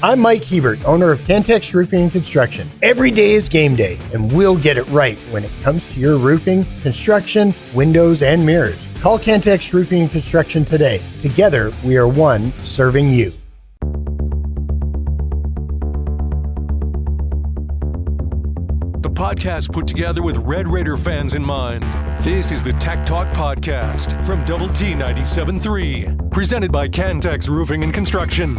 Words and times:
I'm 0.00 0.20
Mike 0.20 0.44
Hebert, 0.44 0.84
owner 0.84 1.10
of 1.10 1.18
Cantex 1.22 1.74
Roofing 1.74 2.02
and 2.02 2.12
Construction. 2.12 2.68
Every 2.82 3.10
day 3.10 3.32
is 3.32 3.48
game 3.48 3.74
day, 3.74 3.98
and 4.14 4.30
we'll 4.30 4.56
get 4.56 4.76
it 4.76 4.84
right 4.90 5.18
when 5.32 5.42
it 5.42 5.50
comes 5.64 5.84
to 5.92 5.98
your 5.98 6.18
roofing, 6.18 6.64
construction, 6.82 7.52
windows, 7.74 8.22
and 8.22 8.46
mirrors. 8.46 8.78
Call 9.00 9.18
Cantex 9.18 9.72
Roofing 9.72 10.02
and 10.02 10.10
Construction 10.10 10.64
today. 10.64 11.02
Together, 11.20 11.72
we 11.84 11.96
are 11.96 12.06
one 12.06 12.52
serving 12.62 13.10
you. 13.10 13.32
The 19.00 19.10
podcast 19.10 19.72
put 19.72 19.88
together 19.88 20.22
with 20.22 20.36
Red 20.36 20.68
Raider 20.68 20.96
fans 20.96 21.34
in 21.34 21.44
mind. 21.44 21.82
This 22.22 22.52
is 22.52 22.62
the 22.62 22.72
Tech 22.74 23.04
Talk 23.04 23.26
Podcast 23.34 24.24
from 24.24 24.44
Double 24.44 24.68
T 24.68 24.92
97.3, 24.92 26.30
presented 26.30 26.70
by 26.70 26.86
Cantex 26.86 27.48
Roofing 27.48 27.82
and 27.82 27.92
Construction. 27.92 28.54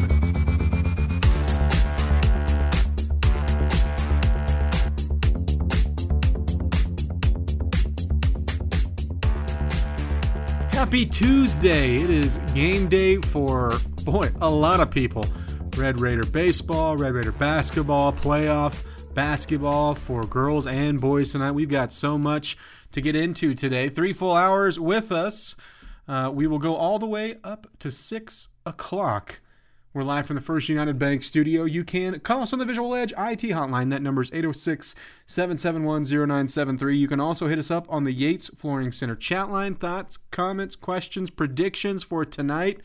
Happy 10.89 11.05
Tuesday! 11.05 11.97
It 11.97 12.09
is 12.09 12.39
game 12.55 12.89
day 12.89 13.17
for, 13.17 13.73
boy, 14.03 14.31
a 14.41 14.49
lot 14.49 14.79
of 14.79 14.89
people. 14.89 15.23
Red 15.77 15.99
Raider 15.99 16.23
baseball, 16.23 16.97
Red 16.97 17.13
Raider 17.13 17.31
basketball, 17.31 18.11
playoff 18.11 18.83
basketball 19.13 19.93
for 19.93 20.23
girls 20.23 20.65
and 20.65 20.99
boys 20.99 21.31
tonight. 21.31 21.51
We've 21.51 21.69
got 21.69 21.93
so 21.93 22.17
much 22.17 22.57
to 22.93 23.01
get 23.01 23.15
into 23.15 23.53
today. 23.53 23.89
Three 23.89 24.13
full 24.13 24.33
hours 24.33 24.79
with 24.79 25.11
us. 25.11 25.55
Uh, 26.07 26.31
we 26.33 26.47
will 26.47 26.57
go 26.57 26.75
all 26.75 26.97
the 26.97 27.05
way 27.05 27.35
up 27.43 27.67
to 27.77 27.91
6 27.91 28.49
o'clock. 28.65 29.41
We're 29.91 30.03
live 30.03 30.27
from 30.27 30.35
the 30.35 30.41
First 30.41 30.69
United 30.69 30.99
Bank 30.99 31.23
studio. 31.23 31.63
You 31.63 31.83
can 31.83 32.19
call 32.19 32.43
us 32.43 32.53
on 32.53 32.59
the 32.59 32.65
Visual 32.65 32.93
Edge 32.93 33.11
IT 33.13 33.41
hotline. 33.41 33.89
That 33.89 34.03
number 34.03 34.21
is 34.21 34.29
806 34.31 34.93
771 35.25 36.03
0973. 36.03 36.95
You 36.95 37.07
can 37.07 37.19
also 37.19 37.47
hit 37.47 37.57
us 37.57 37.71
up 37.71 37.87
on 37.89 38.03
the 38.03 38.11
Yates 38.11 38.49
Flooring 38.49 38.91
Center 38.91 39.15
chat 39.15 39.49
line. 39.49 39.73
Thoughts, 39.73 40.17
comments, 40.29 40.75
questions, 40.75 41.31
predictions 41.31 42.03
for 42.03 42.23
tonight. 42.23 42.81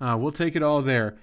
Uh, 0.00 0.16
we'll 0.20 0.30
take 0.30 0.54
it 0.54 0.62
all 0.62 0.82
there. 0.82 1.16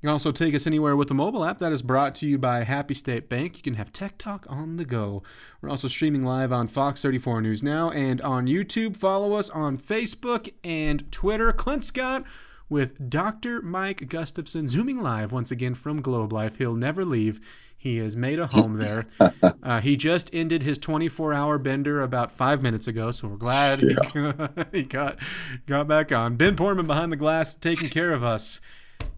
You 0.00 0.06
can 0.06 0.08
also 0.08 0.32
take 0.32 0.54
us 0.54 0.66
anywhere 0.66 0.96
with 0.96 1.08
the 1.08 1.14
mobile 1.14 1.44
app 1.44 1.58
that 1.58 1.72
is 1.72 1.82
brought 1.82 2.14
to 2.14 2.26
you 2.26 2.38
by 2.38 2.64
Happy 2.64 2.94
State 2.94 3.28
Bank. 3.28 3.58
You 3.58 3.62
can 3.62 3.74
have 3.74 3.92
Tech 3.92 4.16
Talk 4.16 4.46
on 4.48 4.78
the 4.78 4.86
go. 4.86 5.22
We're 5.60 5.68
also 5.68 5.88
streaming 5.88 6.22
live 6.22 6.50
on 6.50 6.66
Fox 6.66 7.02
34 7.02 7.42
News 7.42 7.62
Now 7.62 7.90
and 7.90 8.22
on 8.22 8.46
YouTube. 8.46 8.96
Follow 8.96 9.34
us 9.34 9.50
on 9.50 9.76
Facebook 9.76 10.50
and 10.64 11.12
Twitter. 11.12 11.52
Clint 11.52 11.84
Scott 11.84 12.24
with 12.68 13.08
Dr. 13.08 13.62
Mike 13.62 14.08
Gustafson 14.08 14.68
zooming 14.68 15.00
live 15.00 15.32
once 15.32 15.50
again 15.50 15.74
from 15.74 16.00
Globe 16.00 16.32
Life. 16.32 16.56
He'll 16.56 16.74
never 16.74 17.04
leave. 17.04 17.40
He 17.76 17.98
has 17.98 18.16
made 18.16 18.38
a 18.38 18.48
home 18.48 18.74
there. 18.74 19.06
Uh, 19.62 19.80
he 19.80 19.96
just 19.96 20.32
ended 20.32 20.62
his 20.62 20.78
24-hour 20.78 21.58
bender 21.58 22.00
about 22.00 22.30
five 22.30 22.62
minutes 22.62 22.86
ago, 22.86 23.10
so 23.10 23.26
we're 23.26 23.36
glad 23.36 23.80
yeah. 23.82 24.48
he, 24.72 24.84
got 24.84 25.18
got 25.66 25.88
back 25.88 26.12
on. 26.12 26.36
Ben 26.36 26.54
Portman 26.54 26.86
behind 26.86 27.10
the 27.10 27.16
glass, 27.16 27.56
taking 27.56 27.88
care 27.88 28.12
of 28.12 28.22
us. 28.22 28.60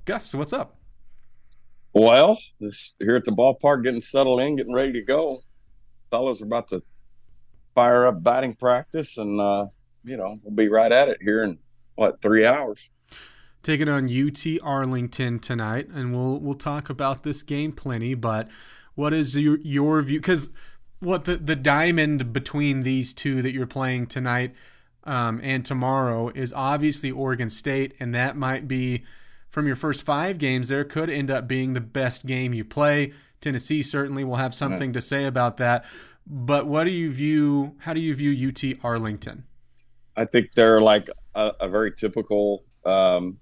Gus, 0.06 0.34
what's 0.34 0.54
up? 0.54 0.76
Well, 1.92 2.38
just 2.62 2.94
here 2.98 3.16
at 3.16 3.24
the 3.24 3.30
ballpark, 3.30 3.84
getting 3.84 4.00
settled 4.00 4.40
in, 4.40 4.56
getting 4.56 4.72
ready 4.72 4.92
to 4.92 5.02
go. 5.02 5.42
Fellas 6.10 6.40
are 6.40 6.46
about 6.46 6.68
to 6.68 6.80
fire 7.74 8.06
up 8.06 8.22
batting 8.22 8.54
practice, 8.54 9.18
and 9.18 9.38
uh, 9.38 9.66
you 10.04 10.16
know 10.16 10.38
we'll 10.42 10.54
be 10.54 10.68
right 10.68 10.92
at 10.92 11.08
it 11.08 11.18
here 11.20 11.44
in 11.44 11.58
what 11.96 12.22
three 12.22 12.46
hours 12.46 12.88
taking 13.68 13.86
on 13.86 14.08
UT 14.08 14.46
Arlington 14.62 15.38
tonight, 15.38 15.88
and 15.92 16.16
we'll 16.16 16.40
we'll 16.40 16.54
talk 16.54 16.88
about 16.88 17.22
this 17.22 17.42
game 17.42 17.70
plenty. 17.70 18.14
But 18.14 18.48
what 18.94 19.12
is 19.12 19.36
your 19.36 19.58
your 19.58 20.00
view? 20.00 20.20
Because 20.20 20.48
what 21.00 21.26
the 21.26 21.36
the 21.36 21.54
diamond 21.54 22.32
between 22.32 22.80
these 22.80 23.12
two 23.12 23.42
that 23.42 23.52
you're 23.52 23.66
playing 23.66 24.06
tonight 24.06 24.54
um, 25.04 25.38
and 25.42 25.66
tomorrow 25.66 26.30
is 26.34 26.50
obviously 26.54 27.10
Oregon 27.10 27.50
State, 27.50 27.92
and 28.00 28.14
that 28.14 28.38
might 28.38 28.66
be 28.68 29.04
from 29.50 29.66
your 29.66 29.76
first 29.76 30.02
five 30.02 30.38
games. 30.38 30.68
There 30.68 30.82
could 30.84 31.10
end 31.10 31.30
up 31.30 31.46
being 31.46 31.74
the 31.74 31.82
best 31.82 32.24
game 32.24 32.54
you 32.54 32.64
play. 32.64 33.12
Tennessee 33.42 33.82
certainly 33.82 34.24
will 34.24 34.36
have 34.36 34.54
something 34.54 34.94
to 34.94 35.00
say 35.02 35.26
about 35.26 35.58
that. 35.58 35.84
But 36.26 36.66
what 36.66 36.84
do 36.84 36.90
you 36.90 37.10
view? 37.10 37.76
How 37.80 37.92
do 37.92 38.00
you 38.00 38.14
view 38.14 38.48
UT 38.48 38.82
Arlington? 38.82 39.44
I 40.16 40.24
think 40.24 40.52
they're 40.52 40.80
like 40.80 41.10
a, 41.34 41.52
a 41.60 41.68
very 41.68 41.92
typical 41.92 42.64
um, 42.86 43.38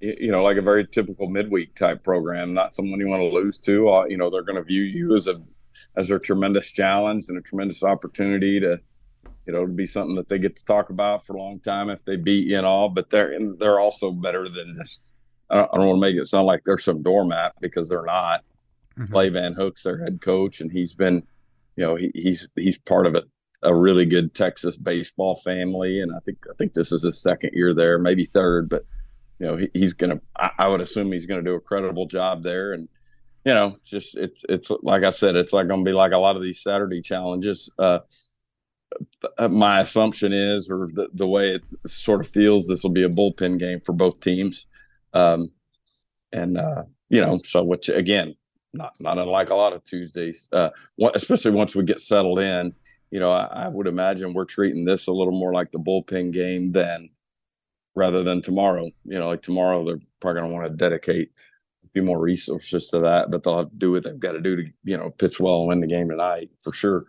you 0.00 0.30
know, 0.30 0.42
like 0.42 0.56
a 0.56 0.62
very 0.62 0.86
typical 0.86 1.28
midweek 1.28 1.74
type 1.74 2.02
program, 2.02 2.54
not 2.54 2.74
someone 2.74 3.00
you 3.00 3.08
want 3.08 3.20
to 3.20 3.28
lose 3.28 3.58
to. 3.60 3.88
Uh, 3.90 4.04
you 4.06 4.16
know, 4.16 4.30
they're 4.30 4.42
going 4.42 4.56
to 4.56 4.64
view 4.64 4.82
you 4.82 5.14
as 5.14 5.26
a 5.26 5.40
as 5.96 6.10
a 6.10 6.18
tremendous 6.18 6.70
challenge 6.72 7.26
and 7.28 7.38
a 7.38 7.42
tremendous 7.42 7.82
opportunity 7.82 8.60
to, 8.60 8.78
you 9.46 9.52
know, 9.52 9.66
to 9.66 9.72
be 9.72 9.86
something 9.86 10.14
that 10.14 10.28
they 10.28 10.38
get 10.38 10.56
to 10.56 10.64
talk 10.64 10.90
about 10.90 11.24
for 11.24 11.34
a 11.34 11.38
long 11.38 11.60
time 11.60 11.90
if 11.90 12.04
they 12.04 12.16
beat 12.16 12.46
you 12.46 12.56
and 12.56 12.66
all. 12.66 12.88
But 12.88 13.10
they're 13.10 13.36
they're 13.58 13.80
also 13.80 14.10
better 14.10 14.48
than 14.48 14.76
this. 14.78 15.12
I 15.50 15.56
don't, 15.56 15.70
I 15.72 15.76
don't 15.78 15.86
want 15.88 15.96
to 15.96 16.00
make 16.00 16.16
it 16.16 16.26
sound 16.26 16.46
like 16.46 16.62
they're 16.64 16.78
some 16.78 17.02
doormat 17.02 17.54
because 17.60 17.88
they're 17.88 18.04
not. 18.04 18.44
Mm-hmm. 18.98 19.12
Clay 19.12 19.28
Van 19.28 19.52
Hook's 19.52 19.82
their 19.82 20.02
head 20.02 20.20
coach, 20.20 20.60
and 20.60 20.70
he's 20.70 20.94
been, 20.94 21.22
you 21.76 21.84
know, 21.84 21.96
he, 21.96 22.10
he's 22.14 22.48
he's 22.56 22.78
part 22.78 23.06
of 23.06 23.14
a, 23.14 23.22
a 23.62 23.74
really 23.74 24.06
good 24.06 24.34
Texas 24.34 24.76
baseball 24.78 25.36
family, 25.36 26.00
and 26.00 26.12
I 26.14 26.20
think 26.20 26.38
I 26.50 26.54
think 26.54 26.72
this 26.72 26.90
is 26.90 27.02
his 27.02 27.20
second 27.20 27.50
year 27.52 27.74
there, 27.74 27.98
maybe 27.98 28.24
third, 28.24 28.68
but 28.68 28.82
you 29.40 29.46
know, 29.46 29.56
he, 29.56 29.70
he's 29.72 29.94
going 29.94 30.10
to, 30.10 30.20
I 30.36 30.68
would 30.68 30.82
assume 30.82 31.10
he's 31.10 31.26
going 31.26 31.42
to 31.42 31.50
do 31.50 31.56
a 31.56 31.60
credible 31.60 32.06
job 32.06 32.42
there. 32.42 32.72
And, 32.72 32.88
you 33.44 33.54
know, 33.54 33.78
just 33.84 34.14
it's, 34.16 34.44
it's 34.50 34.70
like 34.82 35.02
I 35.02 35.08
said, 35.08 35.34
it's 35.34 35.54
like 35.54 35.66
going 35.66 35.82
to 35.82 35.90
be 35.90 35.94
like 35.94 36.12
a 36.12 36.18
lot 36.18 36.36
of 36.36 36.42
these 36.42 36.62
Saturday 36.62 37.00
challenges. 37.00 37.72
Uh, 37.78 38.00
my 39.48 39.80
assumption 39.80 40.34
is, 40.34 40.70
or 40.70 40.88
the, 40.92 41.08
the 41.14 41.26
way 41.26 41.54
it 41.54 41.62
sort 41.86 42.20
of 42.20 42.28
feels, 42.28 42.68
this 42.68 42.82
will 42.82 42.92
be 42.92 43.04
a 43.04 43.08
bullpen 43.08 43.58
game 43.58 43.80
for 43.80 43.94
both 43.94 44.20
teams. 44.20 44.66
Um, 45.14 45.50
and, 46.32 46.58
uh, 46.58 46.82
you 47.08 47.22
know, 47.22 47.40
so 47.44 47.64
which 47.64 47.88
again, 47.88 48.34
not, 48.74 48.92
not 49.00 49.18
unlike 49.18 49.48
a 49.48 49.56
lot 49.56 49.72
of 49.72 49.82
Tuesdays, 49.84 50.48
uh, 50.52 50.68
especially 51.14 51.52
once 51.52 51.74
we 51.74 51.82
get 51.82 52.02
settled 52.02 52.40
in, 52.40 52.74
you 53.10 53.20
know, 53.20 53.32
I, 53.32 53.64
I 53.64 53.68
would 53.68 53.86
imagine 53.86 54.34
we're 54.34 54.44
treating 54.44 54.84
this 54.84 55.06
a 55.06 55.12
little 55.12 55.32
more 55.32 55.54
like 55.54 55.70
the 55.70 55.78
bullpen 55.78 56.30
game 56.30 56.72
than, 56.72 57.08
rather 57.94 58.22
than 58.22 58.42
tomorrow. 58.42 58.84
You 59.04 59.18
know, 59.18 59.28
like 59.28 59.42
tomorrow 59.42 59.84
they're 59.84 60.00
probably 60.20 60.40
going 60.40 60.50
to 60.50 60.56
want 60.56 60.70
to 60.70 60.76
dedicate 60.76 61.30
a 61.84 61.88
few 61.88 62.02
more 62.02 62.20
resources 62.20 62.88
to 62.88 63.00
that, 63.00 63.30
but 63.30 63.42
they'll 63.42 63.58
have 63.58 63.70
to 63.70 63.76
do 63.76 63.92
what 63.92 64.04
they've 64.04 64.18
got 64.18 64.32
to 64.32 64.40
do 64.40 64.56
to, 64.56 64.64
you 64.84 64.96
know, 64.96 65.10
pitch 65.10 65.40
well 65.40 65.60
and 65.60 65.68
win 65.68 65.80
the 65.80 65.86
game 65.86 66.08
tonight 66.08 66.50
for 66.60 66.72
sure. 66.72 67.06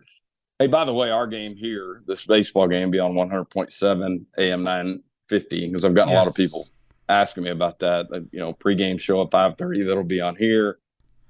Hey, 0.58 0.66
by 0.66 0.84
the 0.84 0.94
way, 0.94 1.10
our 1.10 1.26
game 1.26 1.56
here, 1.56 2.02
this 2.06 2.24
baseball 2.24 2.68
game, 2.68 2.90
be 2.90 3.00
on 3.00 3.14
100.7 3.14 4.24
AM 4.38 4.62
950 4.62 5.68
because 5.68 5.84
I've 5.84 5.94
gotten 5.94 6.10
yes. 6.10 6.16
a 6.16 6.18
lot 6.20 6.28
of 6.28 6.34
people 6.34 6.68
asking 7.08 7.44
me 7.44 7.50
about 7.50 7.78
that. 7.80 8.06
You 8.30 8.40
know, 8.40 8.52
pregame 8.52 9.00
show 9.00 9.22
at 9.22 9.30
5:30 9.30 9.86
that'll 9.86 10.04
be 10.04 10.20
on 10.20 10.36
here. 10.36 10.78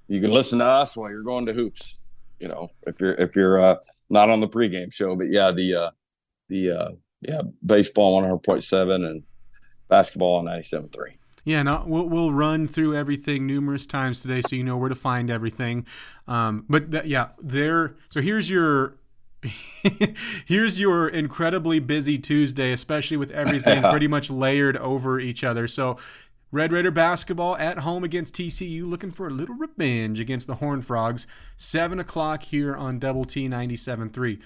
You 0.08 0.20
can 0.20 0.30
listen 0.30 0.58
to 0.58 0.66
us 0.66 0.96
while 0.96 1.10
you're 1.10 1.22
going 1.22 1.46
to 1.46 1.52
hoops. 1.52 2.06
You 2.38 2.48
know, 2.48 2.68
if 2.86 3.00
you're 3.00 3.14
if 3.14 3.36
you're 3.36 3.58
uh, 3.58 3.76
not 4.10 4.28
on 4.28 4.40
the 4.40 4.48
pregame 4.48 4.92
show, 4.92 5.16
but 5.16 5.30
yeah, 5.30 5.50
the 5.50 5.74
uh, 5.74 5.90
the 6.48 6.70
uh, 6.70 6.88
yeah 7.20 7.42
baseball 7.64 8.20
100.7 8.22 9.08
and 9.08 9.22
basketball 9.88 10.36
on 10.36 10.44
97.3. 10.44 11.14
Yeah, 11.44 11.64
no, 11.64 11.82
we'll 11.86 12.08
we'll 12.08 12.32
run 12.32 12.68
through 12.68 12.94
everything 12.94 13.48
numerous 13.48 13.84
times 13.84 14.22
today, 14.22 14.42
so 14.42 14.54
you 14.54 14.62
know 14.62 14.76
where 14.76 14.88
to 14.88 14.94
find 14.94 15.28
everything. 15.28 15.86
Um, 16.28 16.64
but 16.68 17.04
yeah, 17.04 17.30
there. 17.42 17.96
So 18.10 18.20
here's 18.20 18.48
your 18.48 18.94
here's 20.46 20.78
your 20.78 21.08
incredibly 21.08 21.80
busy 21.80 22.16
Tuesday, 22.16 22.70
especially 22.70 23.16
with 23.16 23.32
everything 23.32 23.82
pretty 23.90 24.06
much 24.06 24.30
layered 24.30 24.76
over 24.76 25.18
each 25.18 25.42
other. 25.42 25.66
So 25.66 25.98
Red 26.52 26.70
Raider 26.70 26.90
basketball 26.90 27.56
at 27.56 27.78
home 27.78 28.04
against 28.04 28.34
TCU, 28.34 28.84
looking 28.84 29.10
for 29.10 29.26
a 29.26 29.30
little 29.30 29.54
revenge 29.56 30.20
against 30.20 30.46
the 30.46 30.56
Horned 30.56 30.86
Frogs. 30.86 31.26
Seven 31.56 31.98
o'clock 31.98 32.42
here 32.42 32.76
on 32.76 32.98
Double 32.98 33.24
T 33.24 33.48
97.3. 33.48 34.38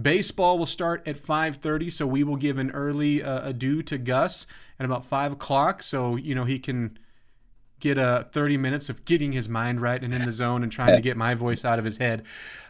Baseball 0.00 0.58
will 0.58 0.66
start 0.66 1.06
at 1.06 1.16
5:30, 1.16 1.92
so 1.92 2.06
we 2.06 2.24
will 2.24 2.36
give 2.36 2.58
an 2.58 2.70
early 2.72 3.22
uh, 3.22 3.48
adieu 3.48 3.82
to 3.82 3.98
Gus 3.98 4.46
at 4.78 4.84
about 4.84 5.04
five 5.04 5.32
o'clock, 5.32 5.82
so 5.82 6.16
you 6.16 6.34
know 6.34 6.44
he 6.44 6.58
can 6.58 6.98
get 7.84 7.98
uh, 7.98 8.24
30 8.24 8.56
minutes 8.56 8.88
of 8.88 9.04
getting 9.04 9.32
his 9.32 9.46
mind 9.48 9.80
right 9.80 10.02
and 10.02 10.14
in 10.14 10.24
the 10.24 10.32
zone 10.32 10.62
and 10.62 10.72
trying 10.72 10.94
to 10.94 11.02
get 11.02 11.16
my 11.18 11.34
voice 11.34 11.64
out 11.64 11.78
of 11.78 11.84
his 11.84 11.98
head. 11.98 12.24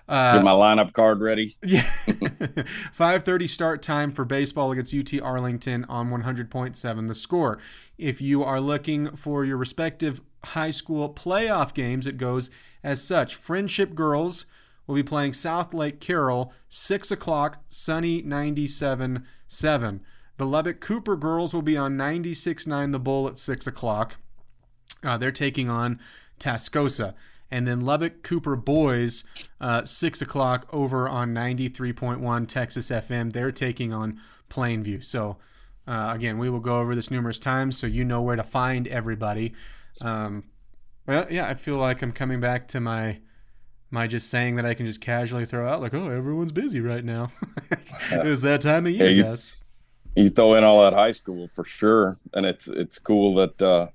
Uh, 0.09 0.35
get 0.35 0.45
my 0.45 0.51
lineup 0.51 0.93
card 0.93 1.21
ready. 1.21 1.55
Yeah, 1.65 1.83
5:30 2.07 3.49
start 3.49 3.81
time 3.81 4.11
for 4.13 4.25
baseball 4.25 4.73
against 4.73 4.95
UT 4.95 5.21
Arlington 5.23 5.85
on 5.89 6.11
100.7 6.11 7.09
The 7.09 7.15
Score. 7.15 7.59
If 7.97 8.21
you 8.21 8.43
are 8.43 8.61
looking 8.61 9.17
for 9.17 9.45
your 9.45 9.57
respective 9.57 10.21
high 10.45 10.73
school 10.73 11.09
playoff 11.09 11.73
games, 11.73 12.07
it 12.07 12.19
goes 12.19 12.51
as 12.83 13.03
such: 13.03 13.35
Friendship 13.35 13.95
Girls 13.95 14.47
will 14.87 14.95
be 14.95 15.03
playing 15.03 15.33
Southlake 15.33 16.01
Carroll, 16.01 16.53
6 16.69 17.11
o'clock, 17.11 17.63
sunny 17.69 18.23
97 18.23 19.27
7. 19.47 20.01
The 20.37 20.47
Lubbock 20.47 20.81
Cooper 20.81 21.17
girls 21.17 21.55
will 21.55 21.63
be 21.63 21.77
on 21.77 21.97
96 21.97 22.67
9 22.67 22.91
The 22.91 22.99
Bull 22.99 23.29
at 23.29 23.39
6 23.39 23.67
o'clock. 23.67 24.17
Uh, 25.03 25.17
they're 25.17 25.33
taking 25.33 25.71
on 25.71 26.01
Tascosa. 26.41 27.15
And 27.51 27.69
then 27.69 27.83
Lubbock 27.83 28.23
Cooper 28.23 28.57
boys, 28.57 29.23
uh, 29.61 29.85
6 29.85 30.23
o'clock 30.23 30.67
over 30.73 31.09
on 31.09 31.33
93.1 31.33 32.49
Texas 32.49 32.91
FM. 32.91 33.33
They're 33.33 33.53
taking 33.53 33.93
on 33.93 34.19
Plainview. 34.51 35.05
So, 35.05 35.37
uh, 35.87 36.11
again, 36.13 36.39
we 36.39 36.51
will 36.51 36.61
go 36.61 36.81
over 36.81 36.95
this 36.95 37.11
numerous 37.11 37.39
times 37.39 37.79
so 37.79 37.87
you 37.87 38.05
know 38.05 38.23
where 38.23 38.37
to 38.37 38.43
find 38.43 38.89
everybody. 38.89 39.55
Um, 40.03 40.45
well, 41.07 41.27
yeah, 41.31 41.47
I 41.47 41.55
feel 41.55 41.77
like 41.77 42.03
I'm 42.03 42.13
coming 42.13 42.41
back 42.41 42.67
to 42.69 42.81
my 42.81 43.21
my 43.95 44.07
just 44.07 44.29
saying 44.29 44.57
that 44.57 44.67
I 44.67 44.75
can 44.75 44.85
just 44.85 45.01
casually 45.01 45.47
throw 45.47 45.67
out 45.67 45.81
like, 45.81 45.95
oh, 45.95 46.11
everyone's 46.11 46.53
busy 46.53 46.81
right 46.81 47.05
now. 47.05 47.31
it 48.13 48.27
was 48.27 48.43
that 48.43 48.61
time 48.61 48.87
of 48.87 48.93
year, 48.93 49.07
yeah, 49.09 49.11
you, 49.11 49.23
guys. 49.23 49.65
You 50.17 50.29
throw 50.29 50.55
in 50.55 50.65
all 50.65 50.83
that 50.83 50.93
high 50.93 51.13
school 51.13 51.49
for 51.55 51.65
sure, 51.65 52.17
and 52.35 52.45
it's 52.45 52.69
it's 52.69 52.99
cool 52.99 53.35
that 53.37 53.63
uh, 53.63 53.87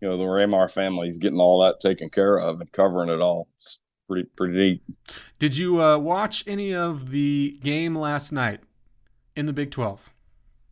you 0.00 0.08
know 0.08 0.16
the 0.16 0.24
Ramar 0.24 0.68
family 0.68 1.08
is 1.08 1.18
getting 1.18 1.40
all 1.40 1.62
that 1.62 1.80
taken 1.80 2.08
care 2.08 2.38
of 2.38 2.60
and 2.60 2.72
covering 2.72 3.10
it 3.10 3.20
all. 3.20 3.48
It's 3.54 3.80
pretty 4.08 4.28
pretty 4.36 4.54
neat. 4.54 4.82
Did 5.38 5.56
you 5.56 5.82
uh, 5.82 5.98
watch 5.98 6.44
any 6.46 6.74
of 6.74 7.10
the 7.10 7.58
game 7.62 7.94
last 7.94 8.32
night 8.32 8.60
in 9.36 9.46
the 9.46 9.52
Big 9.52 9.70
Twelve? 9.70 10.12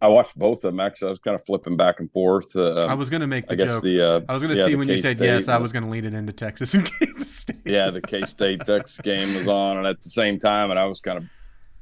I 0.00 0.08
watched 0.08 0.38
both 0.38 0.58
of 0.58 0.72
them. 0.72 0.80
Actually, 0.80 1.08
I 1.08 1.10
was 1.10 1.18
kind 1.20 1.34
of 1.34 1.44
flipping 1.46 1.76
back 1.76 2.00
and 2.00 2.12
forth. 2.12 2.54
Uh, 2.54 2.86
I 2.86 2.94
was 2.94 3.08
going 3.08 3.22
to 3.22 3.26
make 3.26 3.46
the 3.46 3.54
I 3.54 3.56
guess 3.56 3.74
joke. 3.74 3.82
The, 3.82 4.02
uh, 4.02 4.20
I 4.28 4.32
was 4.34 4.42
going 4.42 4.54
to 4.54 4.60
yeah, 4.60 4.66
see 4.66 4.74
when 4.74 4.88
you 4.88 4.94
K-State, 4.94 5.18
said 5.18 5.24
yes, 5.24 5.48
I 5.48 5.56
was 5.56 5.72
going 5.72 5.84
to 5.84 5.90
lead 5.90 6.04
it 6.04 6.12
into 6.12 6.32
Texas 6.32 6.74
and 6.74 6.84
Kansas 6.84 7.34
State. 7.34 7.56
yeah, 7.64 7.90
the 7.90 8.02
K 8.02 8.22
State 8.22 8.60
Texas 8.64 9.00
game 9.00 9.34
was 9.34 9.48
on, 9.48 9.78
and 9.78 9.86
at 9.86 10.02
the 10.02 10.10
same 10.10 10.38
time, 10.38 10.70
and 10.70 10.78
I 10.78 10.84
was 10.84 11.00
kind 11.00 11.18
of 11.18 11.24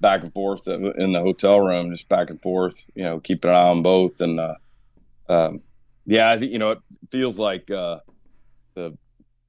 back 0.00 0.22
and 0.22 0.32
forth 0.32 0.68
in 0.68 1.12
the 1.12 1.20
hotel 1.20 1.60
room, 1.60 1.90
just 1.90 2.08
back 2.08 2.30
and 2.30 2.40
forth, 2.40 2.88
you 2.94 3.02
know, 3.02 3.18
keeping 3.20 3.50
an 3.50 3.56
eye 3.56 3.68
on 3.68 3.82
both. 3.82 4.20
And 4.20 4.38
uh, 4.38 4.54
um, 5.28 5.60
yeah, 6.06 6.30
I 6.30 6.38
think 6.38 6.52
you 6.52 6.58
know 6.58 6.72
it 6.72 6.78
feels 7.10 7.38
like 7.38 7.68
uh, 7.70 7.98
the 8.74 8.96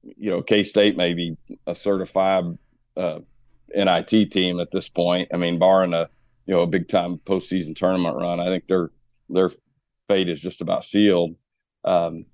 you 0.02 0.30
know 0.30 0.42
K 0.42 0.64
State 0.64 0.96
may 0.96 1.14
be 1.14 1.36
a 1.68 1.74
certified 1.74 2.58
uh, 2.96 3.20
NIT 3.74 4.32
team 4.32 4.58
at 4.58 4.72
this 4.72 4.88
point. 4.88 5.28
I 5.32 5.36
mean, 5.36 5.60
barring 5.60 5.94
a 5.94 6.08
you 6.46 6.54
know 6.54 6.62
a 6.62 6.66
big 6.66 6.88
time 6.88 7.18
postseason 7.18 7.74
tournament 7.74 8.16
run, 8.16 8.40
I 8.40 8.46
think 8.46 8.66
their 8.68 8.90
their 9.28 9.50
fate 10.08 10.28
is 10.28 10.40
just 10.40 10.60
about 10.60 10.84
sealed. 10.84 11.36
Um, 11.84 12.26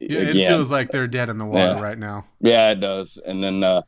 yeah, 0.00 0.20
again, 0.20 0.36
it 0.36 0.48
feels 0.48 0.72
like 0.72 0.90
they're 0.90 1.06
dead 1.06 1.28
in 1.28 1.38
the 1.38 1.44
water 1.44 1.74
yeah. 1.74 1.80
right 1.80 1.98
now. 1.98 2.26
Yeah, 2.40 2.70
it 2.72 2.80
does. 2.80 3.18
And 3.24 3.42
then, 3.42 3.62
uh, 3.62 3.82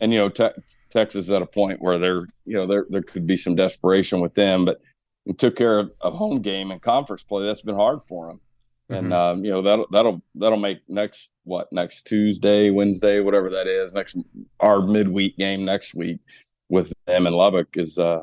and 0.00 0.12
you 0.12 0.18
know, 0.18 0.28
te- 0.28 0.60
Texas 0.90 1.30
at 1.30 1.42
a 1.42 1.46
point 1.46 1.80
where 1.80 1.98
there, 1.98 2.26
you 2.44 2.54
know, 2.54 2.66
there 2.66 2.86
there 2.90 3.02
could 3.02 3.26
be 3.26 3.36
some 3.36 3.54
desperation 3.54 4.20
with 4.20 4.34
them, 4.34 4.64
but 4.64 4.80
we 5.24 5.32
took 5.32 5.56
care 5.56 5.78
of, 5.78 5.92
of 6.00 6.14
home 6.14 6.40
game 6.40 6.70
and 6.70 6.82
conference 6.82 7.22
play. 7.22 7.46
That's 7.46 7.62
been 7.62 7.76
hard 7.76 8.02
for 8.04 8.26
them. 8.26 8.40
And 8.88 9.06
mm-hmm. 9.06 9.12
um, 9.12 9.44
you 9.44 9.50
know 9.50 9.62
that'll 9.62 9.86
that'll 9.90 10.22
that'll 10.34 10.58
make 10.58 10.80
next 10.88 11.32
what 11.44 11.72
next 11.72 12.06
Tuesday, 12.06 12.70
Wednesday, 12.70 13.20
whatever 13.20 13.48
that 13.50 13.66
is, 13.66 13.94
next 13.94 14.16
our 14.60 14.80
midweek 14.82 15.38
game 15.38 15.64
next 15.64 15.94
week 15.94 16.18
with 16.68 16.92
them 17.06 17.26
in 17.26 17.32
Lubbock 17.32 17.76
is 17.76 17.98
uh, 17.98 18.22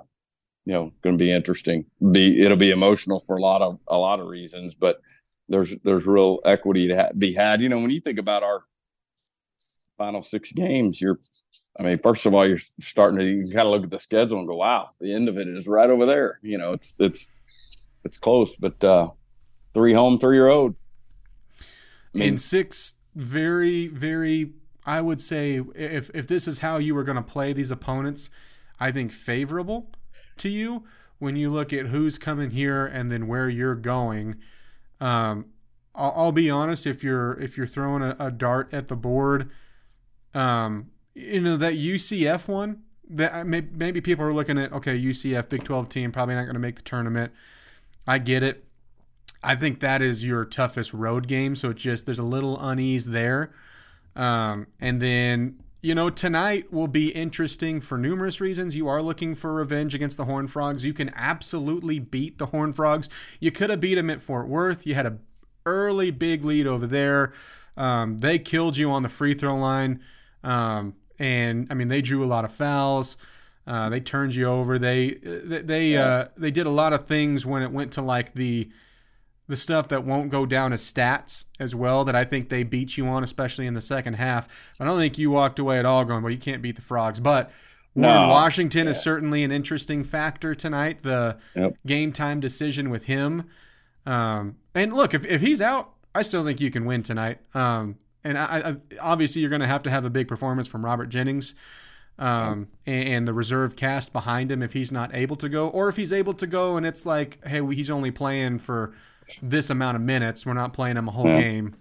you 0.70 0.76
know 0.76 0.94
going 1.02 1.18
to 1.18 1.24
be 1.24 1.32
interesting. 1.32 1.84
Be 2.12 2.44
it'll 2.44 2.56
be 2.56 2.70
emotional 2.70 3.20
for 3.20 3.38
a 3.38 3.42
lot 3.42 3.64
of 3.64 3.80
a 3.88 3.98
lot 3.98 4.20
of 4.20 4.28
reasons, 4.28 4.76
but 4.76 5.02
there's 5.48 5.76
there's 5.84 6.06
real 6.06 6.42
equity 6.46 6.88
to 6.90 6.96
ha- 6.96 7.12
be 7.18 7.34
had. 7.34 7.60
You 7.60 7.70
know, 7.70 7.80
when 7.80 7.90
you 7.90 8.00
think 8.00 8.20
about 8.20 8.44
our 8.44 8.66
final 9.98 10.22
six 10.22 10.52
games, 10.52 11.02
you're, 11.02 11.20
I 11.80 11.82
mean, 11.82 11.98
first 11.98 12.24
of 12.28 12.36
all, 12.36 12.48
you're 12.48 12.60
starting 12.80 13.18
to 13.18 13.26
you 13.26 13.46
kind 13.46 13.66
of 13.66 13.72
look 13.72 13.84
at 13.84 13.90
the 13.90 13.98
schedule 13.98 14.38
and 14.38 14.48
go, 14.48 14.58
wow, 14.58 14.92
the 15.02 15.12
end 15.12 15.28
of 15.28 15.40
it 15.40 15.48
is 15.48 15.68
right 15.68 15.90
over 15.90 16.06
there. 16.06 16.40
You 16.44 16.60
know, 16.60 16.74
it's 16.74 16.96
it's 17.00 17.32
it's 18.06 18.20
close, 18.20 18.56
but 18.56 18.84
uh, 18.84 19.10
three 19.74 19.94
home, 19.94 20.20
three 20.20 20.38
road. 20.38 20.76
I 22.14 22.20
mean, 22.20 22.30
and 22.30 22.42
six 22.42 22.94
very 23.16 23.88
very. 23.88 24.52
I 24.86 25.02
would 25.02 25.20
say 25.20 25.64
if 25.74 26.12
if 26.14 26.28
this 26.28 26.48
is 26.48 26.60
how 26.60 26.78
you 26.78 26.94
were 26.94 27.04
going 27.04 27.16
to 27.16 27.24
play 27.24 27.54
these 27.54 27.72
opponents, 27.72 28.30
I 28.80 28.92
think 28.92 29.12
favorable 29.12 29.90
to 30.40 30.50
you 30.50 30.84
when 31.20 31.36
you 31.36 31.52
look 31.52 31.72
at 31.74 31.88
who's 31.88 32.18
coming 32.18 32.52
here 32.52 32.86
and 32.86 33.12
then 33.12 33.28
where 33.28 33.50
you're 33.50 33.76
going. 33.76 34.36
Um, 35.00 35.46
I'll, 35.94 36.14
I'll, 36.16 36.32
be 36.32 36.50
honest. 36.50 36.88
If 36.88 37.04
you're 37.04 37.40
if 37.40 37.58
you're 37.58 37.68
throwing 37.68 38.02
a, 38.02 38.16
a 38.20 38.32
dart 38.32 38.74
at 38.74 38.88
the 38.88 38.96
board, 38.96 39.50
um, 40.34 40.92
you 41.14 41.42
know 41.42 41.58
that 41.58 41.74
UCF 41.74 42.48
one. 42.48 42.84
That 43.12 43.48
maybe 43.48 44.02
people 44.02 44.24
are 44.24 44.34
looking 44.34 44.60
at 44.60 44.72
okay, 44.72 45.00
UCF 45.00 45.50
Big 45.50 45.64
Twelve 45.64 45.90
team 45.90 46.12
probably 46.12 46.36
not 46.36 46.44
going 46.44 46.54
to 46.54 46.60
make 46.60 46.76
the 46.76 46.84
tournament. 46.84 47.34
I 48.08 48.20
get 48.20 48.44
it. 48.44 48.66
I 49.44 49.56
think 49.56 49.80
that 49.80 50.02
is 50.02 50.24
your 50.24 50.46
toughest 50.46 50.94
road 50.94 51.28
game. 51.28 51.56
So 51.56 51.72
it's 51.72 51.82
just 51.82 52.06
there's 52.06 52.20
a 52.20 52.24
little 52.24 52.60
unease 52.60 53.08
there. 53.08 53.52
Um, 54.16 54.68
and 54.80 55.02
then 55.02 55.60
you 55.82 55.96
know, 55.96 56.10
tonight 56.10 56.74
will 56.74 56.88
be 56.88 57.10
interesting 57.10 57.80
for 57.80 57.98
numerous 57.98 58.42
reasons. 58.42 58.76
You 58.76 58.88
are 58.88 59.02
looking 59.02 59.34
for 59.34 59.54
revenge 59.54 59.96
against 59.96 60.18
the 60.18 60.26
Horned 60.26 60.52
Frogs. 60.52 60.86
You 60.86 60.94
can 60.94 61.12
absolutely 61.16 62.00
beat 62.00 62.38
the 62.38 62.48
Horned 62.48 62.76
Frogs. 62.76 63.10
You 63.40 63.52
could 63.52 63.70
have 63.70 63.80
beat 63.80 63.96
them 63.96 64.10
at 64.10 64.22
Fort 64.22 64.48
Worth. 64.48 64.86
You 64.86 64.96
had 64.96 65.06
a 65.06 65.18
early 65.66 66.12
big 66.12 66.44
lead 66.44 66.68
over 66.68 66.86
there. 66.86 67.32
Um, 67.78 68.18
they 68.18 68.40
killed 68.40 68.76
you 68.76 68.92
on 68.92 69.04
the 69.04 69.10
free 69.10 69.34
throw 69.34 69.56
line, 69.56 70.02
um, 70.44 70.96
and 71.18 71.68
I 71.70 71.76
mean 71.76 71.88
they 71.88 72.02
drew 72.02 72.24
a 72.24 72.28
lot 72.28 72.44
of 72.44 72.52
fouls. 72.52 73.16
Uh, 73.66 73.88
they 73.88 74.02
turned 74.02 74.36
you 74.36 74.48
over. 74.48 74.78
They 74.78 75.12
they 75.12 75.62
they, 75.62 75.98
uh, 75.98 76.26
they 76.36 76.52
did 76.52 76.66
a 76.66 76.72
lot 76.72 76.92
of 76.92 77.08
things 77.08 77.46
when 77.46 77.62
it 77.62 77.72
went 77.72 77.94
to 77.94 78.02
like 78.02 78.34
the 78.34 78.70
the 79.50 79.56
stuff 79.56 79.88
that 79.88 80.06
won't 80.06 80.30
go 80.30 80.46
down 80.46 80.72
as 80.72 80.82
stats 80.82 81.46
as 81.60 81.74
well 81.74 82.06
that 82.06 82.16
I 82.16 82.24
think 82.24 82.50
they 82.50 82.62
beat 82.62 82.98
you 82.98 83.08
on, 83.08 83.24
especially 83.24 83.66
in 83.66 83.74
the 83.74 83.82
second 83.82 84.14
half. 84.14 84.48
I 84.80 84.86
don't 84.86 84.98
think 84.98 85.18
you 85.18 85.32
walked 85.32 85.58
away 85.58 85.80
at 85.80 85.86
all 85.86 86.06
going, 86.06 86.22
well, 86.24 86.32
you 86.32 86.38
can't 86.38 86.62
beat 86.62 86.76
the 86.76 86.84
Frogs. 86.84 87.20
But 87.20 87.52
no. 87.96 88.30
Washington 88.30 88.86
yeah. 88.86 88.92
is 88.92 89.02
certainly 89.02 89.44
an 89.44 89.52
interesting 89.52 90.04
factor 90.04 90.54
tonight. 90.54 91.00
The 91.00 91.38
yep. 91.56 91.74
game 91.84 92.14
time 92.14 92.40
decision 92.40 92.92
with 92.92 93.06
him. 93.06 93.50
Um, 94.06 94.58
and 94.76 94.94
look, 94.94 95.16
if, 95.16 95.26
if 95.26 95.42
he's 95.42 95.62
out, 95.62 95.94
I 96.14 96.22
still 96.22 96.46
think 96.46 96.62
you 96.62 96.70
can 96.70 96.86
win 96.86 97.02
tonight. 97.02 97.40
Um, 97.56 97.98
and 98.24 98.38
I, 98.38 98.44
I, 98.70 98.76
obviously, 99.02 99.42
you're 99.42 99.50
going 99.50 99.62
to 99.62 99.68
have 99.68 99.82
to 99.84 99.90
have 99.90 100.06
a 100.06 100.12
big 100.12 100.28
performance 100.28 100.68
from 100.68 100.86
Robert 100.86 101.08
Jennings 101.08 101.56
um, 102.20 102.68
and, 102.86 103.10
and, 103.10 103.28
the 103.28 103.34
reserve 103.34 103.76
cast 103.76 104.14
behind 104.14 104.52
him 104.52 104.62
if 104.62 104.74
he's 104.74 104.92
not 104.92 105.16
able 105.16 105.38
to 105.38 105.50
go, 105.50 105.70
or 105.70 105.90
if 105.90 105.96
he's 105.96 106.14
able 106.14 106.34
to 106.36 106.46
go 106.46 106.78
and 106.78 106.86
it's 106.86 107.06
like, 107.06 107.44
hey, 107.48 107.66
he's 107.74 107.90
only 107.90 108.12
playing 108.12 108.60
for 108.60 108.94
this 109.42 109.70
amount 109.70 109.96
of 109.96 110.02
minutes. 110.02 110.46
We're 110.46 110.54
not 110.54 110.74
playing 110.74 110.98
him 110.98 111.08
a 111.08 111.12
whole 111.12 111.28
yeah. 111.28 111.42
game. 111.42 111.76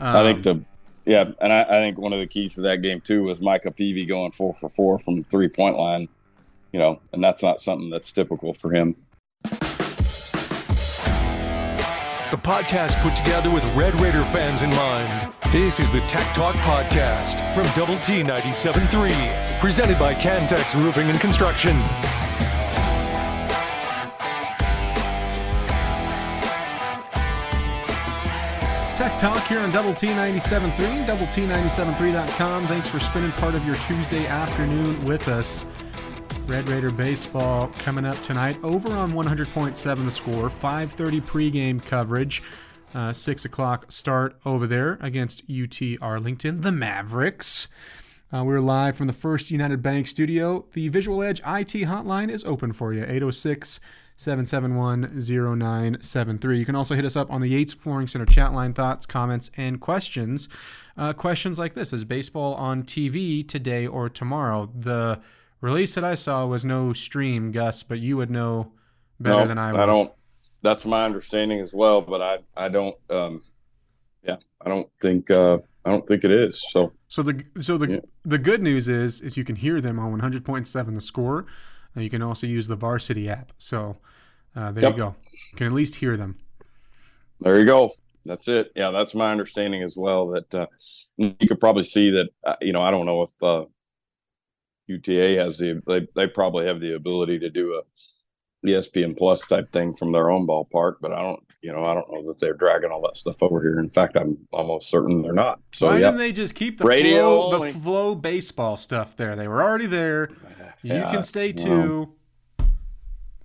Um, 0.00 0.16
I 0.16 0.22
think 0.22 0.42
the 0.42 0.64
yeah, 1.04 1.30
and 1.40 1.52
I, 1.52 1.62
I, 1.62 1.80
think 1.80 1.98
one 1.98 2.12
of 2.12 2.20
the 2.20 2.26
keys 2.26 2.54
to 2.54 2.60
that 2.62 2.82
game 2.82 3.00
too 3.00 3.24
was 3.24 3.40
Micah 3.40 3.70
Peavy 3.70 4.04
going 4.06 4.32
four 4.32 4.54
for 4.54 4.68
four 4.68 4.98
from 4.98 5.16
the 5.16 5.24
three 5.24 5.48
point 5.48 5.76
line. 5.76 6.08
You 6.72 6.78
know, 6.78 7.00
and 7.12 7.22
that's 7.22 7.42
not 7.42 7.60
something 7.60 7.90
that's 7.90 8.12
typical 8.12 8.54
for 8.54 8.72
him. 8.72 8.94
The 12.30 12.36
podcast 12.36 13.00
put 13.02 13.16
together 13.16 13.50
with 13.50 13.64
Red 13.74 14.00
Raider 14.00 14.24
fans 14.26 14.62
in 14.62 14.70
mind. 14.70 15.32
This 15.50 15.80
is 15.80 15.90
the 15.90 15.98
Tech 16.02 16.32
Talk 16.32 16.54
Podcast 16.56 17.52
from 17.52 17.64
Double 17.74 17.98
T 17.98 18.22
97.3, 18.22 19.58
presented 19.58 19.98
by 19.98 20.14
Cantex 20.14 20.80
Roofing 20.80 21.10
and 21.10 21.18
Construction. 21.18 21.82
Talk 29.20 29.46
here 29.48 29.58
on 29.58 29.70
Double 29.70 29.92
T 29.92 30.06
97.3, 30.06 31.06
Double 31.06 31.26
T97.3.com. 31.26 32.66
Thanks 32.66 32.88
for 32.88 32.98
spending 32.98 33.30
part 33.32 33.54
of 33.54 33.62
your 33.66 33.74
Tuesday 33.74 34.26
afternoon 34.26 35.04
with 35.04 35.28
us. 35.28 35.66
Red 36.46 36.66
Raider 36.70 36.90
baseball 36.90 37.68
coming 37.80 38.06
up 38.06 38.18
tonight 38.22 38.56
over 38.62 38.90
on 38.90 39.12
100.7 39.12 40.04
the 40.06 40.10
score, 40.10 40.48
5:30 40.48 41.20
pregame 41.20 41.84
coverage, 41.84 42.42
uh, 42.94 43.12
six 43.12 43.44
o'clock 43.44 43.92
start 43.92 44.40
over 44.46 44.66
there 44.66 44.96
against 45.02 45.42
UT 45.50 45.98
Arlington, 46.00 46.62
the 46.62 46.72
Mavericks. 46.72 47.68
Uh, 48.32 48.42
we're 48.42 48.58
live 48.58 48.96
from 48.96 49.06
the 49.06 49.12
First 49.12 49.50
United 49.50 49.82
Bank 49.82 50.06
studio. 50.06 50.64
The 50.72 50.88
Visual 50.88 51.22
Edge 51.22 51.40
IT 51.40 51.84
hotline 51.84 52.30
is 52.30 52.42
open 52.44 52.72
for 52.72 52.94
you, 52.94 53.02
806- 53.04 53.80
771-0973. 54.20 56.58
You 56.58 56.66
can 56.66 56.76
also 56.76 56.94
hit 56.94 57.06
us 57.06 57.16
up 57.16 57.32
on 57.32 57.40
the 57.40 57.48
Yates 57.48 57.72
Flooring 57.72 58.06
Center 58.06 58.26
chat 58.26 58.52
line 58.52 58.74
thoughts, 58.74 59.06
comments, 59.06 59.50
and 59.56 59.80
questions. 59.80 60.46
Uh, 60.94 61.14
questions 61.14 61.58
like 61.58 61.72
this 61.72 61.94
Is 61.94 62.04
baseball 62.04 62.52
on 62.54 62.82
TV 62.82 63.48
today 63.48 63.86
or 63.86 64.10
tomorrow? 64.10 64.68
The 64.78 65.20
release 65.62 65.94
that 65.94 66.04
I 66.04 66.16
saw 66.16 66.44
was 66.44 66.66
no 66.66 66.92
stream, 66.92 67.50
Gus, 67.50 67.82
but 67.82 67.98
you 67.98 68.18
would 68.18 68.30
know 68.30 68.72
better 69.18 69.40
no, 69.40 69.46
than 69.46 69.56
I 69.56 69.72
would. 69.72 69.80
I 69.80 69.86
don't. 69.86 70.12
That's 70.60 70.84
my 70.84 71.06
understanding 71.06 71.60
as 71.60 71.72
well, 71.72 72.02
but 72.02 72.20
I, 72.20 72.36
I 72.54 72.68
don't. 72.68 72.96
Um, 73.08 73.42
yeah, 74.22 74.36
I 74.60 74.68
don't 74.68 74.90
think. 75.00 75.30
Uh, 75.30 75.56
I 75.86 75.90
don't 75.90 76.06
think 76.06 76.24
it 76.24 76.30
is. 76.30 76.62
So. 76.68 76.92
So 77.08 77.22
the 77.22 77.42
so 77.62 77.78
the 77.78 77.90
yeah. 77.90 78.00
the 78.26 78.36
good 78.36 78.62
news 78.62 78.86
is 78.86 79.22
is 79.22 79.38
you 79.38 79.44
can 79.44 79.56
hear 79.56 79.80
them 79.80 79.98
on 79.98 80.20
100.7 80.20 80.94
the 80.94 81.00
score. 81.00 81.46
Uh, 81.96 82.00
you 82.00 82.10
can 82.10 82.22
also 82.22 82.46
use 82.46 82.68
the 82.68 82.76
Varsity 82.76 83.28
app. 83.28 83.52
So 83.58 83.96
uh, 84.54 84.72
there 84.72 84.84
yep. 84.84 84.92
you 84.92 84.98
go. 84.98 85.14
You 85.52 85.56
can 85.56 85.66
at 85.66 85.72
least 85.72 85.96
hear 85.96 86.16
them. 86.16 86.38
There 87.40 87.58
you 87.58 87.66
go. 87.66 87.92
That's 88.26 88.48
it. 88.48 88.70
Yeah, 88.76 88.90
that's 88.90 89.14
my 89.14 89.32
understanding 89.32 89.82
as 89.82 89.96
well. 89.96 90.28
That 90.28 90.54
uh, 90.54 90.66
you 91.16 91.34
could 91.48 91.60
probably 91.60 91.84
see 91.84 92.10
that. 92.10 92.28
Uh, 92.44 92.56
you 92.60 92.72
know, 92.72 92.82
I 92.82 92.90
don't 92.90 93.06
know 93.06 93.22
if 93.22 93.30
uh, 93.42 93.64
UTA 94.88 95.38
has 95.38 95.58
the 95.58 95.82
they 95.86 96.06
they 96.14 96.26
probably 96.26 96.66
have 96.66 96.80
the 96.80 96.94
ability 96.94 97.38
to 97.38 97.50
do 97.50 97.74
a 97.74 98.66
ESPN 98.66 99.16
Plus 99.16 99.40
type 99.46 99.72
thing 99.72 99.94
from 99.94 100.12
their 100.12 100.30
own 100.30 100.46
ballpark, 100.46 100.96
but 101.00 101.12
I 101.12 101.22
don't. 101.22 101.40
You 101.62 101.72
know, 101.72 101.84
I 101.84 101.92
don't 101.92 102.10
know 102.10 102.26
that 102.28 102.40
they're 102.40 102.54
dragging 102.54 102.90
all 102.90 103.02
that 103.02 103.18
stuff 103.18 103.42
over 103.42 103.60
here. 103.60 103.78
In 103.78 103.90
fact, 103.90 104.16
I'm 104.16 104.38
almost 104.50 104.88
certain 104.88 105.20
they're 105.20 105.34
not. 105.34 105.60
So 105.72 105.88
Why 105.88 105.98
yeah, 105.98 106.06
didn't 106.06 106.16
they 106.16 106.32
just 106.32 106.54
keep 106.54 106.78
the 106.78 106.84
Radio 106.84 107.50
flow, 107.50 107.64
the 107.66 107.72
flow 107.72 108.14
baseball 108.14 108.78
stuff 108.78 109.14
there? 109.14 109.36
They 109.36 109.46
were 109.46 109.62
already 109.62 109.84
there. 109.84 110.30
You 110.82 110.92
Yeah, 110.94 111.06
can 111.06 111.22
stay 111.22 111.52
too. 111.52 112.14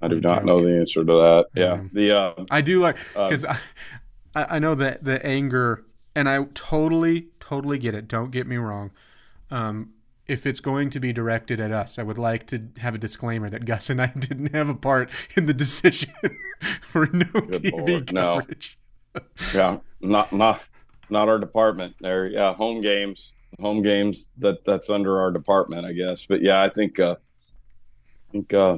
I 0.01 0.08
do 0.08 0.22
not 0.22 0.44
joke. 0.44 0.46
know 0.46 0.62
the 0.62 0.77
answer 0.80 1.04
to 1.04 1.13
that. 1.13 1.48
Yeah, 1.56 1.77
Mhm. 1.77 1.92
the 1.92 2.12
uh, 2.12 2.46
I 2.50 2.62
do 2.62 2.80
like 2.80 2.98
Uh, 3.15 3.30
because 3.30 3.46
I, 3.46 3.58
I 4.36 4.60
know 4.60 4.75
that 4.75 5.04
the 5.04 5.25
anger, 5.25 5.86
and 6.15 6.30
I 6.30 6.44
totally, 6.54 7.30
totally 7.39 7.80
get 7.80 7.96
it. 7.96 8.08
Don't 8.08 8.32
get 8.32 8.48
me 8.48 8.58
wrong. 8.58 8.92
Um, 9.51 9.94
if 10.27 10.46
it's 10.46 10.60
going 10.60 10.89
to 10.92 11.00
be 11.00 11.13
directed 11.13 11.60
at 11.60 11.72
us, 11.72 12.00
I 12.00 12.04
would 12.04 12.18
like 12.18 12.48
to 12.48 12.70
have 12.80 12.96
a 12.96 12.98
disclaimer 12.98 13.50
that 13.50 13.65
Gus 13.65 13.89
and 13.89 14.01
I 14.01 14.08
didn't 14.20 14.54
have 14.56 14.70
a 14.70 14.75
part 14.75 15.10
in 15.36 15.46
the 15.46 15.54
decision 15.54 16.13
for 16.82 17.08
no 17.13 17.25
TV 17.25 17.72
Lord, 17.72 18.12
no. 18.12 18.42
coverage. 18.42 18.77
yeah, 19.51 19.80
not 20.01 20.32
not 20.34 20.62
not 21.10 21.30
our 21.30 21.39
department 21.39 21.96
there. 22.00 22.27
Yeah, 22.27 22.54
home 22.54 22.82
games, 22.82 23.36
home 23.60 23.82
games. 23.82 24.30
That 24.38 24.65
that's 24.65 24.89
under 24.89 25.20
our 25.22 25.32
department, 25.32 25.86
I 25.86 25.94
guess. 25.94 26.25
But 26.25 26.42
yeah, 26.42 26.62
I 26.62 26.70
think 26.70 27.00
uh, 27.00 27.18
think 28.36 28.54
uh, 28.54 28.77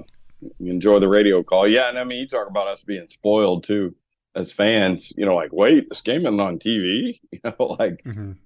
you 0.60 0.72
enjoy 0.72 1.00
the 1.00 1.10
radio 1.10 1.44
call. 1.44 1.68
Yeah, 1.68 1.90
and 1.90 1.98
I 1.98 2.04
mean, 2.04 2.20
you 2.20 2.28
talk 2.28 2.48
about 2.50 2.68
us 2.68 2.84
being 2.84 3.08
spoiled 3.08 3.64
too 3.64 3.96
as 4.36 4.52
fans. 4.52 5.12
You 5.18 5.26
know, 5.26 5.36
like 5.36 5.52
wait, 5.52 5.90
this 5.90 6.02
game 6.02 6.22
isn't 6.22 6.40
on 6.40 6.60
TV. 6.60 7.20
You 7.32 7.40
know, 7.44 7.76
like 7.80 8.04
Mhm. 8.04 8.38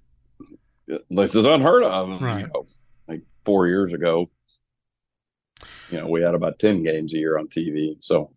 this 1.10 1.36
is 1.36 1.46
unheard 1.46 1.84
of. 1.84 2.22
Right. 2.22 2.42
You 2.42 2.48
know, 2.48 2.66
like 3.08 3.22
four 3.46 3.68
years 3.68 3.94
ago, 3.94 4.30
you 5.92 6.00
know, 6.00 6.08
we 6.08 6.22
had 6.22 6.34
about 6.36 6.60
ten 6.60 6.84
games 6.84 7.14
a 7.14 7.18
year 7.18 7.38
on 7.38 7.48
TV. 7.48 7.98
So 8.02 8.32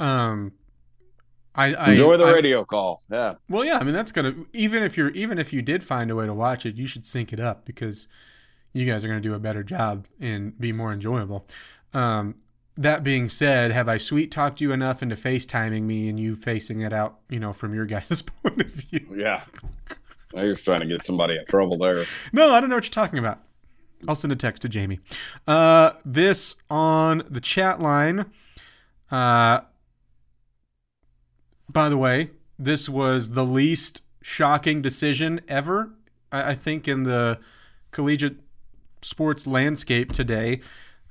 Um, 0.00 0.52
I, 1.54 1.74
I 1.74 1.90
enjoy 1.92 2.16
the 2.16 2.24
I- 2.24 2.32
radio 2.32 2.64
call. 2.64 3.02
Yeah. 3.10 3.34
Well, 3.48 3.64
yeah, 3.64 3.78
I 3.78 3.84
mean 3.84 3.94
that's 3.94 4.12
gonna 4.12 4.34
even 4.52 4.82
if 4.82 4.96
you're 4.96 5.10
even 5.10 5.38
if 5.38 5.52
you 5.52 5.62
did 5.62 5.82
find 5.84 6.10
a 6.10 6.16
way 6.16 6.26
to 6.26 6.34
watch 6.34 6.66
it, 6.66 6.76
you 6.76 6.86
should 6.86 7.06
sync 7.06 7.32
it 7.32 7.40
up 7.40 7.64
because 7.64 8.08
you 8.72 8.86
guys 8.86 9.04
are 9.04 9.08
gonna 9.08 9.20
do 9.20 9.34
a 9.34 9.38
better 9.40 9.62
job 9.64 10.06
and 10.20 10.58
be 10.60 10.72
more 10.72 10.92
enjoyable. 10.92 11.46
Um, 11.92 12.36
that 12.76 13.02
being 13.02 13.28
said, 13.28 13.72
have 13.72 13.88
I 13.88 13.98
sweet 13.98 14.30
talked 14.30 14.60
you 14.60 14.72
enough 14.72 15.02
into 15.02 15.14
FaceTiming 15.14 15.82
me 15.82 16.08
and 16.08 16.18
you 16.18 16.34
facing 16.34 16.80
it 16.80 16.92
out, 16.92 17.18
you 17.28 17.38
know, 17.38 17.52
from 17.52 17.74
your 17.74 17.84
guys' 17.84 18.22
point 18.42 18.60
of 18.60 18.70
view? 18.70 19.06
Yeah. 19.16 19.42
Now 20.32 20.42
you're 20.42 20.56
trying 20.56 20.80
to 20.80 20.86
get 20.86 21.04
somebody 21.04 21.36
in 21.36 21.44
trouble 21.44 21.76
there. 21.76 22.04
No, 22.32 22.52
I 22.52 22.60
don't 22.60 22.70
know 22.70 22.76
what 22.76 22.84
you're 22.84 22.90
talking 22.90 23.18
about. 23.18 23.40
I'll 24.08 24.14
send 24.14 24.32
a 24.32 24.36
text 24.36 24.62
to 24.62 24.68
Jamie. 24.68 25.00
Uh, 25.46 25.92
this 26.04 26.56
on 26.70 27.22
the 27.28 27.40
chat 27.40 27.80
line. 27.80 28.26
Uh, 29.10 29.60
by 31.68 31.88
the 31.88 31.98
way, 31.98 32.30
this 32.58 32.88
was 32.88 33.30
the 33.30 33.44
least 33.44 34.02
shocking 34.22 34.82
decision 34.82 35.40
ever, 35.48 35.90
I, 36.32 36.52
I 36.52 36.54
think, 36.54 36.88
in 36.88 37.02
the 37.02 37.40
collegiate 37.90 38.38
sports 39.02 39.46
landscape 39.46 40.12
today. 40.12 40.60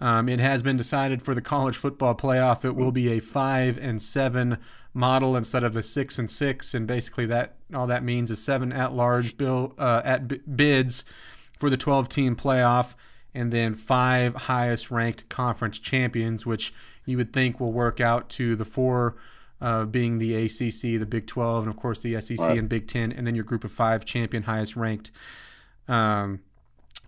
Um, 0.01 0.29
it 0.29 0.39
has 0.39 0.61
been 0.61 0.77
decided 0.77 1.21
for 1.21 1.35
the 1.35 1.41
college 1.41 1.75
football 1.75 2.15
playoff. 2.15 2.63
It 2.63 2.75
will 2.75 2.91
be 2.91 3.09
a 3.11 3.19
five 3.19 3.77
and 3.77 4.01
seven 4.01 4.57
model 4.93 5.35
instead 5.35 5.63
of 5.63 5.75
a 5.75 5.83
six 5.83 6.17
and 6.17 6.29
six, 6.29 6.73
and 6.73 6.87
basically 6.87 7.25
that 7.27 7.55
all 7.73 7.87
that 7.87 8.03
means 8.03 8.31
is 8.31 8.41
seven 8.43 8.71
at 8.71 8.93
large 8.93 9.37
bill 9.37 9.73
uh, 9.77 10.01
at 10.05 10.27
b- 10.27 10.39
bids 10.55 11.03
for 11.57 11.69
the 11.69 11.77
12 11.77 12.07
team 12.09 12.35
playoff, 12.35 12.95
and 13.33 13.51
then 13.51 13.75
five 13.75 14.33
highest 14.35 14.89
ranked 14.89 15.27
conference 15.29 15.77
champions, 15.79 16.45
which 16.45 16.73
you 17.05 17.17
would 17.17 17.33
think 17.33 17.59
will 17.59 17.73
work 17.73 17.99
out 17.99 18.29
to 18.29 18.55
the 18.55 18.65
four. 18.65 19.15
Uh, 19.61 19.83
being 19.83 20.19
the 20.19 20.33
ACC, 20.45 20.97
the 20.97 21.05
Big 21.05 21.27
12, 21.27 21.65
and 21.65 21.73
of 21.73 21.77
course 21.77 22.01
the 22.01 22.13
SEC 22.21 22.39
Right. 22.39 22.57
and 22.57 22.69
Big 22.69 22.87
10, 22.87 23.11
and 23.11 23.27
then 23.27 23.35
your 23.35 23.43
group 23.43 23.65
of 23.65 23.71
five 23.73 24.05
champion 24.05 24.43
highest 24.43 24.77
ranked. 24.77 25.11
Um, 25.89 26.39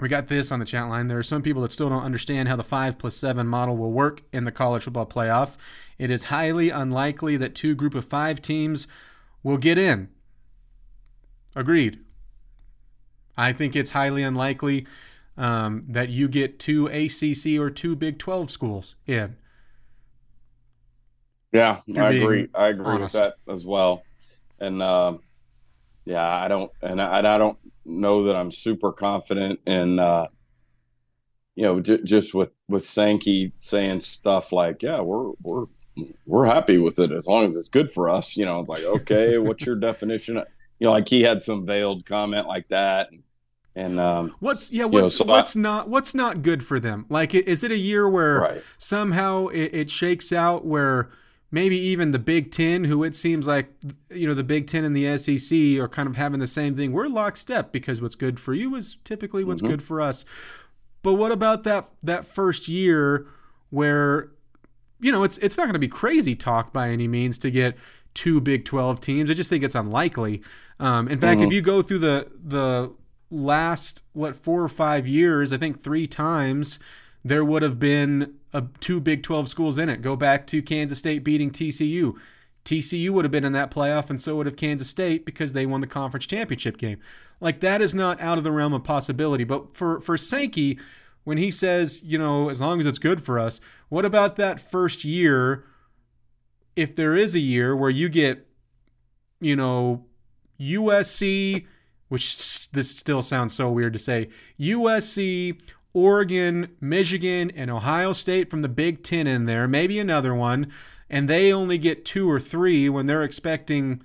we 0.02 0.10
got 0.10 0.28
this 0.28 0.52
on 0.52 0.60
the 0.60 0.66
chat 0.66 0.90
line. 0.90 1.08
There 1.08 1.20
are 1.20 1.24
some 1.24 1.44
people 1.44 1.62
that 1.62 1.72
still 1.72 1.88
don't 1.88 2.04
understand 2.04 2.50
how 2.50 2.56
the 2.56 2.64
5 2.64 2.98
plus 2.98 3.16
7 3.16 3.48
model 3.48 3.78
will 3.78 3.92
work 3.92 4.24
in 4.34 4.46
the 4.46 4.52
college 4.52 4.84
football 4.84 5.06
playoff. 5.06 5.58
It 6.00 6.10
is 6.10 6.26
highly 6.26 6.72
unlikely 6.72 7.38
that 7.38 7.54
two 7.54 7.76
group 7.76 7.94
of 7.94 8.04
five 8.04 8.42
teams 8.42 8.88
will 9.44 9.58
get 9.58 9.78
in. 9.78 10.10
Agreed. 11.56 12.00
I 13.38 13.54
think 13.54 13.76
it's 13.76 13.92
highly 13.92 14.24
unlikely 14.24 14.88
um, 15.38 15.86
that 15.88 16.10
you 16.10 16.28
get 16.28 16.58
two 16.58 16.88
ACC 16.88 17.60
or 17.60 17.70
two 17.70 17.96
Big 17.96 18.18
12 18.18 18.50
schools 18.50 18.96
in. 19.06 19.36
Yeah, 21.52 21.82
I 21.96 22.12
agree. 22.14 22.48
I 22.56 22.68
agree 22.68 22.86
honest. 22.86 23.14
with 23.14 23.24
that 23.24 23.36
as 23.52 23.66
well. 23.66 24.04
And 24.60 24.82
um, 24.82 25.20
yeah, 26.06 26.28
I 26.28 26.48
don't, 26.48 26.72
and 26.82 27.00
I, 27.00 27.20
and 27.20 27.28
I 27.28 27.38
don't 27.38 27.58
know 27.92 28.24
that 28.24 28.36
I'm 28.36 28.52
super 28.52 28.92
confident 28.92 29.60
in, 29.66 30.00
uh, 30.00 30.28
you 31.56 31.64
know, 31.64 31.80
j- 31.80 32.02
just 32.04 32.34
with 32.34 32.52
with 32.68 32.86
Sankey 32.86 33.52
saying 33.58 34.02
stuff 34.02 34.52
like, 34.52 34.82
"Yeah, 34.84 35.02
we're 35.02 35.32
we're 35.42 35.66
we're 36.26 36.46
happy 36.46 36.78
with 36.78 36.98
it 37.00 37.12
as 37.12 37.28
long 37.28 37.44
as 37.46 37.56
it's 37.58 37.70
good 37.70 37.92
for 37.92 38.10
us." 38.10 38.38
You 38.38 38.46
know, 38.46 38.62
like, 38.68 38.84
okay, 38.84 39.38
what's 39.40 39.66
your 39.66 39.76
definition? 39.76 40.38
Of, 40.38 40.48
you 40.80 40.88
know, 40.88 40.92
like 40.94 41.10
he 41.10 41.22
had 41.22 41.42
some 41.44 41.66
veiled 41.66 42.06
comment 42.06 42.48
like 42.48 42.70
that, 42.70 43.10
and 43.76 44.00
um, 44.00 44.36
What's 44.40 44.72
yeah? 44.72 44.84
know, 44.84 44.88
What's 44.88 45.20
I- 45.22 45.26
what's 45.26 45.56
not 45.56 45.90
what's 45.90 46.16
not 46.16 46.42
good 46.42 46.64
for 46.64 46.80
them? 46.80 47.06
Like, 47.10 47.36
is 47.36 47.64
it 47.64 47.72
a 47.72 47.78
year 47.78 48.10
where 48.10 48.40
right, 48.40 48.64
somehow 48.78 49.48
it, 49.48 49.74
it 49.74 49.90
shakes 49.92 50.32
out 50.32 50.66
where 50.66 51.10
maybe 51.52 51.78
even 51.78 52.12
the 52.12 52.20
Big 52.20 52.50
Ten, 52.52 52.86
who 52.86 53.04
it 53.04 53.16
seems 53.16 53.48
like 53.48 53.70
you 54.10 54.28
know 54.28 54.34
the 54.34 54.44
Big 54.44 54.68
Ten 54.68 54.84
and 54.84 54.96
the 54.96 55.18
SEC 55.18 55.78
are 55.80 55.88
kind 55.88 56.08
of 56.08 56.16
having 56.16 56.40
the 56.40 56.48
same 56.48 56.76
thing. 56.76 56.92
We're 56.92 57.08
lockstep 57.08 57.72
because 57.72 58.02
what's 58.02 58.16
good 58.16 58.40
for 58.40 58.54
you 58.54 58.76
is 58.76 58.98
typically 59.04 59.44
what's 59.44 59.62
Mhm. 59.62 59.68
good 59.68 59.82
for 59.84 60.00
us. 60.02 60.26
But 61.04 61.14
what 61.14 61.32
about 61.32 61.64
that 61.64 61.90
that 62.04 62.26
first 62.26 62.68
year 62.68 63.28
where 63.70 64.30
you 65.00 65.12
know 65.12 65.24
it's 65.24 65.38
it's 65.40 65.58
not 65.58 65.64
going 65.64 65.74
to 65.74 65.80
be 65.80 65.88
crazy 65.88 66.36
talk 66.36 66.72
by 66.72 66.90
any 66.90 67.08
means 67.08 67.38
to 67.40 67.52
get 67.52 67.76
two 68.14 68.40
Big 68.42 68.66
Twelve 68.66 69.00
teams. 69.00 69.30
I 69.32 69.34
just 69.34 69.50
think 69.50 69.64
it's 69.64 69.76
unlikely. 69.76 70.42
Um, 70.80 71.08
in 71.08 71.20
fact, 71.20 71.42
if 71.42 71.50
Mhm. 71.50 71.54
you 71.54 71.62
go 71.62 71.82
through 71.82 72.00
the 72.00 72.28
the 72.44 72.92
last 73.30 74.04
what 74.14 74.36
four 74.36 74.62
or 74.62 74.68
five 74.70 75.08
years, 75.08 75.54
I 75.54 75.58
think 75.58 75.82
three 75.82 76.06
times 76.08 76.80
there 77.24 77.46
would 77.46 77.62
have 77.62 77.80
been 77.80 78.34
two 78.80 79.00
Big 79.00 79.24
12 79.24 79.48
schools 79.48 79.78
in 79.78 79.90
it. 79.90 80.02
Go 80.02 80.16
back 80.16 80.46
to 80.48 80.62
Kansas 80.62 81.00
State 81.00 81.24
beating 81.24 81.52
TCU. 81.52 82.16
TCU 82.66 83.10
would 83.10 83.26
have 83.26 83.32
been 83.32 83.44
in 83.44 83.54
that 83.54 83.72
playoff, 83.72 84.10
and 84.10 84.22
so 84.22 84.36
would 84.36 84.46
have 84.46 84.56
Kansas 84.56 84.90
State 84.90 85.26
because 85.26 85.54
they 85.54 85.66
won 85.66 85.82
the 85.82 85.88
conference 85.88 86.26
championship 86.26 86.78
game. 86.78 87.00
Like 87.40 87.60
that 87.62 87.82
is 87.82 87.96
not 87.96 88.22
out 88.22 88.38
of 88.38 88.44
the 88.44 88.52
realm 88.52 88.74
of 88.74 88.84
possibility. 88.84 89.44
But 89.44 89.76
for 89.76 90.00
for 90.00 90.18
Sankey, 90.18 90.80
when 91.24 91.38
he 91.38 91.52
says, 91.52 92.02
you 92.04 92.18
know, 92.18 92.50
as 92.50 92.62
long 92.62 92.80
as 92.80 92.86
it's 92.86 93.00
good 93.00 93.22
for 93.22 93.40
us, 93.40 93.62
what 93.90 94.06
about 94.06 94.36
that 94.36 94.60
first 94.60 95.04
year? 95.04 95.66
If 96.76 96.96
there 96.96 97.16
is 97.16 97.36
a 97.36 97.40
year 97.40 97.76
where 97.76 97.90
you 97.90 98.10
get, 98.10 98.48
you 99.40 99.56
know, 99.56 100.06
USC, 100.60 101.66
which 102.08 102.70
this 102.72 102.96
still 102.96 103.22
sounds 103.22 103.56
so 103.56 103.70
weird 103.70 103.94
to 103.94 104.00
say, 104.00 104.30
USC, 104.60 105.60
Oregon, 105.94 106.76
Michigan, 106.80 107.52
and 107.52 107.70
Ohio 107.70 108.14
State 108.14 108.50
from 108.50 108.62
the 108.62 108.70
Big 108.70 109.04
Ten 109.04 109.28
in 109.28 109.46
there, 109.46 109.68
maybe 109.68 110.00
another 110.00 110.34
one, 110.34 110.72
and 111.10 111.28
they 111.28 111.52
only 111.52 111.78
get 111.78 112.06
two 112.06 112.30
or 112.30 112.40
three 112.40 112.88
when 112.88 113.06
they're 113.06 113.24
expecting, 113.24 114.02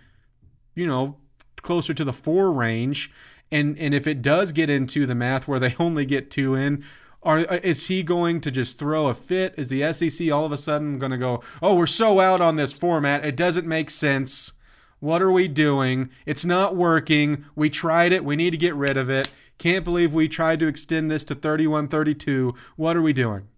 you 0.74 0.86
know, 0.86 1.16
closer 1.62 1.94
to 1.94 2.04
the 2.04 2.12
four 2.12 2.52
range. 2.52 3.12
And 3.52 3.78
and 3.78 3.94
if 3.94 4.06
it 4.06 4.22
does 4.22 4.52
get 4.52 4.68
into 4.68 5.06
the 5.06 5.14
math 5.14 5.46
where 5.46 5.60
they 5.60 5.74
only 5.78 6.04
get 6.04 6.30
two 6.30 6.54
in, 6.54 6.84
are 7.22 7.38
is 7.38 7.88
he 7.88 8.02
going 8.02 8.40
to 8.42 8.50
just 8.50 8.78
throw 8.78 9.06
a 9.06 9.14
fit? 9.14 9.54
Is 9.56 9.68
the 9.68 9.92
SEC 9.92 10.30
all 10.30 10.44
of 10.44 10.52
a 10.52 10.56
sudden 10.56 10.98
going 10.98 11.12
to 11.12 11.18
go, 11.18 11.42
"Oh, 11.62 11.76
we're 11.76 11.86
so 11.86 12.20
out 12.20 12.40
on 12.40 12.56
this 12.56 12.72
format. 12.72 13.24
It 13.24 13.36
doesn't 13.36 13.66
make 13.66 13.90
sense. 13.90 14.52
What 14.98 15.20
are 15.20 15.30
we 15.30 15.46
doing? 15.46 16.10
It's 16.24 16.44
not 16.44 16.74
working. 16.74 17.44
We 17.54 17.68
tried 17.68 18.12
it. 18.12 18.24
We 18.24 18.34
need 18.34 18.50
to 18.50 18.56
get 18.56 18.74
rid 18.74 18.96
of 18.96 19.10
it. 19.10 19.32
Can't 19.58 19.84
believe 19.84 20.14
we 20.14 20.28
tried 20.28 20.60
to 20.60 20.66
extend 20.66 21.10
this 21.10 21.24
to 21.24 21.34
31 21.34 21.88
32. 21.88 22.54
What 22.76 22.96
are 22.96 23.02
we 23.02 23.12
doing?" 23.12 23.48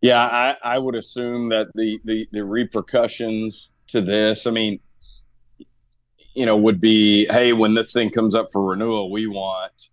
Yeah, 0.00 0.22
I, 0.22 0.56
I 0.62 0.78
would 0.78 0.94
assume 0.94 1.48
that 1.48 1.68
the, 1.74 1.98
the 2.04 2.28
the 2.32 2.44
repercussions 2.44 3.72
to 3.88 4.00
this, 4.00 4.46
I 4.46 4.50
mean, 4.50 4.80
you 6.34 6.44
know, 6.46 6.56
would 6.56 6.80
be, 6.80 7.26
hey, 7.26 7.52
when 7.52 7.74
this 7.74 7.92
thing 7.92 8.10
comes 8.10 8.34
up 8.34 8.46
for 8.52 8.62
renewal, 8.62 9.10
we 9.10 9.26
want 9.26 9.90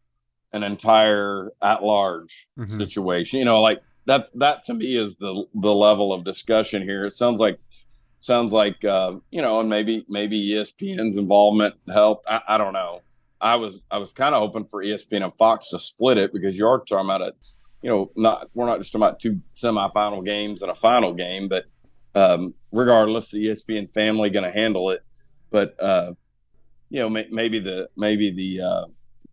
an 0.53 0.63
entire 0.63 1.51
at 1.61 1.81
large 1.83 2.49
Mhm. 2.59 2.77
situation. 2.77 3.39
You 3.39 3.45
know, 3.45 3.61
like 3.61 3.81
that's 4.05 4.31
that 4.33 4.63
to 4.63 4.73
me 4.73 4.95
is 4.95 5.15
the 5.17 5.45
the 5.55 5.73
level 5.73 6.11
of 6.11 6.23
discussion 6.25 6.81
here. 6.81 7.05
It 7.05 7.11
sounds 7.13 7.39
like 7.39 7.59
sounds 8.17 8.51
like 8.51 8.83
uh, 8.83 9.13
you 9.31 9.41
know, 9.41 9.59
and 9.61 9.69
maybe 9.69 10.03
maybe 10.09 10.49
ESPN's 10.49 11.15
involvement 11.17 11.75
helped. 11.87 12.25
I, 12.27 12.41
I 12.49 12.57
don't 12.57 12.73
know. 12.73 13.01
I 13.41 13.55
was 13.55 13.81
I 13.89 13.97
was 13.97 14.13
kind 14.13 14.35
of 14.35 14.41
hoping 14.41 14.67
for 14.67 14.83
ESPN 14.83 15.23
and 15.23 15.33
Fox 15.33 15.69
to 15.69 15.79
split 15.79 16.17
it 16.17 16.31
because 16.31 16.57
you 16.57 16.67
are 16.67 16.79
talking 16.79 17.05
about 17.05 17.21
a, 17.21 17.33
you 17.81 17.89
know, 17.89 18.11
not 18.15 18.47
we're 18.53 18.67
not 18.67 18.77
just 18.77 18.91
talking 18.91 19.03
about 19.03 19.19
two 19.19 19.39
semifinal 19.55 20.23
games 20.23 20.61
and 20.61 20.71
a 20.71 20.75
final 20.75 21.13
game, 21.13 21.49
but 21.49 21.65
um, 22.13 22.53
regardless, 22.71 23.31
the 23.31 23.45
ESPN 23.45 23.91
family 23.91 24.29
going 24.29 24.45
to 24.45 24.51
handle 24.51 24.91
it. 24.91 25.01
But 25.49 25.75
uh, 25.81 26.13
you 26.89 26.99
know, 26.99 27.09
may, 27.09 27.27
maybe 27.31 27.59
the 27.59 27.89
maybe 27.97 28.31
the 28.31 28.61
uh, 28.63 28.85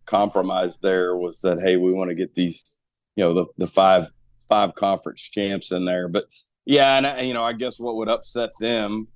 compromise 0.05 0.79
there 0.79 1.15
was 1.15 1.41
that 1.41 1.61
hey, 1.61 1.77
we 1.77 1.93
want 1.93 2.09
to 2.09 2.15
get 2.15 2.33
these, 2.33 2.77
you 3.15 3.23
know, 3.23 3.33
the 3.35 3.45
the 3.57 3.67
five 3.67 4.09
five 4.49 4.73
conference 4.73 5.21
champs 5.21 5.71
in 5.71 5.85
there. 5.85 6.07
But 6.07 6.25
yeah, 6.65 6.97
and 6.97 7.05
I, 7.05 7.21
you 7.21 7.35
know, 7.35 7.43
I 7.43 7.53
guess 7.53 7.79
what 7.79 7.95
would 7.95 8.09
upset 8.09 8.51
them 8.59 9.07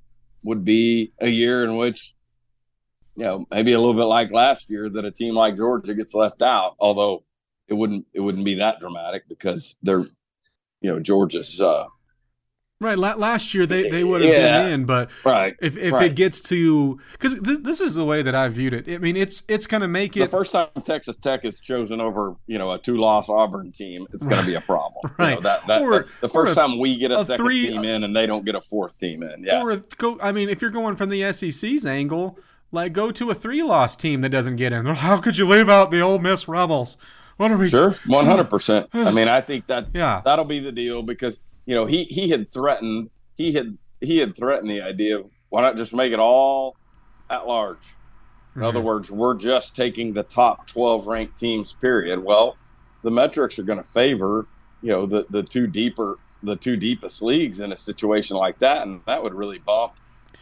would 0.43 0.63
be 0.63 1.13
a 1.19 1.29
year 1.29 1.63
in 1.63 1.77
which 1.77 2.13
you 3.15 3.23
know, 3.23 3.45
maybe 3.51 3.73
a 3.73 3.79
little 3.79 3.93
bit 3.93 4.05
like 4.05 4.31
last 4.31 4.69
year 4.69 4.89
that 4.89 5.05
a 5.05 5.11
team 5.11 5.35
like 5.35 5.55
Georgia 5.57 5.93
gets 5.93 6.13
left 6.13 6.41
out, 6.41 6.75
although 6.79 7.23
it 7.67 7.73
wouldn't 7.73 8.05
it 8.13 8.19
wouldn't 8.19 8.45
be 8.45 8.55
that 8.55 8.79
dramatic 8.79 9.27
because 9.27 9.77
they're 9.81 10.05
you 10.81 10.91
know, 10.91 10.99
Georgia's 10.99 11.61
uh 11.61 11.85
Right. 12.83 12.97
last 12.97 13.53
year 13.53 13.65
they, 13.65 13.89
they 13.89 14.03
would 14.03 14.21
have 14.21 14.31
yeah, 14.31 14.63
been 14.63 14.71
in, 14.73 14.85
but 14.85 15.09
right. 15.23 15.55
if, 15.61 15.77
if 15.77 15.93
right. 15.93 16.11
it 16.11 16.15
gets 16.15 16.41
to 16.41 16.99
because 17.13 17.35
this, 17.39 17.59
this 17.59 17.79
is 17.79 17.93
the 17.93 18.03
way 18.03 18.21
that 18.21 18.35
I 18.35 18.49
viewed 18.49 18.73
it. 18.73 18.89
I 18.89 18.97
mean, 18.97 19.15
it's 19.15 19.43
it's 19.47 19.67
going 19.67 19.81
to 19.81 19.87
make 19.87 20.17
it 20.17 20.19
the 20.19 20.27
first 20.27 20.51
time 20.51 20.67
Texas 20.83 21.15
Tech 21.15 21.45
is 21.45 21.61
chosen 21.61 22.01
over 22.01 22.33
you 22.45 22.57
know 22.57 22.71
a 22.71 22.77
two 22.77 22.97
loss 22.97 23.29
Auburn 23.29 23.71
team, 23.71 24.05
it's 24.13 24.25
going 24.25 24.41
to 24.41 24.45
be 24.45 24.55
a 24.55 24.61
problem. 24.61 25.13
right. 25.17 25.29
You 25.33 25.35
know, 25.35 25.41
that, 25.41 25.67
that, 25.67 25.81
or, 25.81 25.99
that, 25.99 26.07
the 26.21 26.29
first 26.29 26.51
a, 26.51 26.55
time 26.55 26.77
we 26.77 26.97
get 26.97 27.11
a, 27.11 27.17
a 27.17 27.25
second 27.25 27.45
three, 27.45 27.67
team 27.67 27.85
in 27.85 28.03
and 28.03 28.13
they 28.13 28.27
don't 28.27 28.43
get 28.43 28.55
a 28.55 28.61
fourth 28.61 28.97
team 28.97 29.23
in. 29.23 29.43
Yeah. 29.43 29.63
Or 29.63 29.77
go. 29.97 30.19
I 30.21 30.33
mean, 30.33 30.49
if 30.49 30.61
you're 30.61 30.69
going 30.69 30.97
from 30.97 31.09
the 31.09 31.31
SEC's 31.31 31.85
angle, 31.85 32.37
like 32.73 32.93
go 32.93 33.11
to 33.11 33.29
a 33.29 33.35
three 33.35 33.63
loss 33.63 33.95
team 33.95 34.21
that 34.21 34.29
doesn't 34.29 34.57
get 34.57 34.73
in. 34.73 34.85
How 34.95 35.17
could 35.17 35.37
you 35.37 35.45
leave 35.45 35.69
out 35.69 35.91
the 35.91 36.01
Ole 36.01 36.19
Miss 36.19 36.47
Rebels? 36.47 36.97
What 37.37 37.51
are 37.51 37.57
we? 37.57 37.69
Sure, 37.69 37.95
one 38.05 38.25
hundred 38.25 38.49
percent. 38.49 38.89
I 38.93 39.11
mean, 39.11 39.27
I 39.27 39.41
think 39.41 39.67
that 39.67 39.87
yeah. 39.93 40.21
that'll 40.23 40.45
be 40.45 40.59
the 40.59 40.71
deal 40.71 41.01
because 41.01 41.39
you 41.65 41.73
know 41.73 41.85
he 41.85 42.03
he 42.05 42.29
had 42.29 42.49
threatened 42.49 43.09
he 43.35 43.53
had 43.53 43.77
he 44.01 44.17
had 44.17 44.35
threatened 44.35 44.69
the 44.69 44.81
idea 44.81 45.19
of 45.19 45.31
why 45.49 45.61
not 45.61 45.77
just 45.77 45.95
make 45.95 46.13
it 46.13 46.19
all 46.19 46.75
at 47.29 47.47
large. 47.47 47.77
In 48.55 48.61
mm-hmm. 48.61 48.63
other 48.67 48.81
words, 48.81 49.11
we're 49.11 49.35
just 49.35 49.75
taking 49.75 50.13
the 50.13 50.23
top 50.23 50.67
twelve 50.67 51.07
ranked 51.07 51.39
teams. 51.39 51.73
Period. 51.73 52.23
Well, 52.23 52.55
the 53.01 53.11
metrics 53.11 53.57
are 53.57 53.63
going 53.63 53.81
to 53.81 53.89
favor 53.89 54.47
you 54.83 54.89
know 54.89 55.05
the 55.07 55.25
the 55.31 55.41
two 55.41 55.65
deeper 55.65 56.19
the 56.43 56.57
two 56.57 56.75
deepest 56.75 57.23
leagues 57.23 57.61
in 57.61 57.71
a 57.71 57.77
situation 57.77 58.35
like 58.35 58.59
that, 58.59 58.85
and 58.85 59.01
that 59.07 59.23
would 59.23 59.33
really 59.33 59.59
bump. 59.59 59.93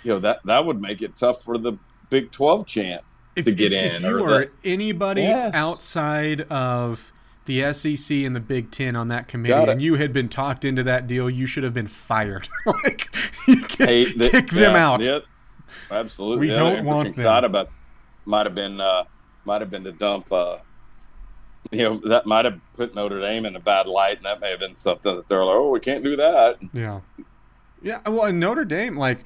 You 0.03 0.13
know 0.13 0.19
that 0.19 0.39
that 0.45 0.65
would 0.65 0.81
make 0.81 1.01
it 1.01 1.15
tough 1.15 1.43
for 1.43 1.57
the 1.57 1.73
Big 2.11 2.29
Twelve 2.29 2.67
champ 2.67 3.03
if, 3.35 3.45
to 3.45 3.51
get 3.51 3.71
if, 3.71 3.95
in. 3.95 4.05
If 4.05 4.11
you 4.11 4.23
are 4.23 4.45
the, 4.45 4.51
anybody 4.63 5.21
yes. 5.21 5.55
outside 5.55 6.41
of 6.41 7.11
the 7.45 7.73
SEC 7.73 8.17
and 8.17 8.35
the 8.35 8.39
Big 8.39 8.69
Ten 8.69 8.95
on 8.95 9.07
that 9.07 9.27
committee, 9.27 9.71
and 9.71 9.81
you 9.81 9.95
had 9.95 10.13
been 10.13 10.29
talked 10.29 10.63
into 10.63 10.83
that 10.83 11.07
deal, 11.07 11.29
you 11.29 11.47
should 11.47 11.63
have 11.63 11.73
been 11.73 11.87
fired. 11.87 12.47
like, 12.65 13.07
you 13.47 13.63
kick, 13.63 13.87
hey, 13.87 14.13
the, 14.13 14.29
kick 14.29 14.49
them 14.51 14.75
out. 14.75 15.03
Yep, 15.03 15.23
absolutely. 15.89 16.39
We 16.41 16.49
yeah, 16.49 16.59
don't 16.59 16.85
want 16.85 17.15
them. 17.15 17.23
Side 17.23 17.43
about 17.43 17.69
might 18.25 18.45
have 18.45 18.53
been 18.53 18.79
uh, 18.79 19.05
might 19.45 19.61
have 19.61 19.71
been 19.71 19.85
to 19.85 19.91
dump. 19.91 20.31
Uh, 20.31 20.57
you 21.71 21.83
know 21.83 22.01
that 22.09 22.25
might 22.25 22.45
have 22.45 22.59
put 22.75 22.93
Notre 22.93 23.21
Dame 23.21 23.45
in 23.45 23.55
a 23.55 23.59
bad 23.59 23.87
light, 23.87 24.17
and 24.17 24.25
that 24.25 24.41
may 24.41 24.51
have 24.51 24.59
been 24.59 24.75
something 24.75 25.15
that 25.15 25.27
they're 25.27 25.43
like, 25.43 25.55
"Oh, 25.55 25.69
we 25.69 25.79
can't 25.79 26.03
do 26.03 26.17
that." 26.17 26.57
Yeah, 26.73 26.99
yeah. 27.81 27.99
Well, 28.07 28.25
in 28.25 28.39
Notre 28.39 28.65
Dame, 28.65 28.97
like 28.97 29.23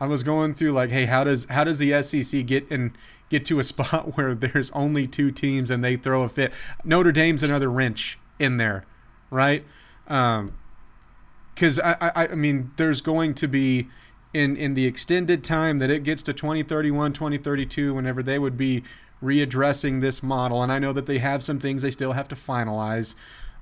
I 0.00 0.06
was 0.06 0.22
going 0.22 0.54
through, 0.54 0.72
like, 0.72 0.90
hey, 0.90 1.06
how 1.06 1.24
does 1.24 1.46
how 1.50 1.64
does 1.64 1.78
the 1.78 2.00
SEC 2.02 2.46
get 2.46 2.68
in? 2.70 2.94
get 3.28 3.44
to 3.46 3.58
a 3.58 3.64
spot 3.72 4.16
where 4.16 4.34
there's 4.34 4.70
only 4.70 5.06
two 5.06 5.30
teams 5.30 5.70
and 5.70 5.84
they 5.84 5.96
throw 5.96 6.22
a 6.22 6.28
fit. 6.28 6.52
Notre 6.84 7.12
Dame's 7.12 7.42
another 7.42 7.70
wrench 7.70 8.18
in 8.38 8.56
there, 8.56 8.84
right? 9.30 9.64
Because 10.04 11.78
um, 11.78 11.84
I, 11.84 12.12
I, 12.14 12.26
I 12.28 12.34
mean, 12.34 12.70
there's 12.76 13.00
going 13.00 13.34
to 13.34 13.48
be 13.48 13.88
in 14.34 14.56
in 14.56 14.74
the 14.74 14.86
extended 14.86 15.42
time 15.42 15.78
that 15.78 15.90
it 15.90 16.02
gets 16.02 16.22
to 16.22 16.32
2031, 16.32 17.12
2032, 17.12 17.94
whenever 17.94 18.22
they 18.22 18.38
would 18.38 18.56
be 18.56 18.82
readdressing 19.22 20.00
this 20.00 20.22
model. 20.22 20.62
And 20.62 20.70
I 20.70 20.78
know 20.78 20.92
that 20.92 21.06
they 21.06 21.18
have 21.18 21.42
some 21.42 21.58
things 21.58 21.82
they 21.82 21.90
still 21.90 22.12
have 22.12 22.28
to 22.28 22.36
finalize 22.36 23.14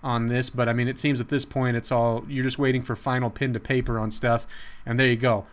on 0.03 0.27
this, 0.27 0.51
but 0.51 0.69
I 0.69 0.73
mean, 0.73 0.89
it 0.89 0.99
seems 0.99 1.21
at 1.21 1.29
this 1.29 1.45
point 1.45 1.77
it's 1.77 1.91
all 1.91 2.25
you're 2.29 2.45
just 2.45 2.59
waiting 2.59 2.83
for 2.83 2.95
final 2.95 3.31
pen 3.31 3.53
to 3.55 3.61
paper 3.61 3.99
on 3.99 4.11
stuff, 4.11 4.47
and 4.85 5.01
there 5.01 5.09
you 5.09 5.17
go. 5.17 5.47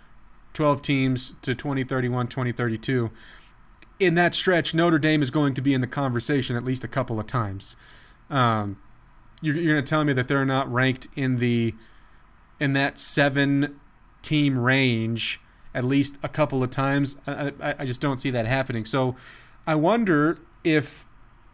12 0.53 0.81
teams 0.81 1.33
to 1.41 1.55
2031, 1.55 2.27
2032 2.27 3.11
in 3.99 4.15
that 4.15 4.35
stretch, 4.35 4.73
Notre 4.73 4.99
Dame 4.99 5.21
is 5.21 5.31
going 5.31 5.53
to 5.53 5.61
be 5.61 5.73
in 5.73 5.81
the 5.81 5.87
conversation 5.87 6.55
at 6.55 6.63
least 6.63 6.83
a 6.83 6.87
couple 6.87 7.19
of 7.19 7.27
times. 7.27 7.75
Um, 8.29 8.77
you're, 9.41 9.55
you're 9.55 9.73
going 9.73 9.83
to 9.83 9.89
tell 9.89 10.03
me 10.03 10.13
that 10.13 10.27
they're 10.27 10.45
not 10.45 10.71
ranked 10.71 11.07
in 11.15 11.37
the 11.37 11.75
in 12.59 12.73
that 12.73 12.97
seven 12.97 13.79
team 14.21 14.57
range 14.57 15.41
at 15.75 15.83
least 15.83 16.17
a 16.23 16.29
couple 16.29 16.63
of 16.63 16.69
times. 16.69 17.17
I, 17.27 17.51
I, 17.61 17.75
I 17.79 17.85
just 17.85 17.99
don't 17.99 18.19
see 18.19 18.29
that 18.31 18.45
happening. 18.45 18.85
So 18.85 19.15
I 19.65 19.75
wonder 19.75 20.37
if 20.63 21.07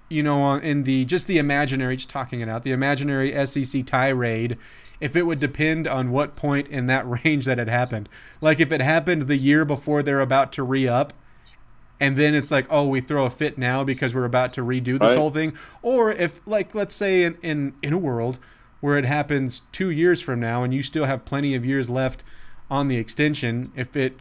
you 0.10 0.24
know 0.24 0.56
in 0.56 0.84
the 0.84 1.06
just 1.06 1.28
the 1.28 1.38
imaginary, 1.38 1.96
just 1.96 2.10
talking 2.10 2.42
it 2.42 2.50
out, 2.50 2.64
the 2.64 2.72
imaginary 2.72 3.46
SEC 3.46 3.86
tirade 3.86 4.58
if 5.00 5.16
it 5.16 5.26
would 5.26 5.40
depend 5.40 5.88
on 5.88 6.12
what 6.12 6.36
point 6.36 6.68
in 6.68 6.86
that 6.88 7.08
range 7.24 7.46
that 7.46 7.58
had 7.58 7.70
happened. 7.70 8.10
Like 8.42 8.60
if 8.60 8.72
it 8.72 8.82
happened 8.82 9.24
the 9.24 9.38
year 9.38 9.66
before 9.66 10.04
they're 10.04 10.22
about 10.22 10.52
to 10.54 10.64
re 10.64 10.88
up, 10.88 11.14
and 12.00 12.18
then 12.18 12.34
it's 12.34 12.50
like, 12.50 12.66
oh, 12.70 12.88
we 12.88 13.02
throw 13.02 13.26
a 13.26 13.30
fit 13.30 13.58
now 13.58 13.84
because 13.84 14.16
we're 14.16 14.26
about 14.26 14.54
to 14.54 14.62
redo 14.62 14.98
this 14.98 15.12
right. 15.12 15.18
whole 15.18 15.30
thing. 15.30 15.58
Or 15.82 16.12
if, 16.12 16.40
like, 16.48 16.74
let's 16.74 16.96
say 16.96 17.24
in, 17.24 17.38
in 17.42 17.74
in 17.82 17.92
a 17.92 17.98
world 17.98 18.40
where 18.80 18.98
it 18.98 19.04
happens 19.04 19.64
two 19.74 19.90
years 19.90 20.22
from 20.22 20.40
now, 20.40 20.64
and 20.64 20.74
you 20.74 20.82
still 20.82 21.04
have 21.06 21.26
plenty 21.26 21.56
of 21.56 21.66
years 21.66 21.90
left 21.90 22.24
on 22.72 22.88
the 22.88 22.96
extension, 22.96 23.74
if 23.76 23.98
it 23.98 24.18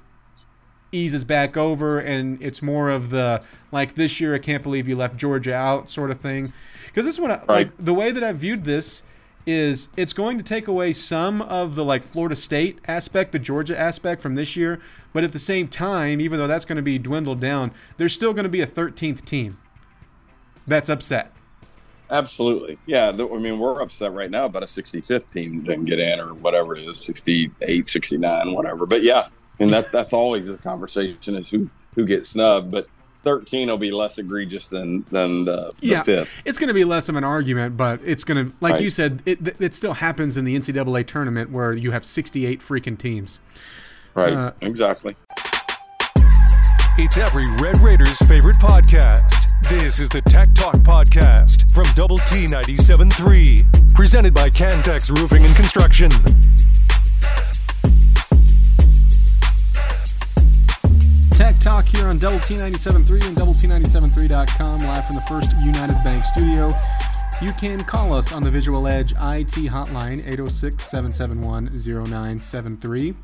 eases 0.90 1.22
back 1.22 1.56
over 1.56 1.98
and 1.98 2.40
it's 2.42 2.62
more 2.62 2.88
of 2.88 3.10
the 3.10 3.42
like 3.70 3.94
this 3.94 4.20
year, 4.20 4.34
I 4.34 4.38
can't 4.38 4.62
believe 4.62 4.88
you 4.88 4.96
left 4.96 5.16
Georgia 5.16 5.54
out 5.54 5.90
sort 5.90 6.10
of 6.10 6.18
thing. 6.18 6.52
Because 6.86 7.04
this 7.04 7.14
is 7.14 7.20
what 7.20 7.30
I, 7.30 7.34
right. 7.34 7.48
like 7.48 7.72
the 7.78 7.94
way 7.94 8.10
that 8.10 8.24
I 8.24 8.32
viewed 8.32 8.64
this 8.64 9.02
is 9.48 9.88
it's 9.96 10.12
going 10.12 10.36
to 10.36 10.44
take 10.44 10.68
away 10.68 10.92
some 10.92 11.40
of 11.40 11.74
the 11.74 11.82
like 11.82 12.02
Florida 12.02 12.36
State 12.36 12.78
aspect, 12.86 13.32
the 13.32 13.38
Georgia 13.38 13.78
aspect 13.78 14.20
from 14.20 14.34
this 14.34 14.56
year, 14.56 14.78
but 15.14 15.24
at 15.24 15.32
the 15.32 15.38
same 15.38 15.68
time, 15.68 16.20
even 16.20 16.38
though 16.38 16.46
that's 16.46 16.66
going 16.66 16.76
to 16.76 16.82
be 16.82 16.98
dwindled 16.98 17.40
down, 17.40 17.72
there's 17.96 18.12
still 18.12 18.34
going 18.34 18.44
to 18.44 18.50
be 18.50 18.60
a 18.60 18.66
13th 18.66 19.24
team 19.24 19.56
that's 20.66 20.90
upset. 20.90 21.32
Absolutely. 22.10 22.78
Yeah. 22.84 23.08
I 23.08 23.12
mean, 23.12 23.58
we're 23.58 23.80
upset 23.80 24.12
right 24.12 24.30
now 24.30 24.44
about 24.44 24.62
a 24.62 24.66
65th 24.66 25.32
team 25.32 25.62
didn't 25.62 25.86
get 25.86 25.98
in 25.98 26.20
or 26.20 26.34
whatever 26.34 26.76
it 26.76 26.84
is, 26.84 27.02
68, 27.04 27.88
69, 27.88 28.52
whatever. 28.52 28.84
But 28.84 29.02
yeah, 29.02 29.28
and 29.60 29.72
that 29.72 29.90
that's 29.90 30.12
always 30.12 30.46
the 30.46 30.58
conversation 30.58 31.36
is 31.36 31.50
who, 31.50 31.70
who 31.94 32.04
gets 32.04 32.30
snubbed. 32.30 32.70
But 32.70 32.86
13 33.14 33.68
will 33.68 33.78
be 33.78 33.90
less 33.90 34.18
egregious 34.18 34.68
than 34.68 35.04
than 35.10 35.44
the, 35.44 35.72
the 35.80 35.86
yeah, 35.86 36.02
fifth. 36.02 36.40
It's 36.44 36.58
going 36.58 36.68
to 36.68 36.74
be 36.74 36.84
less 36.84 37.08
of 37.08 37.16
an 37.16 37.24
argument, 37.24 37.76
but 37.76 38.00
it's 38.04 38.24
going 38.24 38.48
to, 38.48 38.54
like 38.60 38.74
right. 38.74 38.82
you 38.82 38.90
said, 38.90 39.22
it, 39.26 39.60
it 39.60 39.74
still 39.74 39.94
happens 39.94 40.36
in 40.36 40.44
the 40.44 40.56
NCAA 40.56 41.06
tournament 41.06 41.50
where 41.50 41.72
you 41.72 41.90
have 41.90 42.04
68 42.04 42.60
freaking 42.60 42.96
teams. 42.96 43.40
Right. 44.14 44.32
Uh, 44.32 44.52
exactly. 44.60 45.16
It's 47.00 47.16
every 47.16 47.48
Red 47.58 47.78
Raiders' 47.78 48.18
favorite 48.18 48.56
podcast. 48.56 49.48
This 49.68 50.00
is 50.00 50.08
the 50.08 50.20
Tech 50.22 50.52
Talk 50.54 50.76
Podcast 50.76 51.72
from 51.72 51.84
Double 51.94 52.18
T 52.18 52.46
97.3, 52.46 53.94
presented 53.94 54.34
by 54.34 54.50
Cantex 54.50 55.10
Roofing 55.16 55.44
and 55.44 55.54
Construction. 55.54 56.10
Tech 61.48 61.60
Talk 61.60 61.86
here 61.86 62.08
on 62.08 62.18
Double 62.18 62.38
T 62.40 62.56
97.3 62.56 63.26
and 63.26 63.34
Double 63.34 63.54
T97.3.com, 63.54 64.80
live 64.80 65.06
from 65.06 65.16
the 65.16 65.22
First 65.22 65.50
United 65.64 65.96
Bank 66.04 66.22
studio. 66.22 66.68
You 67.40 67.54
can 67.54 67.82
call 67.84 68.12
us 68.12 68.32
on 68.32 68.42
the 68.42 68.50
Visual 68.50 68.86
Edge 68.86 69.12
IT 69.12 69.70
hotline, 69.70 70.18
806 70.18 70.84
771 70.84 71.70
0973. 71.72 73.14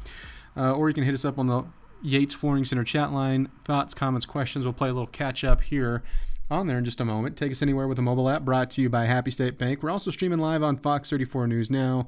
Uh, 0.57 0.73
or 0.73 0.89
you 0.89 0.95
can 0.95 1.05
hit 1.05 1.13
us 1.13 1.27
up 1.27 1.39
on 1.39 1.49
the 1.49 1.65
Yates 2.01 2.35
Flooring 2.35 2.65
Center 2.65 2.83
chat 2.83 3.13
line. 3.13 3.51
Thoughts, 3.67 3.93
comments, 3.93 4.25
questions. 4.25 4.65
We'll 4.65 4.73
play 4.73 4.89
a 4.89 4.95
little 4.95 5.07
catch 5.07 5.45
up 5.45 5.61
here 5.61 6.03
on 6.51 6.67
there 6.67 6.79
in 6.79 6.85
just 6.87 7.03
a 7.03 7.05
moment. 7.05 7.37
Take 7.37 7.53
us 7.53 7.61
anywhere 7.61 7.87
with 7.87 7.99
a 7.99 8.03
mobile 8.03 8.31
app 8.31 8.41
brought 8.41 8.71
to 8.71 8.81
you 8.81 8.89
by 8.89 9.05
Happy 9.05 9.33
State 9.33 9.59
Bank. 9.59 9.83
We're 9.83 9.91
also 9.91 10.11
streaming 10.11 10.39
live 10.39 10.63
on 10.63 10.79
Fox 10.79 11.11
34 11.11 11.47
News 11.47 11.71
Now 11.71 12.07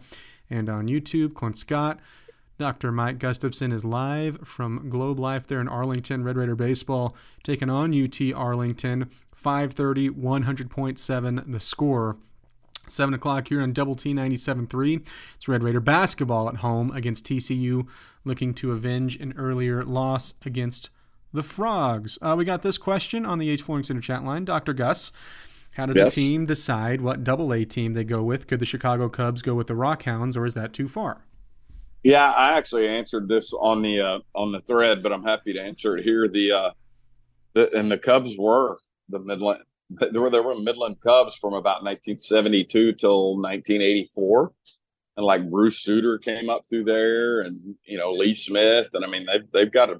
and 0.49 0.71
on 0.71 0.87
YouTube. 0.87 1.35
Clint 1.35 1.59
Scott 1.59 2.01
Dr. 2.59 2.91
Mike 2.91 3.19
Gustafson 3.19 3.71
is 3.71 3.85
live 3.85 4.39
from 4.47 4.89
Globe 4.89 5.19
Life 5.19 5.47
there 5.47 5.61
in 5.61 5.69
Arlington. 5.69 6.25
Red 6.25 6.37
Raider 6.37 6.55
Baseball 6.55 7.15
taking 7.43 7.69
on 7.69 7.93
UT 7.93 8.19
Arlington. 8.35 9.11
530, 9.35 10.11
100.7 10.11 11.53
the 11.53 11.61
score. 11.61 12.17
7 12.89 13.13
o'clock 13.13 13.49
here 13.49 13.61
on 13.61 13.73
Double 13.73 13.95
T 13.95 14.15
97.3. 14.15 15.07
It's 15.35 15.49
Red 15.49 15.63
Raider 15.63 15.81
basketball 15.81 16.49
at 16.49 16.57
home 16.57 16.91
against 16.93 17.27
TCU, 17.27 17.87
looking 18.25 18.55
to 18.55 18.73
avenge 18.73 19.17
an 19.17 19.35
earlier 19.37 19.83
loss 19.83 20.35
against 20.45 20.91
the 21.33 21.43
Frogs. 21.43 22.19
Uh, 22.23 22.35
we 22.39 22.45
got 22.45 22.63
this 22.63 22.79
question 22.79 23.27
on 23.27 23.39
the 23.39 23.47
Yates 23.47 23.63
Flooring 23.63 23.85
Center 23.85 24.01
chat 24.01 24.25
line. 24.25 24.45
Dr. 24.45 24.73
Gus, 24.73 25.13
how 25.73 25.87
does 25.87 25.97
yes. 25.97 26.17
a 26.17 26.21
team 26.21 26.47
decide 26.47 27.01
what 27.01 27.25
double 27.25 27.53
A 27.53 27.65
team 27.65 27.95
they 27.95 28.05
go 28.05 28.23
with? 28.23 28.47
Could 28.47 28.61
the 28.61 28.67
Chicago 28.67 29.09
Cubs 29.09 29.43
go 29.43 29.55
with 29.55 29.67
the 29.67 29.75
Rockhounds, 29.75 30.37
or 30.37 30.47
is 30.47 30.55
that 30.55 30.73
too 30.73 30.89
far? 30.89 31.23
Yeah, 32.07 32.31
I 32.31 32.57
actually 32.57 32.87
answered 32.87 33.29
this 33.29 33.53
on 33.53 33.83
the 33.83 34.01
uh, 34.01 34.19
on 34.33 34.53
the 34.53 34.61
thread, 34.61 35.03
but 35.03 35.13
I'm 35.13 35.25
happy 35.25 35.53
to 35.55 35.61
answer 35.61 35.97
it 35.97 36.05
here. 36.05 36.29
The, 36.29 36.53
uh, 36.53 36.71
the 37.53 37.77
and 37.77 37.91
the 37.91 37.99
Cubs 37.99 38.39
were 38.39 38.79
the 39.09 39.19
Midland 39.19 39.63
there 39.91 40.23
were 40.23 40.31
there 40.31 40.45
were 40.45 40.55
Midland 40.55 41.01
Cubs 41.01 41.35
from 41.35 41.55
about 41.55 41.83
1972 41.83 42.93
till 42.93 43.35
1984, 43.35 44.53
and 45.17 45.27
like 45.27 45.51
Bruce 45.51 45.83
Sutter 45.83 46.17
came 46.19 46.49
up 46.49 46.67
through 46.71 46.85
there, 46.85 47.41
and 47.41 47.75
you 47.85 47.99
know 47.99 48.13
Lee 48.13 48.37
Smith, 48.37 48.87
and 48.95 49.05
I 49.05 49.09
mean 49.09 49.27
they've 49.27 49.51
they've 49.53 49.73
got 49.73 49.91
a 49.91 49.95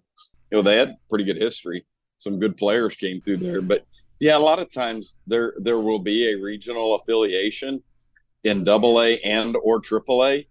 you 0.53 0.59
know 0.59 0.63
they 0.63 0.77
had 0.77 0.95
pretty 1.11 1.25
good 1.25 1.39
history. 1.39 1.87
Some 2.19 2.39
good 2.39 2.57
players 2.57 2.95
came 2.95 3.21
through 3.21 3.39
there, 3.39 3.61
but 3.61 3.85
yeah, 4.21 4.37
a 4.37 4.39
lot 4.39 4.61
of 4.61 4.71
times 4.71 5.17
there 5.27 5.55
there 5.59 5.81
will 5.81 5.99
be 5.99 6.31
a 6.31 6.37
regional 6.37 6.95
affiliation 6.95 7.83
in 8.45 8.63
Double 8.63 9.03
A 9.03 9.19
and 9.23 9.57
or 9.65 9.81
Triple 9.81 10.25
A 10.25 10.47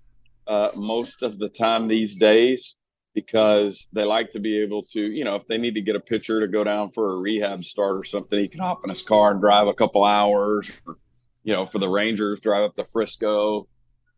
uh, 0.48 0.70
most 0.76 1.24
of 1.24 1.38
the 1.40 1.50
time 1.50 1.88
these 1.88 2.16
days 2.16 2.78
because 3.14 3.88
they 3.94 4.04
like 4.04 4.30
to 4.32 4.40
be 4.40 4.60
able 4.62 4.84
to, 4.84 5.02
you 5.02 5.24
know, 5.24 5.36
if 5.36 5.48
they 5.48 5.58
need 5.58 5.74
to 5.74 5.82
get 5.82 5.96
a 5.96 6.00
pitcher 6.00 6.42
to 6.42 6.48
go 6.48 6.64
down 6.64 6.90
for 6.90 7.14
a 7.14 7.16
rehab 7.16 7.64
start 7.64 7.96
or 7.96 8.04
something, 8.04 8.38
he 8.38 8.48
can 8.48 8.60
hop 8.60 8.82
in 8.84 8.90
his 8.90 9.02
car 9.02 9.32
and 9.32 9.40
drive 9.40 9.68
a 9.68 9.74
couple 9.74 10.04
hours. 10.04 10.70
Or, 10.86 10.98
you 11.44 11.54
know, 11.54 11.66
for 11.66 11.80
the 11.80 11.88
Rangers, 11.88 12.42
drive 12.42 12.64
up 12.64 12.76
to 12.76 12.84
Frisco, 12.84 13.68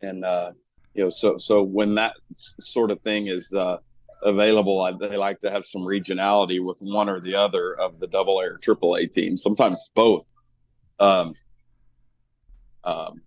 and 0.02 0.26
uh, 0.26 0.52
you 0.96 1.04
know, 1.04 1.10
so 1.10 1.38
so 1.38 1.62
when 1.62 1.96
that 1.96 2.13
sort 2.32 2.90
of 2.90 3.00
thing 3.02 3.28
is 3.28 3.54
uh, 3.54 3.78
available, 4.24 4.82
I, 4.82 4.94
they 4.94 5.18
like 5.18 5.42
to 5.42 5.52
have 5.52 5.66
some 5.66 5.82
regionality 5.82 6.63
with 6.63 6.80
one 6.82 7.08
or 7.08 7.20
the 7.20 7.36
other 7.36 7.74
of 7.74 8.00
the 8.00 8.08
Double 8.08 8.40
A 8.40 8.46
or 8.46 8.58
Triple 8.58 8.96
A 8.96 9.06
teams. 9.06 9.44
Sometimes 9.44 9.92
both. 9.94 10.32
Um, 11.00 11.36
um, 12.84 13.22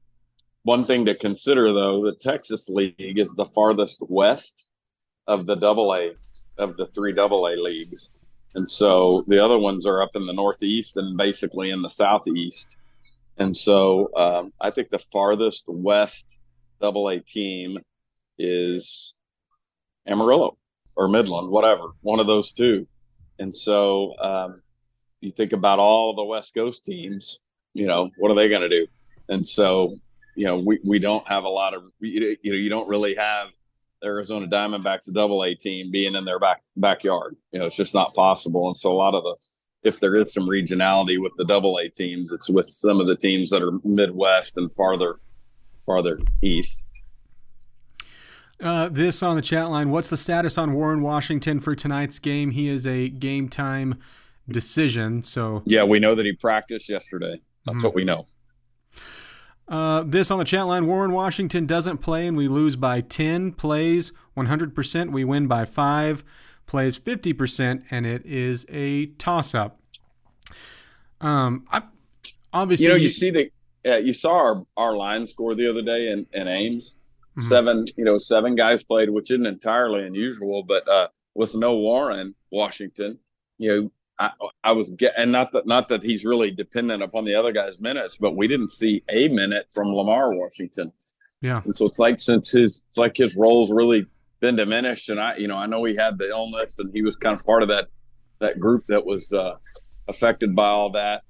one 0.63 0.85
thing 0.85 1.07
to 1.07 1.15
consider, 1.15 1.73
though, 1.73 2.05
the 2.05 2.15
Texas 2.15 2.69
League 2.69 3.19
is 3.19 3.35
the 3.35 3.47
farthest 3.47 4.03
west 4.09 4.69
of 5.27 5.47
the 5.47 5.57
Double 5.57 5.95
A 5.95 6.13
of 6.59 6.77
the 6.77 6.87
three 6.87 7.13
Double 7.13 7.47
A 7.47 7.57
leagues, 7.57 8.17
and 8.55 8.69
so 8.69 9.25
the 9.29 9.43
other 9.43 9.59
ones 9.59 9.87
are 9.87 10.03
up 10.03 10.11
in 10.15 10.27
the 10.27 10.33
Northeast 10.33 10.97
and 10.97 11.17
basically 11.17 11.71
in 11.71 11.83
the 11.83 11.91
Southeast. 11.91 12.79
And 13.39 13.57
so 13.57 14.11
um, 14.17 14.51
I 14.61 14.71
think 14.71 14.91
the 14.91 14.99
farthest 14.99 15.65
west 15.69 16.39
Double 16.81 17.09
A 17.09 17.21
team 17.21 17.79
is 18.39 19.15
Amarillo 20.07 20.59
or 20.97 21.09
Midland, 21.09 21.49
whatever, 21.49 21.93
one 22.03 22.21
of 22.21 22.27
those 22.27 22.53
two. 22.53 22.87
And 23.39 23.55
so 23.55 24.15
um, 24.19 24.63
you 25.21 25.31
think 25.31 25.53
about 25.53 25.79
all 25.79 26.15
the 26.15 26.25
West 26.25 26.55
Coast 26.55 26.85
teams, 26.85 27.41
you 27.73 27.87
know, 27.87 28.11
what 28.19 28.31
are 28.31 28.35
they 28.35 28.49
going 28.49 28.63
to 28.63 28.69
do? 28.69 28.87
And 29.29 29.47
so 29.47 29.97
you 30.35 30.45
know, 30.45 30.59
we, 30.59 30.79
we 30.85 30.99
don't 30.99 31.27
have 31.29 31.45
a 31.45 31.49
lot 31.49 31.75
of, 31.75 31.83
you 32.01 32.21
know, 32.21 32.37
you 32.43 32.69
don't 32.69 32.89
really 32.89 33.15
have 33.15 33.49
Arizona 34.05 34.47
Diamondbacks 34.47 35.09
a 35.09 35.13
double 35.13 35.45
A 35.45 35.55
team 35.55 35.91
being 35.91 36.15
in 36.15 36.25
their 36.25 36.39
back 36.39 36.63
backyard. 36.77 37.37
You 37.53 37.61
know, 37.61 37.67
it's 37.67 37.77
just 37.77 37.95
not 37.95 38.15
possible. 38.15 38.69
And 38.69 38.77
so 38.77 38.93
a 38.93 38.95
lot 38.95 39.15
of 39.15 39.23
the, 39.23 39.37
if 39.83 40.01
there 40.01 40.17
is 40.17 40.33
some 40.33 40.49
regionality 40.49 41.21
with 41.21 41.33
the 41.37 41.45
double 41.45 41.79
A 41.79 41.89
teams, 41.89 42.33
it's 42.33 42.49
with 42.49 42.69
some 42.71 43.01
of 43.01 43.07
the 43.07 43.17
teams 43.17 43.51
that 43.51 43.63
are 43.63 43.73
Midwest 43.85 44.57
and 44.57 44.71
farther, 44.75 45.17
farther 45.87 46.19
east. 46.43 46.87
Uh, 48.63 48.91
this 48.91 49.23
on 49.23 49.37
the 49.37 49.43
chat 49.43 49.71
line. 49.71 49.91
What's 49.91 50.11
the 50.11 50.19
status 50.19 50.59
on 50.59 50.75
Warren 50.75 51.01
Washington 51.01 51.61
for 51.61 51.75
tonight's 51.75 52.19
game? 52.19 52.51
He 52.51 52.69
is 52.69 52.87
a 52.87 53.09
game 53.09 53.49
time 53.49 53.99
decision. 54.49 55.23
So 55.23 55.63
yeah, 55.65 55.85
we 55.85 55.99
know 55.99 56.15
that 56.15 56.27
he 56.27 56.33
practiced 56.33 56.89
yesterday. 56.89 57.37
That's 57.65 57.79
mm-hmm. 57.79 57.87
what 57.87 57.95
we 57.95 58.05
know. 58.05 58.27
Uh, 59.71 60.03
this 60.05 60.33
on 60.33 60.41
the 60.41 60.45
chat 60.45 60.67
line 60.67 60.87
Warren 60.87 61.13
Washington 61.13 61.65
doesn't 61.65 61.99
play 61.99 62.27
and 62.27 62.37
we 62.37 62.49
lose 62.49 62.75
by 62.75 63.01
10. 63.01 63.53
Plays 63.53 64.13
100%, 64.37 65.13
we 65.13 65.25
win 65.25 65.47
by 65.47 65.65
5. 65.65 66.25
Plays 66.67 66.99
50%, 66.99 67.85
and 67.91 68.07
it 68.07 68.25
is 68.27 68.67
a 68.69 69.07
toss 69.07 69.55
up. 69.55 69.81
Um, 71.21 71.67
I, 71.71 71.83
obviously, 72.53 72.87
you 72.87 72.93
know, 72.93 72.97
you 72.97 73.09
see 73.09 73.31
the 73.31 73.51
you 73.85 74.13
saw 74.13 74.37
our, 74.37 74.63
our 74.77 74.95
line 74.95 75.27
score 75.27 75.55
the 75.55 75.69
other 75.69 75.83
day 75.83 76.09
in, 76.11 76.27
in 76.33 76.47
Ames. 76.49 76.97
Mm-hmm. 77.31 77.41
Seven, 77.41 77.85
you 77.97 78.05
know, 78.05 78.19
seven 78.19 78.55
guys 78.55 78.85
played, 78.85 79.11
which 79.11 79.31
isn't 79.31 79.47
entirely 79.47 80.05
unusual, 80.05 80.63
but 80.63 80.89
uh, 80.89 81.09
with 81.35 81.55
no 81.55 81.77
Warren 81.77 82.35
Washington, 82.51 83.19
you 83.59 83.71
know, 83.71 83.91
I, 84.21 84.33
I 84.63 84.73
was 84.73 84.91
get, 84.91 85.15
and 85.17 85.33
not 85.33 85.53
that 85.53 85.67
not 85.67 85.89
that 85.89 86.03
he's 86.03 86.27
really 86.27 86.51
dependent 86.51 87.03
upon 87.03 87.25
the 87.25 87.35
other 87.35 87.53
guy's 87.53 87.81
minutes, 87.81 88.19
but 88.19 88.37
we 88.37 88.47
didn't 88.49 88.71
see 88.71 89.03
a 89.09 89.29
minute 89.29 89.69
from 89.73 89.95
Lamar 89.95 90.35
Washington. 90.35 90.93
Yeah, 91.41 91.63
and 91.65 91.75
so 91.75 91.87
it's 91.87 91.99
like 91.99 92.21
since 92.21 92.51
his 92.51 92.85
it's 92.89 92.99
like 92.99 93.17
his 93.17 93.35
role's 93.35 93.73
really 93.73 94.07
been 94.41 94.57
diminished, 94.57 95.09
and 95.09 95.19
I 95.19 95.37
you 95.37 95.49
know 95.49 95.57
I 95.57 95.65
know 95.65 95.85
he 95.85 95.97
had 95.97 96.19
the 96.19 96.29
illness 96.29 96.79
and 96.79 96.93
he 96.93 97.01
was 97.01 97.17
kind 97.17 97.35
of 97.35 97.47
part 97.47 97.63
of 97.63 97.71
that 97.71 97.87
that 98.41 98.61
group 98.61 98.87
that 98.89 99.07
was 99.07 99.33
uh, 99.33 99.55
affected 100.07 100.55
by 100.55 100.69
all 100.69 100.91
that. 100.91 101.23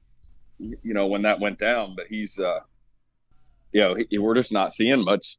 You 0.59 0.93
know 0.93 1.07
when 1.07 1.23
that 1.23 1.39
went 1.39 1.61
down, 1.61 1.95
but 1.95 2.07
he's 2.09 2.41
uh, 2.41 2.59
you 3.73 3.83
know 3.83 3.95
he, 3.95 4.19
we're 4.19 4.35
just 4.35 4.53
not 4.53 4.73
seeing 4.73 5.05
much 5.05 5.37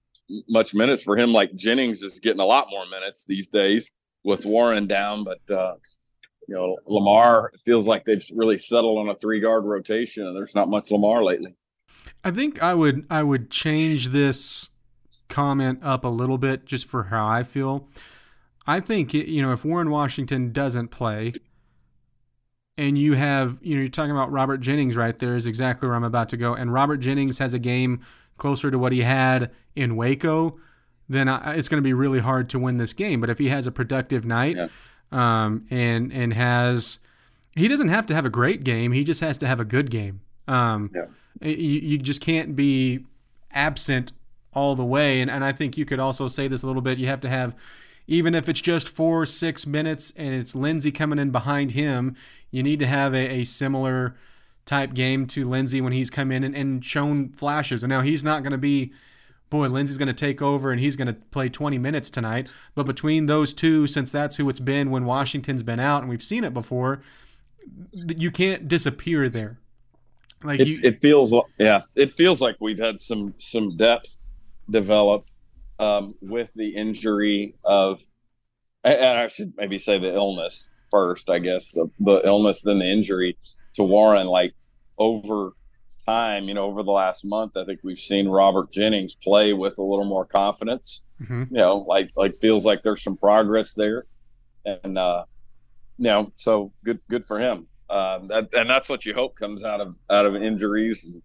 much 0.47 0.73
minutes 0.73 1.03
for 1.03 1.17
him. 1.17 1.33
Like 1.33 1.53
Jennings 1.53 2.01
is 2.01 2.21
getting 2.21 2.39
a 2.39 2.45
lot 2.45 2.67
more 2.69 2.85
minutes 2.85 3.25
these 3.25 3.47
days 3.47 3.91
with 4.23 4.45
Warren 4.45 4.87
down, 4.87 5.25
but. 5.25 5.53
uh 5.53 5.75
you 6.51 6.57
know, 6.57 6.77
Lamar 6.85 7.53
feels 7.63 7.87
like 7.87 8.03
they've 8.03 8.25
really 8.35 8.57
settled 8.57 8.99
on 8.99 9.07
a 9.07 9.15
three 9.15 9.39
guard 9.39 9.63
rotation, 9.63 10.27
and 10.27 10.35
there's 10.35 10.53
not 10.53 10.67
much 10.67 10.91
Lamar 10.91 11.23
lately. 11.23 11.55
I 12.25 12.31
think 12.31 12.61
I 12.61 12.73
would 12.73 13.05
I 13.09 13.23
would 13.23 13.49
change 13.49 14.09
this 14.09 14.69
comment 15.29 15.79
up 15.81 16.03
a 16.03 16.09
little 16.09 16.37
bit 16.37 16.65
just 16.65 16.89
for 16.89 17.03
how 17.03 17.25
I 17.25 17.43
feel. 17.43 17.87
I 18.67 18.81
think 18.81 19.13
you 19.13 19.41
know 19.41 19.53
if 19.53 19.63
Warren 19.63 19.89
Washington 19.89 20.51
doesn't 20.51 20.89
play, 20.89 21.31
and 22.77 22.97
you 22.97 23.13
have 23.13 23.59
you 23.61 23.75
know 23.75 23.81
you're 23.83 23.89
talking 23.89 24.11
about 24.11 24.29
Robert 24.29 24.57
Jennings 24.57 24.97
right 24.97 25.17
there 25.17 25.37
is 25.37 25.47
exactly 25.47 25.87
where 25.87 25.95
I'm 25.95 26.03
about 26.03 26.27
to 26.29 26.37
go, 26.37 26.53
and 26.53 26.73
Robert 26.73 26.97
Jennings 26.97 27.37
has 27.37 27.53
a 27.53 27.59
game 27.59 28.03
closer 28.35 28.69
to 28.69 28.77
what 28.77 28.91
he 28.91 29.03
had 29.03 29.51
in 29.73 29.95
Waco, 29.95 30.59
then 31.07 31.29
I, 31.29 31.53
it's 31.53 31.69
going 31.69 31.81
to 31.81 31.87
be 31.87 31.93
really 31.93 32.19
hard 32.19 32.49
to 32.49 32.59
win 32.59 32.75
this 32.75 32.91
game. 32.91 33.21
But 33.21 33.29
if 33.29 33.39
he 33.39 33.47
has 33.47 33.67
a 33.67 33.71
productive 33.71 34.25
night. 34.25 34.57
Yeah 34.57 34.67
um, 35.11 35.65
and 35.69 36.11
and 36.11 36.33
has 36.33 36.99
he 37.55 37.67
doesn't 37.67 37.89
have 37.89 38.05
to 38.07 38.15
have 38.15 38.25
a 38.25 38.29
great 38.29 38.63
game. 38.63 38.91
He 38.91 39.03
just 39.03 39.21
has 39.21 39.37
to 39.39 39.47
have 39.47 39.59
a 39.59 39.65
good 39.65 39.89
game. 39.89 40.21
Um, 40.47 40.89
yeah. 40.93 41.05
you, 41.41 41.55
you 41.55 41.97
just 41.97 42.21
can't 42.21 42.55
be 42.55 43.05
absent 43.51 44.13
all 44.53 44.75
the 44.75 44.85
way. 44.85 45.21
And, 45.21 45.29
and 45.29 45.43
I 45.43 45.51
think 45.51 45.77
you 45.77 45.85
could 45.85 45.99
also 45.99 46.27
say 46.27 46.47
this 46.47 46.63
a 46.63 46.67
little 46.67 46.81
bit. 46.81 46.97
You 46.97 47.07
have 47.07 47.21
to 47.21 47.29
have, 47.29 47.55
even 48.07 48.35
if 48.35 48.49
it's 48.49 48.61
just 48.61 48.89
four, 48.89 49.25
six 49.25 49.65
minutes 49.65 50.13
and 50.15 50.33
it's 50.33 50.55
Lindsey 50.55 50.91
coming 50.91 51.19
in 51.19 51.31
behind 51.31 51.71
him, 51.71 52.15
you 52.51 52.63
need 52.63 52.79
to 52.79 52.87
have 52.87 53.13
a, 53.13 53.41
a 53.41 53.43
similar 53.43 54.15
type 54.65 54.93
game 54.93 55.25
to 55.27 55.43
Lindsey 55.43 55.81
when 55.81 55.93
he's 55.93 56.09
come 56.09 56.31
in 56.31 56.43
and, 56.43 56.55
and 56.55 56.83
shown 56.83 57.29
flashes. 57.29 57.83
And 57.83 57.89
now 57.89 58.01
he's 58.01 58.23
not 58.23 58.43
going 58.43 58.51
to 58.51 58.57
be 58.57 58.91
boy, 59.51 59.67
Lindsey's 59.67 59.99
going 59.99 60.07
to 60.07 60.13
take 60.13 60.41
over 60.41 60.71
and 60.71 60.79
he's 60.79 60.95
going 60.95 61.07
to 61.07 61.13
play 61.13 61.49
20 61.49 61.77
minutes 61.77 62.09
tonight. 62.09 62.55
But 62.73 62.87
between 62.87 63.27
those 63.27 63.53
two, 63.53 63.85
since 63.85 64.11
that's 64.11 64.37
who 64.37 64.49
it's 64.49 64.59
been 64.59 64.89
when 64.89 65.05
Washington's 65.05 65.61
been 65.61 65.79
out 65.79 66.01
and 66.01 66.09
we've 66.09 66.23
seen 66.23 66.43
it 66.43 66.53
before, 66.53 67.03
you 67.93 68.31
can't 68.31 68.67
disappear 68.67 69.29
there. 69.29 69.59
Like 70.43 70.61
it, 70.61 70.67
you, 70.67 70.79
it 70.81 71.01
feels, 71.01 71.35
yeah, 71.59 71.81
it 71.95 72.13
feels 72.13 72.41
like 72.41 72.55
we've 72.59 72.79
had 72.79 72.99
some 72.99 73.35
some 73.37 73.77
depth 73.77 74.17
develop 74.67 75.27
um, 75.77 76.15
with 76.19 76.51
the 76.55 76.69
injury 76.69 77.53
of, 77.63 78.01
and 78.83 79.19
I 79.19 79.27
should 79.27 79.53
maybe 79.55 79.77
say 79.77 79.99
the 79.99 80.11
illness 80.11 80.71
first. 80.89 81.29
I 81.29 81.37
guess 81.37 81.69
the 81.69 81.91
the 81.99 82.21
illness, 82.25 82.63
then 82.63 82.79
the 82.79 82.85
injury 82.85 83.37
to 83.75 83.83
Warren, 83.83 84.25
like 84.25 84.55
over 84.97 85.51
time, 86.03 86.45
you 86.45 86.53
know, 86.53 86.65
over 86.65 86.83
the 86.83 86.91
last 86.91 87.25
month, 87.25 87.57
I 87.57 87.65
think 87.65 87.81
we've 87.83 87.99
seen 87.99 88.27
Robert 88.27 88.71
Jennings 88.71 89.15
play 89.15 89.53
with 89.53 89.77
a 89.77 89.83
little 89.83 90.05
more 90.05 90.25
confidence. 90.25 91.03
Mm-hmm. 91.21 91.43
You 91.51 91.57
know, 91.57 91.77
like 91.77 92.11
like 92.15 92.35
feels 92.41 92.65
like 92.65 92.83
there's 92.83 93.03
some 93.03 93.17
progress 93.17 93.73
there, 93.73 94.05
and 94.65 94.97
uh, 94.97 95.25
you 95.97 96.05
know, 96.05 96.31
so 96.35 96.71
good 96.83 96.99
good 97.09 97.25
for 97.25 97.39
him. 97.39 97.67
Uh, 97.89 98.19
that, 98.27 98.53
and 98.53 98.69
that's 98.69 98.89
what 98.89 99.05
you 99.05 99.13
hope 99.13 99.35
comes 99.35 99.63
out 99.63 99.81
of 99.81 99.95
out 100.09 100.25
of 100.25 100.35
injuries 100.35 101.05
and 101.05 101.21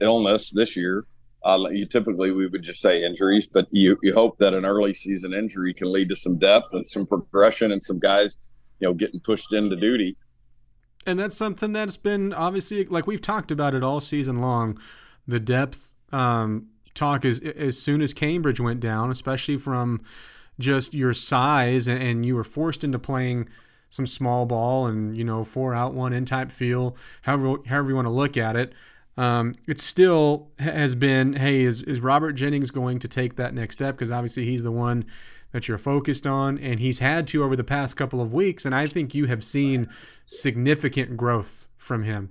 illness 0.00 0.50
this 0.50 0.76
year. 0.76 1.04
Uh, 1.44 1.66
you 1.70 1.86
typically 1.86 2.30
we 2.30 2.46
would 2.46 2.62
just 2.62 2.80
say 2.80 3.04
injuries, 3.04 3.46
but 3.46 3.66
you 3.70 3.98
you 4.02 4.12
hope 4.12 4.38
that 4.38 4.54
an 4.54 4.64
early 4.64 4.94
season 4.94 5.34
injury 5.34 5.72
can 5.72 5.92
lead 5.92 6.08
to 6.08 6.16
some 6.16 6.38
depth 6.38 6.68
and 6.72 6.86
some 6.88 7.06
progression 7.06 7.72
and 7.72 7.82
some 7.82 7.98
guys, 7.98 8.38
you 8.80 8.88
know, 8.88 8.94
getting 8.94 9.20
pushed 9.20 9.52
into 9.52 9.76
duty 9.76 10.16
and 11.06 11.18
that's 11.18 11.36
something 11.36 11.72
that's 11.72 11.96
been 11.96 12.32
obviously 12.32 12.84
like 12.84 13.06
we've 13.06 13.20
talked 13.20 13.50
about 13.50 13.74
it 13.74 13.82
all 13.82 14.00
season 14.00 14.40
long. 14.40 14.78
The 15.26 15.40
depth 15.40 15.94
um, 16.12 16.68
talk 16.94 17.24
as 17.24 17.40
as 17.40 17.78
soon 17.78 18.02
as 18.02 18.12
Cambridge 18.12 18.60
went 18.60 18.80
down, 18.80 19.10
especially 19.10 19.56
from 19.56 20.02
just 20.58 20.94
your 20.94 21.12
size, 21.12 21.88
and, 21.88 22.02
and 22.02 22.26
you 22.26 22.34
were 22.34 22.44
forced 22.44 22.84
into 22.84 22.98
playing 22.98 23.48
some 23.90 24.06
small 24.06 24.46
ball 24.46 24.86
and 24.86 25.16
you 25.16 25.24
know 25.24 25.44
four 25.44 25.74
out 25.74 25.94
one 25.94 26.12
in 26.12 26.24
type 26.24 26.50
feel, 26.50 26.96
however 27.22 27.56
however 27.66 27.90
you 27.90 27.96
want 27.96 28.06
to 28.06 28.12
look 28.12 28.36
at 28.36 28.56
it. 28.56 28.72
Um, 29.16 29.52
it 29.68 29.78
still 29.78 30.48
has 30.58 30.94
been, 30.94 31.34
hey, 31.34 31.60
is, 31.60 31.82
is 31.82 32.00
Robert 32.00 32.32
Jennings 32.32 32.70
going 32.70 32.98
to 33.00 33.08
take 33.08 33.36
that 33.36 33.52
next 33.52 33.74
step? 33.74 33.94
Because 33.94 34.10
obviously 34.10 34.46
he's 34.46 34.64
the 34.64 34.72
one 34.72 35.04
that 35.52 35.68
you're 35.68 35.78
focused 35.78 36.26
on, 36.26 36.58
and 36.58 36.80
he's 36.80 36.98
had 36.98 37.26
to 37.28 37.44
over 37.44 37.54
the 37.54 37.64
past 37.64 37.96
couple 37.96 38.20
of 38.20 38.34
weeks. 38.34 38.64
And 38.64 38.74
I 38.74 38.86
think 38.86 39.14
you 39.14 39.26
have 39.26 39.44
seen 39.44 39.88
significant 40.26 41.16
growth 41.16 41.68
from 41.76 42.02
him. 42.02 42.30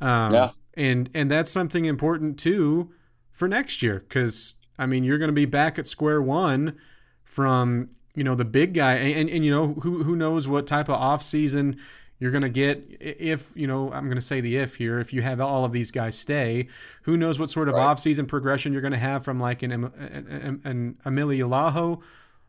Um, 0.00 0.32
yeah. 0.32 0.50
And 0.74 1.10
and 1.14 1.30
that's 1.30 1.50
something 1.50 1.86
important 1.86 2.38
too 2.38 2.90
for 3.32 3.48
next 3.48 3.82
year, 3.82 4.04
because 4.06 4.54
I 4.78 4.86
mean 4.86 5.02
you're 5.02 5.18
going 5.18 5.28
to 5.28 5.34
be 5.34 5.46
back 5.46 5.78
at 5.78 5.86
square 5.86 6.22
one 6.22 6.76
from 7.24 7.90
you 8.14 8.22
know 8.22 8.34
the 8.34 8.44
big 8.44 8.74
guy, 8.74 8.94
and, 8.94 9.18
and, 9.18 9.30
and 9.30 9.44
you 9.44 9.50
know 9.50 9.74
who 9.80 10.04
who 10.04 10.14
knows 10.14 10.46
what 10.46 10.66
type 10.66 10.88
of 10.88 10.94
off 10.94 11.22
season 11.22 11.78
you're 12.20 12.30
going 12.30 12.42
to 12.42 12.48
get 12.48 12.96
if 13.00 13.52
you 13.54 13.66
know 13.66 13.92
i'm 13.92 14.04
going 14.04 14.16
to 14.16 14.20
say 14.20 14.40
the 14.40 14.56
if 14.56 14.76
here 14.76 14.98
if 14.98 15.12
you 15.12 15.22
have 15.22 15.40
all 15.40 15.64
of 15.64 15.72
these 15.72 15.90
guys 15.90 16.18
stay 16.18 16.66
who 17.02 17.16
knows 17.16 17.38
what 17.38 17.50
sort 17.50 17.68
of 17.68 17.74
right. 17.74 17.84
off-season 17.86 18.26
progression 18.26 18.72
you're 18.72 18.82
going 18.82 18.92
to 18.92 18.98
have 18.98 19.24
from 19.24 19.38
like 19.38 19.62
an, 19.62 19.72
an, 19.72 20.60
an 20.64 20.96
Eemeli 21.04 21.38
Yalaho 21.38 22.02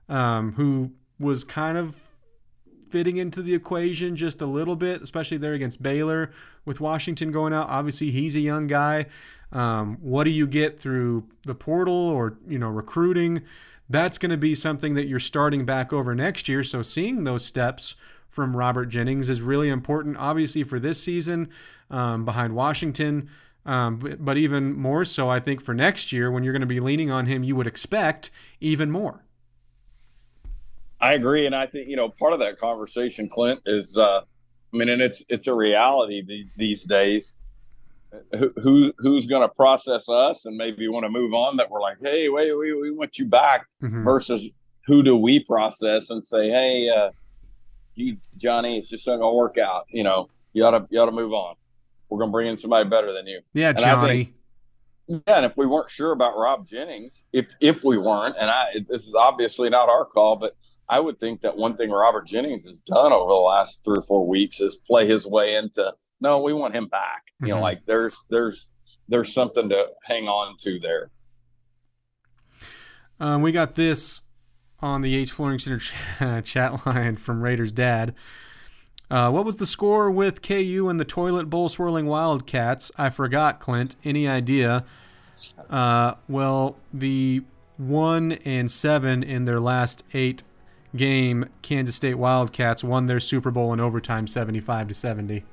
um, 0.09 0.53
who 0.53 0.91
was 1.19 1.43
kind 1.43 1.77
of 1.77 1.95
fitting 2.89 3.17
into 3.17 3.41
the 3.41 3.53
equation 3.53 4.15
just 4.15 4.41
a 4.41 4.45
little 4.45 4.75
bit 4.75 5.01
especially 5.01 5.37
there 5.37 5.53
against 5.53 5.81
baylor 5.81 6.31
with 6.65 6.81
washington 6.81 7.29
going 7.29 7.53
out 7.53 7.69
obviously 7.69 8.09
he's 8.09 8.35
a 8.35 8.39
young 8.39 8.65
guy 8.65 9.05
um, 9.51 9.97
what 10.01 10.23
do 10.23 10.31
you 10.31 10.47
get 10.47 10.79
through 10.79 11.23
the 11.43 11.53
portal 11.53 11.93
or 11.93 12.37
you 12.47 12.57
know 12.57 12.69
recruiting 12.69 13.43
that's 13.91 14.17
going 14.17 14.31
to 14.31 14.37
be 14.37 14.55
something 14.55 14.95
that 14.95 15.07
you're 15.07 15.19
starting 15.19 15.65
back 15.65 15.93
over 15.93 16.15
next 16.15 16.49
year 16.49 16.63
so 16.63 16.81
seeing 16.81 17.25
those 17.25 17.45
steps 17.45 17.95
from 18.29 18.55
Robert 18.55 18.85
Jennings 18.85 19.29
is 19.29 19.41
really 19.41 19.69
important, 19.69 20.15
obviously, 20.17 20.63
for 20.63 20.79
this 20.79 21.01
season 21.01 21.49
um, 21.89 22.25
behind 22.25 22.55
Washington. 22.55 23.29
Um, 23.65 23.97
but, 23.97 24.23
but 24.23 24.37
even 24.37 24.73
more 24.73 25.03
so, 25.03 25.29
I 25.29 25.39
think, 25.39 25.61
for 25.61 25.73
next 25.73 26.11
year 26.13 26.31
when 26.31 26.43
you're 26.43 26.53
going 26.53 26.61
to 26.61 26.67
be 26.67 26.79
leaning 26.79 27.11
on 27.11 27.25
him, 27.25 27.43
you 27.43 27.55
would 27.55 27.67
expect 27.67 28.31
even 28.61 28.91
more. 28.91 29.23
I 31.01 31.13
agree, 31.13 31.45
and 31.45 31.55
I 31.55 31.65
think 31.65 31.87
you 31.87 31.95
know 31.95 32.09
part 32.09 32.33
of 32.33 32.39
that 32.39 32.57
conversation, 32.57 33.29
Clint, 33.29 33.61
is 33.65 33.97
uh, 33.97 34.21
I 34.73 34.77
mean, 34.77 34.89
and 34.89 35.01
it's 35.01 35.23
it's 35.29 35.47
a 35.47 35.53
reality 35.53 36.21
these 36.21 36.51
these 36.55 36.83
days. 36.83 37.37
Who, 38.63 38.91
who's 38.97 39.27
going 39.27 39.47
to 39.47 39.53
process 39.53 40.09
us 40.09 40.45
and 40.45 40.57
maybe 40.57 40.87
want 40.87 41.05
to 41.05 41.11
move 41.11 41.31
on? 41.31 41.57
That 41.57 41.69
we're 41.69 41.79
like, 41.79 41.97
hey, 42.01 42.27
wait, 42.27 42.51
we 42.57 42.73
we 42.73 42.91
want 42.91 43.19
you 43.19 43.25
back. 43.25 43.67
Mm-hmm. 43.83 44.03
Versus 44.03 44.49
who 44.87 45.03
do 45.03 45.15
we 45.15 45.39
process 45.39 46.09
and 46.09 46.25
say, 46.25 46.49
hey, 46.49 46.89
uh, 46.89 47.11
gee, 47.95 48.17
Johnny, 48.35 48.79
it's 48.79 48.89
just 48.89 49.05
not 49.05 49.17
gonna 49.17 49.35
work 49.35 49.57
out. 49.57 49.85
You 49.89 50.03
know, 50.03 50.29
you 50.53 50.65
ought 50.65 50.71
to 50.71 50.87
you 50.89 50.99
ought 50.99 51.05
to 51.05 51.11
move 51.11 51.33
on. 51.33 51.55
We're 52.09 52.19
gonna 52.19 52.31
bring 52.31 52.47
in 52.47 52.57
somebody 52.57 52.89
better 52.89 53.13
than 53.13 53.27
you. 53.27 53.41
Yeah, 53.53 53.69
and 53.69 53.79
Johnny. 53.79 54.33
Think, 55.07 55.23
yeah, 55.27 55.37
and 55.37 55.45
if 55.45 55.57
we 55.57 55.65
weren't 55.65 55.89
sure 55.89 56.11
about 56.11 56.37
Rob 56.37 56.67
Jennings, 56.67 57.23
if 57.31 57.51
if 57.59 57.83
we 57.83 57.97
weren't, 57.97 58.35
and 58.39 58.49
I 58.49 58.67
this 58.87 59.07
is 59.07 59.15
obviously 59.15 59.69
not 59.69 59.89
our 59.89 60.05
call, 60.05 60.35
but 60.35 60.55
I 60.89 60.99
would 60.99 61.19
think 61.19 61.41
that 61.41 61.55
one 61.55 61.77
thing 61.77 61.91
Robert 61.91 62.25
Jennings 62.25 62.65
has 62.65 62.81
done 62.81 63.13
over 63.13 63.29
the 63.29 63.35
last 63.35 63.85
three 63.85 63.99
or 63.99 64.01
four 64.01 64.27
weeks 64.27 64.59
is 64.59 64.75
play 64.75 65.07
his 65.07 65.25
way 65.25 65.55
into 65.55 65.93
no, 66.21 66.41
we 66.41 66.53
want 66.53 66.75
him 66.75 66.87
back. 66.87 67.27
Mm-hmm. 67.27 67.45
You 67.45 67.49
know, 67.51 67.55
mm-hmm. 67.57 67.63
like 67.63 67.85
there's 67.85 68.23
there's 68.29 68.71
there's 69.07 69.33
something 69.33 69.69
to 69.69 69.87
hang 70.03 70.27
on 70.27 70.55
to 70.61 70.79
there. 70.79 71.11
Um, 73.19 73.41
we 73.41 73.51
got 73.51 73.75
this 73.75 74.21
on 74.81 75.01
the 75.01 75.09
Yates 75.09 75.31
Flooring 75.31 75.59
Center 75.59 76.41
chat 76.41 76.85
line 76.85 77.17
from 77.17 77.41
Raiders 77.41 77.71
Dad. 77.71 78.15
Uh, 79.11 79.31
what 79.31 79.43
was 79.43 79.57
the 79.57 79.65
score 79.65 80.11
with 80.11 80.41
KU 80.41 80.87
and 80.87 80.99
the 80.99 81.05
toilet 81.05 81.49
bowl 81.49 81.67
swirling 81.67 82.05
Wildcats? 82.05 82.91
I 82.97 83.09
forgot, 83.09 83.59
Clint. 83.59 83.95
Any 84.03 84.27
idea? 84.27 84.85
Uh, 85.69 86.13
well, 86.27 86.77
the 86.93 87.41
one 87.77 88.33
and 88.45 88.69
seven 88.69 89.23
in 89.23 89.45
their 89.45 89.59
last 89.59 90.03
eight 90.13 90.43
game, 90.95 91.45
Kansas 91.61 91.95
State 91.95 92.15
Wildcats 92.15 92.83
won 92.83 93.05
their 93.05 93.19
Super 93.19 93.51
Bowl 93.51 93.73
in 93.73 93.79
overtime, 93.79 94.27
seventy-five 94.27 94.87
to 94.87 94.93
seventy. 94.93 95.43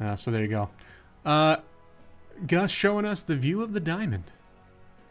Uh, 0.00 0.16
so 0.16 0.30
there 0.30 0.42
you 0.42 0.48
go. 0.48 0.70
Uh, 1.24 1.56
Gus 2.46 2.70
showing 2.70 3.04
us 3.04 3.22
the 3.22 3.36
view 3.36 3.62
of 3.62 3.72
the 3.72 3.80
diamond. 3.80 4.32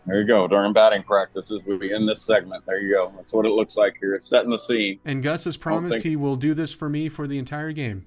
There 0.05 0.19
you 0.19 0.27
go. 0.27 0.47
During 0.47 0.73
batting 0.73 1.03
practices, 1.03 1.65
we 1.65 1.77
be 1.77 1.93
in 1.93 2.05
this 2.05 2.21
segment. 2.21 2.65
There 2.65 2.81
you 2.81 2.93
go. 2.93 3.13
That's 3.15 3.33
what 3.33 3.45
it 3.45 3.51
looks 3.51 3.77
like 3.77 3.95
here. 3.99 4.15
It's 4.15 4.27
setting 4.27 4.49
the 4.49 4.59
scene. 4.59 4.99
And 5.05 5.23
Gus 5.23 5.45
has 5.45 5.55
promised 5.55 5.95
think... 5.95 6.03
he 6.03 6.15
will 6.17 6.35
do 6.35 6.53
this 6.53 6.73
for 6.73 6.89
me 6.89 7.07
for 7.07 7.25
the 7.25 7.37
entire 7.37 7.71
game. 7.71 8.05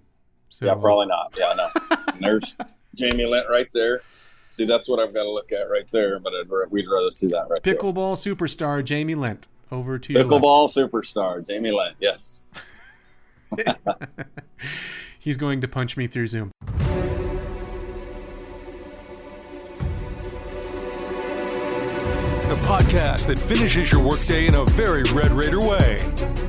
So, 0.50 0.66
yeah, 0.66 0.74
probably 0.74 1.06
not. 1.06 1.34
Yeah, 1.36 1.54
no. 1.54 1.96
there's 2.20 2.54
Jamie 2.94 3.24
Lent 3.24 3.46
right 3.48 3.68
there. 3.72 4.02
See, 4.48 4.66
that's 4.66 4.88
what 4.88 5.00
I've 5.00 5.14
got 5.14 5.22
to 5.22 5.30
look 5.30 5.52
at 5.52 5.70
right 5.70 5.86
there. 5.90 6.20
But 6.20 6.34
I'd, 6.34 6.70
we'd 6.70 6.86
rather 6.86 7.10
see 7.10 7.28
that 7.28 7.46
right 7.48 7.62
Pickleball 7.62 8.22
there. 8.22 8.34
superstar 8.34 8.84
Jamie 8.84 9.14
Lent. 9.14 9.48
Over 9.70 9.98
to 9.98 10.14
Pickleball 10.14 10.68
superstar 10.68 11.46
Jamie 11.46 11.72
Lent. 11.72 11.96
Yes. 11.98 12.50
He's 15.18 15.36
going 15.36 15.60
to 15.60 15.68
punch 15.68 15.96
me 15.96 16.06
through 16.06 16.28
Zoom. 16.28 16.52
the 22.48 22.54
podcast 22.62 23.26
that 23.26 23.36
finishes 23.38 23.90
your 23.90 24.00
workday 24.00 24.46
in 24.46 24.54
a 24.54 24.64
very 24.66 25.02
Red 25.12 25.32
Raider 25.32 25.58
way. 25.58 25.96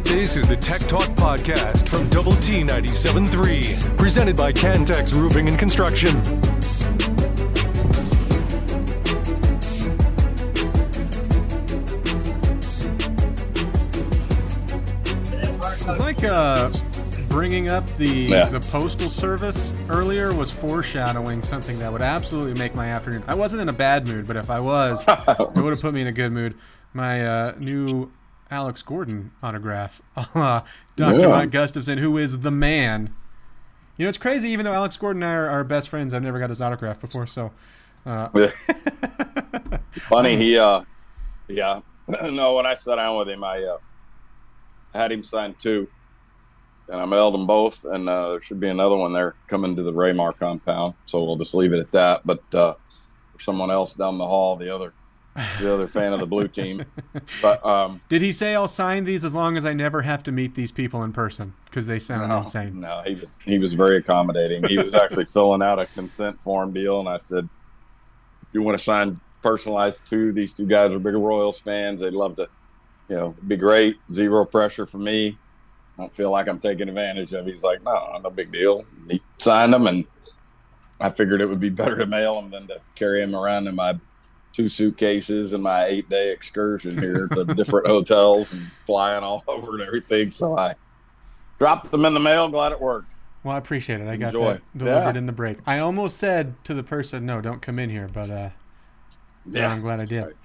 This 0.03 0.35
is 0.35 0.47
the 0.47 0.55
Tech 0.55 0.81
Talk 0.81 1.09
Podcast 1.15 1.89
from 1.89 2.07
Double 2.09 2.33
T 2.33 2.63
97.3, 2.63 3.97
presented 3.97 4.35
by 4.35 4.53
Cantex 4.53 5.15
Roofing 5.15 5.47
and 5.47 5.57
Construction. 5.57 6.21
It's 15.87 15.99
like 15.99 16.23
uh 16.25 16.69
bringing 17.29 17.69
up 17.69 17.87
the 17.97 18.09
yeah. 18.09 18.49
the 18.49 18.59
postal 18.59 19.09
service 19.09 19.73
earlier 19.89 20.33
was 20.35 20.51
foreshadowing 20.51 21.41
something 21.41 21.79
that 21.79 21.89
would 21.89 22.01
absolutely 22.01 22.59
make 22.59 22.75
my 22.75 22.87
afternoon. 22.87 23.23
I 23.25 23.35
wasn't 23.35 23.61
in 23.61 23.69
a 23.69 23.73
bad 23.73 24.05
mood, 24.05 24.27
but 24.27 24.35
if 24.35 24.49
I 24.49 24.59
was, 24.59 25.05
it 25.07 25.55
would 25.55 25.71
have 25.71 25.79
put 25.79 25.93
me 25.93 26.01
in 26.01 26.07
a 26.07 26.11
good 26.11 26.33
mood. 26.33 26.55
My 26.93 27.25
uh, 27.25 27.55
new 27.57 28.11
Alex 28.51 28.81
Gordon 28.81 29.31
autograph, 29.41 30.01
uh, 30.17 30.61
Dr. 30.97 31.19
Yeah. 31.19 31.27
Mike 31.27 31.51
Gustafson, 31.51 31.99
who 31.99 32.17
is 32.17 32.39
the 32.39 32.51
man. 32.51 33.13
You 33.95 34.05
know, 34.05 34.09
it's 34.09 34.17
crazy. 34.17 34.49
Even 34.49 34.65
though 34.65 34.73
Alex 34.73 34.97
Gordon 34.97 35.23
and 35.23 35.31
I 35.31 35.35
are, 35.35 35.49
are 35.49 35.63
best 35.63 35.87
friends, 35.87 36.13
I've 36.13 36.21
never 36.21 36.37
got 36.39 36.49
his 36.49 36.61
autograph 36.61 36.99
before. 36.99 37.27
So, 37.27 37.51
uh, 38.05 38.27
yeah. 38.35 38.51
funny. 40.09 40.35
He, 40.35 40.57
uh, 40.57 40.83
yeah. 41.47 41.79
No, 42.07 42.55
when 42.55 42.65
I 42.65 42.73
sat 42.73 42.95
down 42.95 43.17
with 43.17 43.29
him, 43.29 43.43
I 43.43 43.63
uh, 43.63 43.77
had 44.93 45.11
him 45.11 45.23
sign 45.23 45.55
two 45.59 45.87
and 46.89 47.01
I 47.01 47.05
mailed 47.05 47.33
them 47.33 47.45
both, 47.45 47.83
and 47.85 48.07
uh, 48.07 48.31
there 48.31 48.41
should 48.41 48.59
be 48.59 48.69
another 48.69 48.95
one 48.95 49.13
there 49.13 49.35
coming 49.47 49.75
to 49.75 49.83
the 49.83 49.93
Ramar 49.93 50.33
compound. 50.33 50.93
So 51.05 51.23
we'll 51.23 51.35
just 51.35 51.53
leave 51.53 51.73
it 51.73 51.79
at 51.79 51.91
that. 51.91 52.21
But 52.25 52.55
uh, 52.55 52.75
someone 53.39 53.71
else 53.71 53.93
down 53.93 54.17
the 54.17 54.25
hall, 54.25 54.55
the 54.55 54.73
other 54.73 54.93
the 55.59 55.71
other 55.71 55.85
fan 55.85 56.13
of 56.13 56.19
the 56.19 56.25
blue 56.25 56.47
team. 56.47 56.83
But 57.41 57.63
um, 57.65 58.01
did 58.09 58.21
he 58.21 58.31
say 58.31 58.55
I'll 58.55 58.67
sign 58.67 59.03
these 59.03 59.25
as 59.25 59.35
long 59.35 59.57
as 59.57 59.65
I 59.65 59.73
never 59.73 60.01
have 60.01 60.23
to 60.23 60.31
meet 60.31 60.55
these 60.55 60.71
people 60.71 61.03
in 61.03 61.13
person 61.13 61.53
because 61.65 61.87
they 61.87 61.99
sound 61.99 62.29
no, 62.29 62.39
insane? 62.39 62.79
No, 62.79 63.03
he 63.05 63.15
was 63.15 63.37
he 63.43 63.59
was 63.59 63.73
very 63.73 63.97
accommodating. 63.97 64.63
He 64.63 64.77
was 64.77 64.93
actually 64.93 65.25
filling 65.33 65.61
out 65.61 65.79
a 65.79 65.85
consent 65.87 66.41
form 66.41 66.73
deal, 66.73 66.99
and 66.99 67.09
I 67.09 67.17
said, 67.17 67.47
if 68.47 68.53
you 68.53 68.61
want 68.61 68.77
to 68.77 68.83
sign 68.83 69.19
personalized 69.41 70.05
two, 70.05 70.31
these 70.31 70.53
two 70.53 70.65
guys 70.65 70.91
are 70.91 70.99
bigger 70.99 71.19
Royals 71.19 71.59
fans. 71.59 72.01
They'd 72.01 72.13
love 72.13 72.37
to, 72.37 72.49
you 73.09 73.15
know, 73.15 73.35
be 73.47 73.57
great. 73.57 73.97
Zero 74.13 74.45
pressure 74.45 74.85
for 74.85 74.97
me. 74.97 75.37
I 75.97 76.01
don't 76.01 76.13
feel 76.13 76.31
like 76.31 76.47
I'm 76.47 76.59
taking 76.59 76.89
advantage 76.89 77.33
of. 77.33 77.45
He's 77.45 77.63
like, 77.63 77.83
no, 77.83 78.17
no 78.23 78.29
big 78.29 78.51
deal. 78.51 78.85
He 79.09 79.21
signed 79.37 79.73
them, 79.73 79.87
and 79.87 80.05
I 80.99 81.09
figured 81.09 81.41
it 81.41 81.47
would 81.47 81.59
be 81.59 81.69
better 81.81 81.97
to 81.97 82.05
mail 82.05 82.39
them 82.41 82.51
than 82.51 82.67
to 82.67 82.79
carry 82.95 83.21
them 83.21 83.35
around 83.35 83.67
in 83.67 83.75
my 83.75 83.97
two 84.53 84.69
suitcases 84.69 85.53
and 85.53 85.61
my 85.61 85.85
eight 85.85 86.09
day 86.09 86.31
excursion 86.31 86.97
here 86.97 87.27
to 87.27 87.45
different 87.55 87.87
hotels 87.87 88.53
and 88.53 88.69
flying 88.85 89.23
all 89.23 89.43
over 89.47 89.73
and 89.73 89.83
everything. 89.83 90.31
So 90.31 90.57
I 90.57 90.75
dropped 91.57 91.91
them 91.91 92.05
in 92.05 92.13
the 92.13 92.19
mail. 92.19 92.47
Glad 92.47 92.71
it 92.71 92.81
worked. 92.81 93.13
Well, 93.43 93.55
I 93.55 93.59
appreciate 93.59 94.01
it. 94.01 94.07
I 94.07 94.17
got 94.17 94.33
Enjoy. 94.33 94.53
that 94.53 94.77
delivered 94.77 95.13
yeah. 95.13 95.19
in 95.19 95.25
the 95.25 95.31
break. 95.31 95.59
I 95.65 95.79
almost 95.79 96.17
said 96.17 96.55
to 96.65 96.73
the 96.73 96.83
person, 96.83 97.25
"No, 97.25 97.39
don't 97.39 97.61
come 97.61 97.79
in 97.79 97.89
here," 97.89 98.07
but 98.11 98.29
uh, 98.29 98.49
yeah, 99.45 99.71
I'm 99.71 99.81
glad 99.81 99.99
I 99.99 100.05
did. 100.05 100.23
Right. 100.25 100.35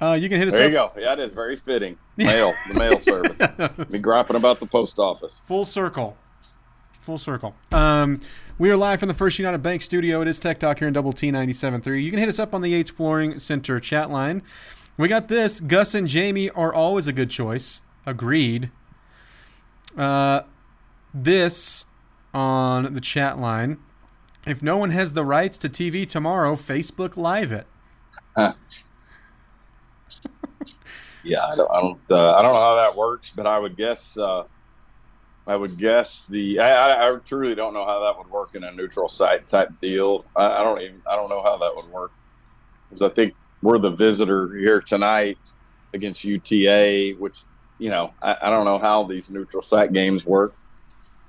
Uh, 0.00 0.12
you 0.12 0.28
can 0.28 0.38
hit 0.38 0.48
us 0.48 0.54
there 0.54 0.64
up. 0.66 0.70
you 0.96 1.00
go. 1.00 1.06
Yeah, 1.06 1.12
it 1.14 1.18
is 1.18 1.32
very 1.32 1.56
fitting. 1.56 1.98
Mail, 2.16 2.52
the 2.68 2.74
mail 2.78 3.00
service. 3.00 3.40
Be 3.90 3.98
griping 3.98 4.36
about 4.36 4.60
the 4.60 4.66
post 4.66 4.98
office. 4.98 5.40
Full 5.46 5.64
circle. 5.64 6.16
full 7.00 7.18
circle. 7.18 7.54
Um, 7.72 8.20
we 8.58 8.70
are 8.70 8.76
live 8.76 9.00
from 9.00 9.08
the 9.08 9.14
First 9.14 9.38
United 9.38 9.58
Bank 9.62 9.82
studio. 9.82 10.20
It 10.20 10.28
is 10.28 10.38
Tech 10.38 10.60
Talk 10.60 10.78
here 10.78 10.88
in 10.88 10.94
Double 10.94 11.12
T 11.12 11.32
97.3. 11.32 12.02
You 12.02 12.10
can 12.10 12.18
hit 12.20 12.28
us 12.28 12.38
up 12.38 12.54
on 12.54 12.62
the 12.62 12.70
Yates 12.70 12.90
Flooring 12.90 13.38
Center 13.38 13.80
chat 13.80 14.10
line. 14.10 14.42
We 14.96 15.08
got 15.08 15.28
this. 15.28 15.58
Gus 15.60 15.94
and 15.94 16.06
Jamie 16.06 16.50
are 16.50 16.72
always 16.72 17.06
a 17.08 17.12
good 17.12 17.30
choice. 17.30 17.82
Agreed. 18.06 18.70
Uh, 19.96 20.42
this 21.14 21.86
on 22.34 22.94
the 22.94 23.00
chat 23.00 23.38
line. 23.38 23.78
If 24.46 24.62
no 24.62 24.76
one 24.76 24.90
has 24.90 25.12
the 25.12 25.24
rights 25.24 25.58
to 25.58 25.68
TV 25.68 26.06
tomorrow, 26.06 26.54
Facebook 26.54 27.16
Live 27.16 27.52
it. 27.52 27.66
Yeah, 31.24 31.46
I 31.46 31.56
don't, 31.56 31.70
I 31.70 31.80
don't, 31.80 32.00
uh, 32.10 32.34
I 32.34 32.42
don't 32.42 32.52
know 32.54 32.60
how 32.60 32.76
that 32.76 32.96
works, 32.96 33.32
but 33.34 33.46
I 33.46 33.58
would 33.58 33.76
guess, 33.76 34.16
uh, 34.18 34.44
I 35.46 35.56
would 35.56 35.78
guess 35.78 36.24
the, 36.28 36.60
I, 36.60 37.08
I, 37.08 37.16
truly 37.24 37.54
don't 37.54 37.72
know 37.72 37.84
how 37.84 38.00
that 38.04 38.18
would 38.18 38.30
work 38.30 38.54
in 38.54 38.64
a 38.64 38.72
neutral 38.72 39.08
site 39.08 39.48
type 39.48 39.70
deal. 39.80 40.24
I, 40.36 40.60
I 40.60 40.64
don't 40.64 40.80
even, 40.82 41.02
I 41.06 41.16
don't 41.16 41.30
know 41.30 41.42
how 41.42 41.56
that 41.58 41.74
would 41.74 41.86
work 41.86 42.12
because 42.88 43.02
I 43.02 43.08
think 43.14 43.34
we're 43.62 43.78
the 43.78 43.90
visitor 43.90 44.54
here 44.56 44.80
tonight 44.80 45.38
against 45.92 46.24
UTA, 46.24 47.16
which 47.18 47.44
you 47.78 47.90
know, 47.90 48.12
I, 48.20 48.36
I, 48.42 48.50
don't 48.50 48.64
know 48.64 48.78
how 48.78 49.04
these 49.04 49.30
neutral 49.30 49.62
site 49.62 49.92
games 49.92 50.26
work. 50.26 50.54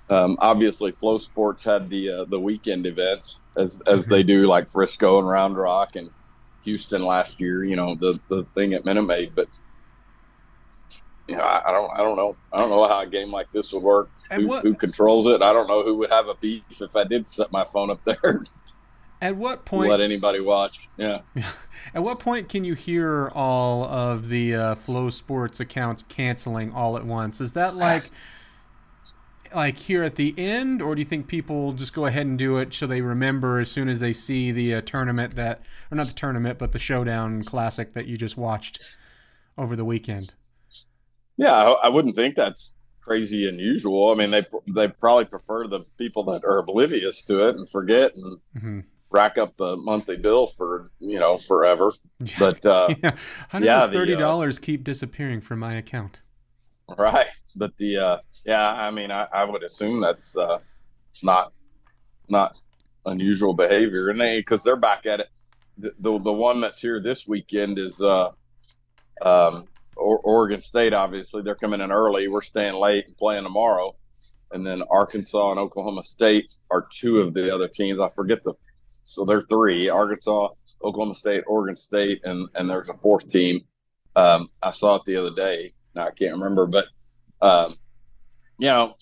Um, 0.09 0.37
obviously, 0.41 0.91
FloSports 0.91 1.63
had 1.63 1.89
the 1.89 2.09
uh, 2.09 2.25
the 2.25 2.39
weekend 2.39 2.87
events 2.87 3.43
as 3.55 3.81
as 3.85 4.07
they 4.07 4.23
do, 4.23 4.47
like 4.47 4.67
Frisco 4.67 5.19
and 5.19 5.29
Round 5.29 5.55
Rock 5.55 5.95
and 5.95 6.09
Houston 6.63 7.03
last 7.03 7.39
year. 7.39 7.63
You 7.63 7.75
know, 7.75 7.93
the 7.93 8.19
the 8.27 8.45
thing 8.55 8.73
at 8.73 8.85
Minute 8.85 9.03
Maid, 9.03 9.33
but 9.35 9.47
you 11.29 11.37
know, 11.37 11.43
I, 11.43 11.69
I, 11.69 11.71
don't 11.71 11.91
I 11.91 11.97
don't 11.97 12.17
know 12.17 12.35
I 12.51 12.57
don't 12.57 12.69
know 12.69 12.87
how 12.87 13.01
a 13.01 13.07
game 13.07 13.31
like 13.31 13.51
this 13.51 13.71
would 13.71 13.83
work. 13.83 14.09
Who, 14.31 14.47
what, 14.47 14.63
who, 14.63 14.73
controls 14.73 15.27
it? 15.27 15.41
I 15.41 15.53
don't 15.53 15.67
know 15.67 15.83
who 15.83 15.95
would 15.97 16.09
have 16.09 16.27
a 16.27 16.35
beef 16.35 16.63
if 16.81 16.95
I 16.95 17.03
did 17.03 17.27
set 17.27 17.51
my 17.51 17.63
phone 17.63 17.89
up 17.89 18.03
there. 18.03 18.41
At 19.21 19.35
what 19.35 19.65
point 19.65 19.89
let 19.89 20.01
anybody 20.01 20.39
watch? 20.39 20.89
Yeah. 20.97 21.21
At 21.93 22.03
what 22.03 22.19
point 22.19 22.49
can 22.49 22.63
you 22.63 22.73
hear 22.73 23.29
all 23.35 23.83
of 23.83 24.29
the 24.29 24.55
uh, 24.55 24.75
FloSports 24.75 25.59
accounts 25.59 26.03
canceling 26.03 26.71
all 26.73 26.97
at 26.97 27.05
once? 27.05 27.41
Is 27.41 27.53
that 27.53 27.75
like 27.75 28.09
like 29.53 29.77
here 29.77 30.03
at 30.03 30.15
the 30.15 30.35
end, 30.37 30.81
or 30.81 30.93
do 30.93 31.01
you 31.01 31.05
think 31.05 31.27
people 31.27 31.73
just 31.73 31.93
go 31.93 32.05
ahead 32.05 32.27
and 32.27 32.37
do 32.37 32.57
it 32.57 32.73
so 32.73 32.85
they 32.85 33.01
remember 33.01 33.59
as 33.59 33.71
soon 33.71 33.89
as 33.89 33.99
they 33.99 34.13
see 34.13 34.51
the 34.51 34.75
uh, 34.75 34.81
tournament 34.81 35.35
that, 35.35 35.63
or 35.91 35.95
not 35.95 36.07
the 36.07 36.13
tournament, 36.13 36.59
but 36.59 36.71
the 36.71 36.77
Showdown 36.77 37.43
Classic 37.43 37.93
that 37.93 38.05
you 38.05 38.15
just 38.15 38.37
watched 38.37 38.79
over 39.57 39.75
the 39.75 39.85
weekend? 39.85 40.35
Yeah, 41.39 41.53
I, 41.53 41.71
I 41.85 41.89
wouldn't 41.89 42.15
think 42.15 42.35
that's 42.35 42.77
crazy 43.01 43.47
unusual. 43.47 44.11
I 44.11 44.15
mean, 44.15 44.29
they 44.29 44.43
they 44.67 44.89
probably 44.89 45.25
prefer 45.25 45.67
the 45.67 45.79
people 45.97 46.23
that 46.25 46.43
are 46.43 46.59
oblivious 46.59 47.23
to 47.23 47.47
it 47.47 47.55
and 47.55 47.67
forget 47.67 48.15
and. 48.15 48.39
Mm-hmm 48.55 48.79
rack 49.11 49.39
up 49.39 49.57
the 49.57 49.75
monthly 49.75 50.17
bill 50.17 50.45
for 50.45 50.87
you 50.99 51.19
know 51.19 51.37
forever. 51.37 51.91
But 52.37 52.63
uh, 52.65 52.93
yeah, 53.03 53.15
how 53.49 53.59
does 53.59 53.65
yeah, 53.65 53.87
this 53.87 53.95
thirty 53.95 54.13
uh, 54.13 54.19
dollars 54.19 54.57
uh, 54.57 54.61
keep 54.61 54.83
disappearing 54.83 55.41
from 55.41 55.59
my 55.59 55.73
account? 55.73 56.21
Right, 56.97 57.27
but 57.55 57.75
the 57.77 57.97
uh, 57.97 58.17
yeah, 58.45 58.69
I 58.69 58.91
mean, 58.91 59.11
I, 59.11 59.27
I 59.33 59.43
would 59.45 59.63
assume 59.63 59.99
that's 59.99 60.37
uh, 60.37 60.59
not 61.23 61.53
not 62.29 62.57
unusual 63.05 63.53
behavior, 63.53 64.09
and 64.09 64.19
they 64.19 64.39
because 64.39 64.63
they're 64.63 64.75
back 64.75 65.05
at 65.05 65.21
it. 65.21 65.29
The, 65.77 65.93
the, 65.99 66.19
the 66.19 66.33
one 66.33 66.59
that's 66.59 66.81
here 66.81 66.99
this 67.01 67.27
weekend 67.27 67.77
is 67.77 68.01
uh, 68.01 68.31
um, 69.21 69.67
Oregon 69.99 70.61
State. 70.61 70.93
Obviously, 70.93 71.41
they're 71.41 71.55
coming 71.55 71.81
in 71.81 71.91
early. 71.91 72.27
We're 72.27 72.41
staying 72.41 72.75
late 72.75 73.05
and 73.07 73.17
playing 73.17 73.43
tomorrow, 73.43 73.95
and 74.51 74.65
then 74.65 74.83
Arkansas 74.89 75.51
and 75.51 75.59
Oklahoma 75.59 76.03
State 76.03 76.53
are 76.71 76.87
two 76.91 77.19
of 77.21 77.33
the 77.33 77.53
other 77.53 77.67
teams. 77.67 77.99
I 77.99 78.09
forget 78.09 78.43
the 78.43 78.53
so 78.87 79.25
they're 79.25 79.41
three: 79.41 79.89
Arkansas, 79.89 80.49
Oklahoma 80.83 81.15
State, 81.15 81.43
Oregon 81.47 81.75
State, 81.75 82.21
and 82.23 82.47
and 82.55 82.69
there's 82.69 82.89
a 82.89 82.93
fourth 82.93 83.27
team. 83.27 83.61
Um, 84.15 84.49
I 84.63 84.71
saw 84.71 84.95
it 84.95 85.03
the 85.05 85.15
other 85.17 85.33
day. 85.35 85.73
Now 85.95 86.07
I 86.07 86.11
can't 86.11 86.33
remember, 86.33 86.65
but 86.65 86.85
um, 87.41 87.75
you 88.57 88.67
know, 88.67 88.93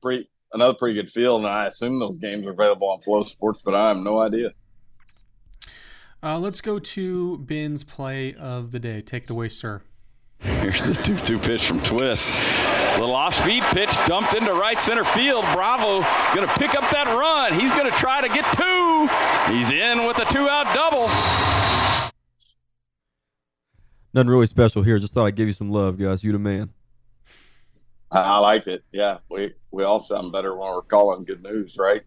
pretty 0.00 0.28
another 0.52 0.74
pretty 0.74 0.94
good 0.94 1.10
field, 1.10 1.40
and 1.40 1.48
I 1.48 1.66
assume 1.66 1.98
those 1.98 2.18
games 2.18 2.46
are 2.46 2.52
available 2.52 2.90
on 2.90 3.00
Flow 3.00 3.24
Sports, 3.24 3.62
but 3.64 3.74
I 3.74 3.88
have 3.88 3.98
no 3.98 4.20
idea. 4.20 4.52
Uh, 6.22 6.38
let's 6.38 6.62
go 6.62 6.78
to 6.78 7.36
Ben's 7.38 7.84
play 7.84 8.32
of 8.34 8.70
the 8.70 8.80
day. 8.80 9.02
Take 9.02 9.24
it 9.24 9.30
away, 9.30 9.50
sir. 9.50 9.82
Here's 10.44 10.82
the 10.82 10.92
2 10.92 11.16
2 11.16 11.38
pitch 11.38 11.66
from 11.66 11.80
Twist. 11.80 12.30
Little 12.98 13.14
off 13.14 13.34
speed 13.34 13.62
pitch 13.72 13.90
dumped 14.06 14.34
into 14.34 14.52
right 14.52 14.78
center 14.78 15.04
field. 15.04 15.44
Bravo 15.54 16.02
going 16.34 16.46
to 16.46 16.54
pick 16.54 16.74
up 16.74 16.88
that 16.90 17.06
run. 17.06 17.58
He's 17.58 17.70
going 17.70 17.90
to 17.90 17.96
try 17.96 18.20
to 18.20 18.28
get 18.28 18.44
two. 18.52 19.08
He's 19.52 19.70
in 19.70 20.06
with 20.06 20.18
a 20.18 20.26
two 20.26 20.46
out 20.46 20.72
double. 20.74 21.08
Nothing 24.12 24.30
really 24.30 24.46
special 24.46 24.82
here. 24.82 24.98
Just 24.98 25.14
thought 25.14 25.24
I'd 25.24 25.34
give 25.34 25.46
you 25.46 25.54
some 25.54 25.70
love, 25.70 25.98
guys. 25.98 26.22
You 26.22 26.32
the 26.32 26.38
man. 26.38 26.70
I 28.12 28.38
liked 28.38 28.68
it. 28.68 28.84
Yeah, 28.92 29.18
we 29.30 29.54
we 29.70 29.82
all 29.82 29.98
sound 29.98 30.30
better 30.30 30.54
when 30.54 30.68
we're 30.68 30.82
calling 30.82 31.24
good 31.24 31.42
news, 31.42 31.76
right? 31.78 32.02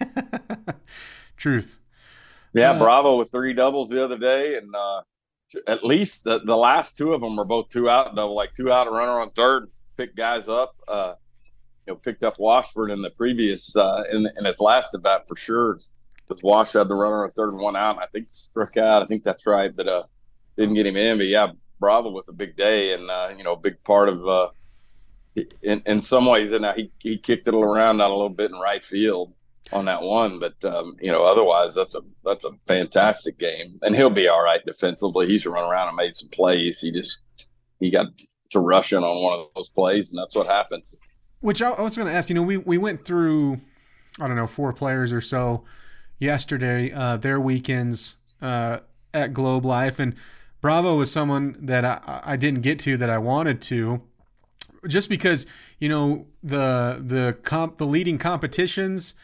Truth. 1.36 1.80
Yeah, 2.54 2.70
uh, 2.70 2.78
Bravo 2.78 3.18
with 3.18 3.30
three 3.30 3.52
doubles 3.52 3.90
the 3.90 4.02
other 4.02 4.16
day, 4.16 4.56
and 4.56 4.74
uh, 4.74 5.02
at 5.66 5.84
least 5.84 6.24
the, 6.24 6.40
the 6.40 6.56
last 6.56 6.96
two 6.96 7.12
of 7.12 7.20
them 7.20 7.36
were 7.36 7.44
both 7.44 7.68
two 7.68 7.88
out 7.88 8.14
double, 8.14 8.34
like 8.34 8.52
two 8.54 8.70
out, 8.70 8.86
a 8.86 8.90
runner 8.90 9.20
on 9.20 9.28
third, 9.28 9.70
picked 9.96 10.16
guys 10.16 10.48
up. 10.48 10.74
Uh, 10.86 11.14
you 11.86 11.92
know, 11.92 11.96
picked 11.96 12.24
up 12.24 12.38
Washburn 12.38 12.90
in 12.90 13.02
the 13.02 13.10
previous 13.10 13.74
uh, 13.76 14.04
in 14.12 14.28
in 14.38 14.44
his 14.44 14.60
last 14.60 14.96
bat 15.02 15.26
for 15.28 15.36
sure. 15.36 15.78
Because 16.28 16.42
Wash 16.44 16.74
had 16.74 16.88
the 16.88 16.94
runner 16.94 17.24
on 17.24 17.30
third 17.30 17.52
and 17.52 17.60
one 17.60 17.74
out, 17.74 17.96
and 17.96 18.04
I 18.04 18.06
think 18.06 18.28
struck 18.30 18.76
out. 18.76 19.02
I 19.02 19.06
think 19.06 19.24
that's 19.24 19.46
right, 19.46 19.74
but 19.74 19.88
uh, 19.88 20.04
didn't 20.56 20.74
get 20.74 20.86
him 20.86 20.96
in. 20.96 21.18
But 21.18 21.26
yeah, 21.26 21.48
Bravo 21.80 22.10
with 22.10 22.28
a 22.28 22.32
big 22.32 22.56
day, 22.56 22.94
and 22.94 23.10
uh, 23.10 23.30
you 23.36 23.42
know, 23.42 23.54
a 23.54 23.60
big 23.60 23.82
part 23.84 24.08
of. 24.08 24.26
Uh, 24.26 24.48
in, 25.62 25.80
in 25.86 26.02
some 26.02 26.26
ways, 26.26 26.52
and 26.52 26.66
he, 26.74 26.90
he 26.98 27.16
kicked 27.16 27.46
it 27.46 27.54
around 27.54 28.00
out 28.00 28.10
a 28.10 28.14
little 28.14 28.28
bit 28.28 28.50
in 28.50 28.58
right 28.58 28.84
field 28.84 29.32
on 29.72 29.84
that 29.86 30.02
one. 30.02 30.38
But 30.38 30.62
um, 30.64 30.96
you 31.00 31.10
know, 31.10 31.24
otherwise, 31.24 31.74
that's 31.74 31.94
a 31.94 32.00
that's 32.24 32.44
a 32.44 32.50
fantastic 32.66 33.38
game, 33.38 33.78
and 33.82 33.94
he'll 33.94 34.10
be 34.10 34.28
all 34.28 34.42
right 34.42 34.64
defensively. 34.64 35.26
He's 35.26 35.46
run 35.46 35.70
around 35.70 35.88
and 35.88 35.96
made 35.96 36.14
some 36.14 36.28
plays. 36.28 36.80
He 36.80 36.90
just 36.92 37.22
he 37.78 37.90
got 37.90 38.06
to 38.50 38.60
rush 38.60 38.92
in 38.92 39.02
on 39.02 39.22
one 39.22 39.38
of 39.38 39.46
those 39.54 39.70
plays, 39.70 40.10
and 40.10 40.18
that's 40.18 40.34
what 40.34 40.46
happens. 40.46 40.98
Which 41.40 41.62
I, 41.62 41.70
I 41.70 41.82
was 41.82 41.96
going 41.96 42.08
to 42.08 42.14
ask. 42.14 42.28
You 42.28 42.34
know, 42.34 42.42
we 42.42 42.56
we 42.56 42.78
went 42.78 43.04
through 43.04 43.60
I 44.20 44.26
don't 44.26 44.36
know 44.36 44.46
four 44.46 44.72
players 44.72 45.12
or 45.12 45.20
so 45.20 45.64
yesterday. 46.18 46.92
Uh, 46.92 47.16
their 47.16 47.40
weekends 47.40 48.16
uh, 48.42 48.78
at 49.14 49.32
Globe 49.32 49.64
Life 49.64 49.98
and. 49.98 50.14
Bravo 50.62 50.94
was 50.96 51.10
someone 51.10 51.56
that 51.58 51.86
I, 51.86 52.20
I 52.22 52.36
didn't 52.36 52.60
get 52.60 52.78
to 52.80 52.98
that 52.98 53.08
I 53.08 53.16
wanted 53.16 53.62
to, 53.62 54.02
just 54.86 55.08
because 55.08 55.46
you 55.78 55.88
know 55.88 56.26
the 56.42 57.02
the 57.02 57.38
comp 57.42 57.78
the 57.78 57.86
leading 57.86 58.18
competitions 58.18 59.14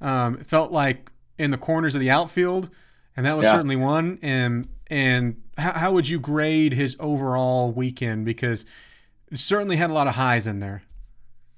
um, 0.00 0.38
felt 0.44 0.72
like 0.72 1.10
in 1.38 1.50
the 1.50 1.58
corners 1.58 1.94
of 1.94 2.00
the 2.00 2.10
outfield, 2.10 2.70
and 3.16 3.26
that 3.26 3.36
was 3.36 3.44
yeah. 3.44 3.52
certainly 3.52 3.76
one. 3.76 4.18
And 4.22 4.68
and 4.88 5.42
how, 5.56 5.72
how 5.72 5.92
would 5.92 6.08
you 6.08 6.18
grade 6.18 6.72
his 6.72 6.96
overall 6.98 7.72
weekend? 7.72 8.24
Because 8.24 8.64
it 9.30 9.38
certainly 9.38 9.76
had 9.76 9.90
a 9.90 9.92
lot 9.92 10.06
of 10.06 10.14
highs 10.14 10.46
in 10.46 10.60
there. 10.60 10.82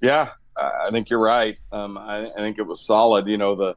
Yeah, 0.00 0.30
I 0.56 0.90
think 0.90 1.10
you're 1.10 1.20
right. 1.20 1.58
Um, 1.72 1.98
I, 1.98 2.30
I, 2.30 2.38
think 2.38 2.58
it 2.58 2.66
was 2.66 2.80
solid. 2.80 3.26
You 3.26 3.38
know 3.38 3.54
the 3.54 3.76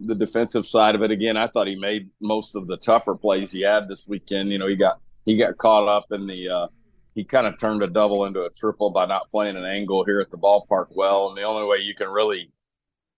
the 0.00 0.14
defensive 0.14 0.66
side 0.66 0.94
of 0.94 1.02
it. 1.02 1.10
Again, 1.10 1.36
I 1.36 1.46
thought 1.46 1.68
he 1.68 1.76
made 1.76 2.10
most 2.20 2.56
of 2.56 2.66
the 2.66 2.76
tougher 2.76 3.14
plays 3.14 3.50
he 3.50 3.62
had 3.62 3.88
this 3.88 4.08
weekend. 4.08 4.50
You 4.50 4.58
know, 4.58 4.66
he 4.66 4.76
got 4.76 5.00
he 5.24 5.36
got 5.36 5.56
caught 5.58 5.88
up 5.88 6.06
in 6.10 6.26
the. 6.26 6.48
Uh, 6.48 6.66
he 7.14 7.24
kind 7.24 7.46
of 7.46 7.58
turned 7.58 7.82
a 7.82 7.88
double 7.88 8.24
into 8.24 8.44
a 8.44 8.50
triple 8.50 8.90
by 8.90 9.04
not 9.04 9.28
playing 9.32 9.56
an 9.56 9.64
angle 9.64 10.04
here 10.04 10.20
at 10.20 10.30
the 10.30 10.38
ballpark 10.38 10.86
well. 10.90 11.28
And 11.28 11.36
the 11.36 11.42
only 11.42 11.66
way 11.66 11.78
you 11.78 11.92
can 11.92 12.08
really 12.08 12.50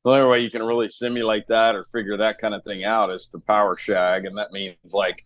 the 0.04 0.10
only 0.10 0.28
way 0.28 0.40
you 0.40 0.50
can 0.50 0.62
really 0.62 0.88
simulate 0.88 1.46
that 1.48 1.74
or 1.74 1.84
figure 1.84 2.16
that 2.16 2.38
kind 2.38 2.54
of 2.54 2.64
thing 2.64 2.84
out 2.84 3.10
is 3.10 3.28
to 3.28 3.38
power 3.38 3.76
shag, 3.76 4.26
and 4.26 4.36
that 4.36 4.52
means 4.52 4.76
like 4.92 5.24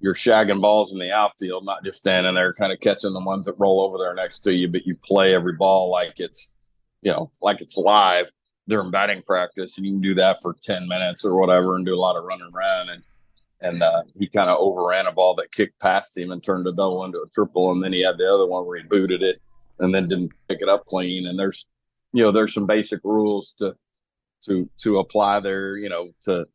you're 0.00 0.14
shagging 0.14 0.60
balls 0.60 0.92
in 0.92 0.98
the 0.98 1.12
outfield, 1.12 1.64
not 1.64 1.84
just 1.84 1.98
standing 1.98 2.34
there 2.34 2.52
kind 2.52 2.72
of 2.72 2.80
catching 2.80 3.12
the 3.12 3.20
ones 3.20 3.46
that 3.46 3.58
roll 3.58 3.80
over 3.80 3.98
there 3.98 4.14
next 4.14 4.40
to 4.40 4.52
you, 4.52 4.68
but 4.68 4.86
you 4.86 4.96
play 4.96 5.34
every 5.34 5.54
ball 5.54 5.90
like 5.90 6.14
it's 6.18 6.54
you 7.02 7.12
know 7.12 7.30
like 7.42 7.60
it's 7.60 7.76
live 7.76 8.30
during 8.68 8.90
batting 8.90 9.22
practice, 9.22 9.76
and 9.76 9.86
you 9.86 9.92
can 9.92 10.00
do 10.00 10.14
that 10.14 10.40
for 10.40 10.56
ten 10.62 10.88
minutes 10.88 11.24
or 11.24 11.38
whatever, 11.38 11.76
and 11.76 11.86
do 11.86 11.94
a 11.94 11.96
lot 11.96 12.16
of 12.16 12.24
running 12.24 12.50
around 12.54 12.90
and. 12.90 13.02
And 13.62 13.82
uh, 13.82 14.02
he 14.18 14.26
kind 14.26 14.50
of 14.50 14.58
overran 14.58 15.06
a 15.06 15.12
ball 15.12 15.34
that 15.36 15.50
kicked 15.50 15.80
past 15.80 16.16
him 16.16 16.30
and 16.30 16.44
turned 16.44 16.66
a 16.66 16.72
double 16.72 17.06
into 17.06 17.22
a 17.22 17.28
triple. 17.28 17.72
And 17.72 17.82
then 17.82 17.90
he 17.90 18.02
had 18.02 18.18
the 18.18 18.30
other 18.30 18.44
one 18.46 18.66
where 18.66 18.76
he 18.76 18.84
booted 18.84 19.22
it 19.22 19.40
and 19.78 19.94
then 19.94 20.08
didn't 20.08 20.32
pick 20.46 20.58
it 20.60 20.68
up 20.68 20.84
clean. 20.84 21.26
And 21.26 21.38
there's, 21.38 21.66
you 22.12 22.22
know, 22.22 22.30
there's 22.30 22.52
some 22.52 22.66
basic 22.66 23.00
rules 23.02 23.54
to 23.54 23.74
to 24.46 24.68
to 24.78 24.98
apply 24.98 25.40
their 25.40 25.76
you 25.76 25.88
know 25.88 26.10
to 26.22 26.46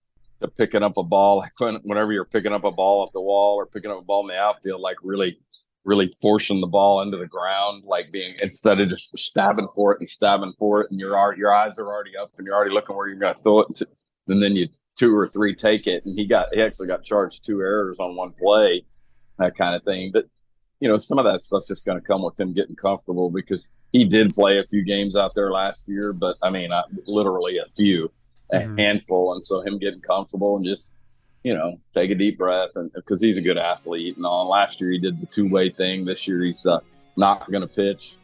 to 0.42 0.48
picking 0.48 0.84
up 0.84 0.98
a 0.98 1.04
ball 1.04 1.38
like 1.38 1.52
when, 1.60 1.76
whenever 1.84 2.12
you're 2.12 2.26
picking 2.26 2.54
up 2.54 2.64
a 2.64 2.72
ball 2.72 3.06
at 3.06 3.14
the 3.14 3.22
wall 3.22 3.56
or 3.56 3.66
picking 3.66 3.92
up 3.92 4.00
a 4.00 4.04
ball 4.04 4.22
in 4.22 4.28
the 4.28 4.40
outfield 4.40 4.82
like 4.82 4.98
really 5.04 5.38
really 5.84 6.12
forcing 6.22 6.62
the 6.62 6.68
ball 6.68 7.02
into 7.02 7.18
the 7.18 7.28
ground, 7.28 7.86
like 7.86 8.12
being 8.12 8.36
instead 8.42 8.80
of 8.80 8.90
just 8.90 9.18
stabbing 9.18 9.68
for 9.74 9.94
it 9.94 10.00
and 10.00 10.08
stabbing 10.08 10.54
for 10.58 10.82
it, 10.82 10.92
and 10.92 11.00
your 11.00 11.36
your 11.38 11.54
eyes 11.54 11.78
are 11.80 11.88
already 11.88 12.16
up 12.16 12.32
and 12.38 12.46
you're 12.46 12.56
already 12.56 12.74
looking 12.74 12.96
where 12.96 13.08
you're 13.08 13.18
going 13.18 13.34
to 13.34 13.40
throw 13.40 13.60
it, 13.62 13.82
and 14.28 14.42
then 14.42 14.56
you 14.56 14.68
two 14.98 15.16
or 15.16 15.28
three 15.28 15.56
take 15.56 15.88
it, 15.88 16.06
and 16.06 16.18
he 16.18 16.26
got 16.26 16.54
he 16.54 16.62
actually 16.62 16.88
got 16.88 17.04
charged 17.04 17.46
two 17.46 17.62
errors 17.62 18.00
on 18.00 18.16
one 18.16 18.32
play, 18.40 18.86
that 19.40 19.56
kind 19.56 19.76
of 19.76 19.84
thing. 19.84 20.12
But 20.12 20.26
you 20.82 20.90
know, 20.90 20.98
some 20.98 21.20
of 21.20 21.26
that 21.26 21.42
stuff's 21.42 21.68
just 21.68 21.86
going 21.86 22.00
to 22.00 22.06
come 22.06 22.24
with 22.24 22.38
him 22.38 22.54
getting 22.54 22.76
comfortable 22.76 23.30
because 23.30 23.70
he 23.94 24.04
did 24.04 24.34
play 24.34 24.58
a 24.58 24.64
few 24.64 24.84
games 24.84 25.16
out 25.16 25.34
there 25.36 25.52
last 25.52 25.88
year, 25.88 26.12
but 26.12 26.38
I 26.42 26.50
mean, 26.50 26.74
I, 26.74 26.82
literally 27.06 27.60
a 27.60 27.66
few, 27.66 28.12
a 28.52 28.58
mm-hmm. 28.58 28.78
handful, 28.78 29.34
and 29.34 29.46
so 29.46 29.62
him 29.62 29.78
getting 29.78 30.02
comfortable 30.02 30.58
and 30.58 30.66
just 30.66 30.94
you 31.44 31.56
know 31.56 31.80
take 31.94 32.12
a 32.12 32.16
deep 32.16 32.38
breath 32.38 32.70
and 32.76 32.92
because 32.94 33.20
he's 33.22 33.38
a 33.38 33.42
good 33.42 33.60
athlete 33.60 34.18
and 34.18 34.26
all. 34.26 34.50
Last 34.50 34.82
year 34.82 34.92
he 34.92 34.98
did 34.98 35.22
the 35.22 35.28
two 35.28 35.48
way 35.48 35.70
thing. 35.70 36.04
This 36.04 36.28
year 36.28 36.44
he's 36.44 36.66
uh, 36.66 36.80
not 37.16 37.50
going 37.52 37.62
to 37.62 37.74
pitch, 37.74 38.18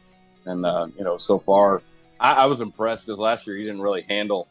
and 0.44 0.66
uh, 0.66 0.88
you 0.98 1.04
know 1.04 1.16
so 1.16 1.38
far 1.38 1.80
I, 2.18 2.32
I 2.32 2.46
was 2.46 2.60
impressed 2.60 3.06
because 3.06 3.20
last 3.20 3.46
year 3.46 3.56
he 3.56 3.62
didn't 3.62 3.82
really 3.82 4.02
handle 4.02 4.48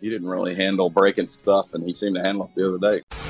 he 0.00 0.08
didn't 0.08 0.28
really 0.28 0.54
handle 0.54 0.88
breaking 0.88 1.28
stuff, 1.28 1.74
and 1.74 1.84
he 1.84 1.92
seemed 1.92 2.16
to 2.16 2.22
handle 2.22 2.46
it 2.46 2.54
the 2.54 2.68
other 2.68 2.78
day. 2.78 3.27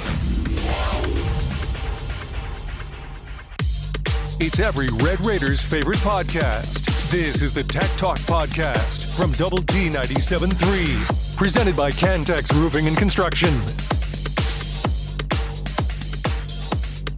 It's 4.40 4.60
every 4.60 4.88
Red 5.04 5.20
Raiders 5.26 5.60
favorite 5.60 5.98
podcast. 5.98 6.84
This 7.10 7.42
is 7.42 7.52
the 7.52 7.64
Tech 7.64 7.90
Talk 7.96 8.18
Podcast 8.20 9.16
from 9.16 9.32
Double 9.32 9.58
T 9.58 9.88
97.3, 9.88 11.36
presented 11.36 11.76
by 11.76 11.90
Cantex 11.90 12.52
Roofing 12.52 12.86
and 12.86 12.96
Construction. 12.96 13.48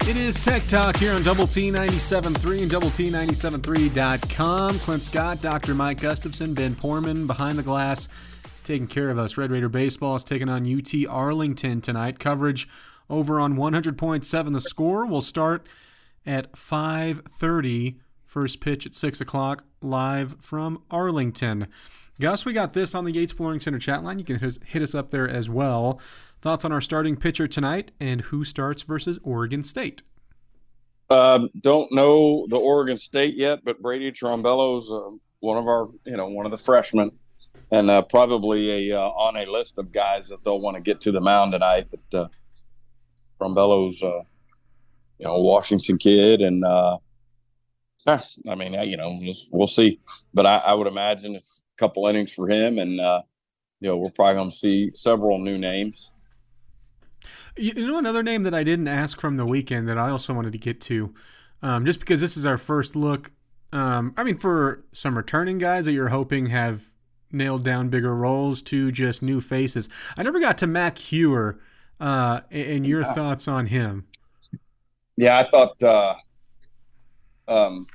It 0.09 0.17
is 0.17 0.41
Tech 0.41 0.67
Talk 0.67 0.97
here 0.97 1.13
on 1.13 1.23
Double 1.23 1.47
T 1.47 1.71
97.3 1.71 2.63
and 2.63 2.71
Double 2.71 2.91
T 2.91 3.11
97.3.com. 3.11 4.79
Clint 4.79 5.03
Scott, 5.03 5.43
Dr. 5.43 5.75
Mike 5.75 6.01
Gustafson, 6.01 6.55
Ben 6.55 6.75
Porman 6.75 7.27
behind 7.27 7.59
the 7.59 7.63
glass 7.63 8.09
taking 8.65 8.87
care 8.87 9.11
of 9.11 9.19
us. 9.19 9.37
Red 9.37 9.51
Raider 9.51 9.69
Baseball 9.69 10.17
is 10.17 10.25
taking 10.25 10.49
on 10.49 10.67
UT 10.67 10.91
Arlington 11.07 11.83
tonight. 11.83 12.19
Coverage 12.19 12.67
over 13.11 13.39
on 13.39 13.57
100.7 13.57 14.53
The 14.55 14.61
Score 14.63 15.05
We'll 15.05 15.21
start 15.21 15.67
at 16.27 16.53
5.30. 16.53 17.97
First 18.25 18.61
pitch 18.61 18.87
at 18.87 18.95
6 18.95 19.21
o'clock, 19.21 19.65
live 19.83 20.37
from 20.41 20.83
Arlington. 20.91 21.67
Gus, 22.21 22.45
we 22.45 22.53
got 22.53 22.75
this 22.75 22.95
on 22.95 23.05
the 23.05 23.13
Yates 23.13 23.33
Flooring 23.33 23.61
Center 23.61 23.79
chat 23.79 24.05
line. 24.05 24.19
You 24.19 24.25
can 24.25 24.39
hit 24.39 24.83
us 24.83 24.95
up 24.95 25.11
there 25.11 25.29
as 25.29 25.49
well. 25.49 26.01
Thoughts 26.43 26.65
on 26.65 26.73
our 26.73 26.81
starting 26.81 27.17
pitcher 27.17 27.47
tonight 27.47 27.91
and 27.99 28.21
who 28.21 28.45
starts 28.45 28.83
versus 28.83 29.19
Oregon 29.23 29.63
State? 29.63 30.03
Um, 31.09 31.51
don't 31.61 31.91
know 31.93 32.47
the 32.49 32.57
Oregon 32.59 32.99
State 32.99 33.35
yet, 33.35 33.65
but 33.65 33.83
Brady 33.83 34.13
Trombello's 34.13 34.93
uh, 34.93 35.17
one 35.41 35.59
of 35.59 35.67
our, 35.67 35.87
you 36.05 36.17
know, 36.17 36.29
one 36.29 36.47
of 36.47 36.53
the 36.53 36.59
freshmen 36.59 37.11
and 37.71 37.91
uh, 37.91 38.03
probably 38.03 38.91
a 38.91 38.99
uh, 38.99 39.09
on 39.09 39.37
a 39.37 39.51
list 39.51 39.79
of 39.79 39.93
guys 39.93 40.29
that 40.29 40.45
they'll 40.45 40.61
want 40.61 40.77
to 40.77 40.83
get 40.83 41.01
to 41.03 41.13
the 41.13 41.21
mound 41.21 41.53
tonight. 41.53 41.89
But 41.91 42.19
uh, 42.19 42.29
Trombello's, 43.41 44.03
uh, 44.03 44.23
you 45.21 45.27
know, 45.27 45.39
Washington 45.39 45.99
kid, 45.99 46.41
and 46.41 46.65
uh, 46.65 46.97
I 48.07 48.55
mean, 48.57 48.73
you 48.89 48.97
know, 48.97 49.19
we'll, 49.21 49.35
we'll 49.53 49.67
see. 49.67 50.01
But 50.33 50.47
I, 50.47 50.57
I, 50.57 50.73
would 50.73 50.87
imagine 50.87 51.35
it's 51.37 51.63
a 51.75 51.79
couple 51.79 52.07
innings 52.07 52.33
for 52.33 52.49
him, 52.49 52.79
and 52.79 52.99
uh, 52.99 53.21
you 53.81 53.91
know, 53.91 53.99
we're 53.99 54.11
probably 54.11 54.37
going 54.37 54.51
to 54.51 54.57
see 54.57 54.91
several 54.95 55.39
new 55.39 55.59
names. 55.59 56.15
You 57.59 57.87
know, 57.87 57.99
another 57.99 58.23
name 58.23 58.45
that 58.45 58.55
I 58.55 58.65
didn't 58.65 58.89
ask 58.89 59.21
from 59.21 59.37
the 59.37 59.45
weekend 59.45 59.89
that 59.91 59.99
I 59.99 60.09
also 60.09 60.33
wanted 60.33 60.53
to 60.53 60.59
get 60.59 60.81
to, 60.83 61.13
um, 61.61 61.85
just 61.85 62.01
because 62.01 62.23
this 62.23 62.39
is 62.39 62.47
our 62.47 62.57
first 62.57 62.97
look. 62.97 63.31
Um, 63.75 64.15
I 64.17 64.25
mean, 64.25 64.39
for 64.39 64.85
some 64.93 65.17
returning 65.17 65.59
guys 65.59 65.85
that 65.85 65.93
you're 65.93 66.09
hoping 66.09 66.47
have 66.47 66.93
nailed 67.31 67.63
down 67.63 67.91
bigger 67.91 68.17
roles 68.17 68.63
to 68.63 68.91
just 68.91 69.23
new 69.23 69.43
faces. 69.43 69.91
I 70.17 70.23
never 70.23 70.41
got 70.41 70.57
to 70.59 70.67
Mac 70.67 70.97
Heuer 70.97 71.59
uh, 72.01 72.41
and 72.51 72.87
your 72.87 73.03
yeah. 73.03 73.13
thoughts 73.13 73.47
on 73.47 73.67
him. 73.67 74.07
Yeah, 75.21 75.39
I 75.39 75.45
thought 75.45 75.83
uh, 75.83 76.15
um, 77.47 77.87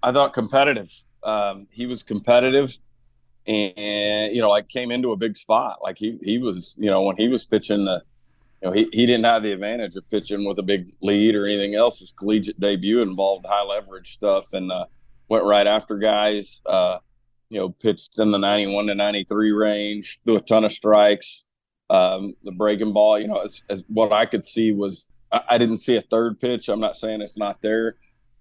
I 0.00 0.12
thought 0.12 0.32
competitive. 0.32 0.92
Um, 1.24 1.66
he 1.72 1.86
was 1.86 2.04
competitive, 2.04 2.78
and 3.48 4.32
you 4.32 4.40
know, 4.40 4.48
like 4.48 4.68
came 4.68 4.92
into 4.92 5.10
a 5.10 5.16
big 5.16 5.36
spot. 5.36 5.80
Like 5.82 5.98
he 5.98 6.20
he 6.22 6.38
was, 6.38 6.76
you 6.78 6.88
know, 6.88 7.02
when 7.02 7.16
he 7.16 7.28
was 7.28 7.44
pitching 7.44 7.84
the. 7.84 8.04
You 8.62 8.68
know, 8.68 8.74
he, 8.74 8.88
he 8.92 9.06
didn't 9.06 9.24
have 9.24 9.42
the 9.42 9.52
advantage 9.52 9.96
of 9.96 10.06
pitching 10.10 10.44
with 10.44 10.58
a 10.58 10.62
big 10.62 10.92
lead 11.00 11.34
or 11.34 11.46
anything 11.46 11.74
else. 11.74 11.98
His 12.00 12.12
collegiate 12.12 12.60
debut 12.60 13.00
involved 13.00 13.46
high 13.48 13.62
leverage 13.62 14.12
stuff 14.12 14.52
and 14.52 14.70
uh, 14.70 14.84
went 15.30 15.46
right 15.46 15.66
after 15.66 15.96
guys. 15.96 16.60
Uh, 16.66 16.98
you 17.48 17.58
know, 17.58 17.70
pitched 17.70 18.18
in 18.18 18.30
the 18.30 18.38
91 18.38 18.88
to 18.88 18.94
93 18.94 19.52
range, 19.52 20.20
threw 20.26 20.36
a 20.36 20.42
ton 20.42 20.64
of 20.64 20.72
strikes. 20.72 21.46
Um, 21.88 22.34
the 22.44 22.52
breaking 22.52 22.92
ball, 22.92 23.18
you 23.18 23.28
know, 23.28 23.40
as, 23.40 23.62
as 23.70 23.82
what 23.88 24.12
I 24.12 24.26
could 24.26 24.44
see 24.44 24.72
was 24.72 25.10
I, 25.32 25.42
I, 25.50 25.58
didn't 25.58 25.78
see 25.78 25.96
a 25.96 26.02
third 26.02 26.38
pitch. 26.38 26.68
I'm 26.68 26.80
not 26.80 26.96
saying 26.96 27.22
it's 27.22 27.38
not 27.38 27.62
there. 27.62 27.96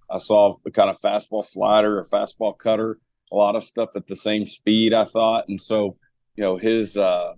I 0.10 0.18
saw 0.18 0.54
the 0.64 0.72
kind 0.72 0.90
of 0.90 1.00
fastball 1.00 1.46
slider, 1.46 2.00
a 2.00 2.06
fastball 2.06 2.58
cutter, 2.58 3.00
a 3.32 3.36
lot 3.36 3.56
of 3.56 3.64
stuff 3.64 3.90
at 3.96 4.08
the 4.08 4.16
same 4.16 4.48
speed, 4.48 4.94
I 4.94 5.06
thought. 5.06 5.46
And 5.48 5.62
so, 5.62 5.98
you 6.36 6.44
know, 6.44 6.58
his, 6.58 6.98
uh, 6.98 7.34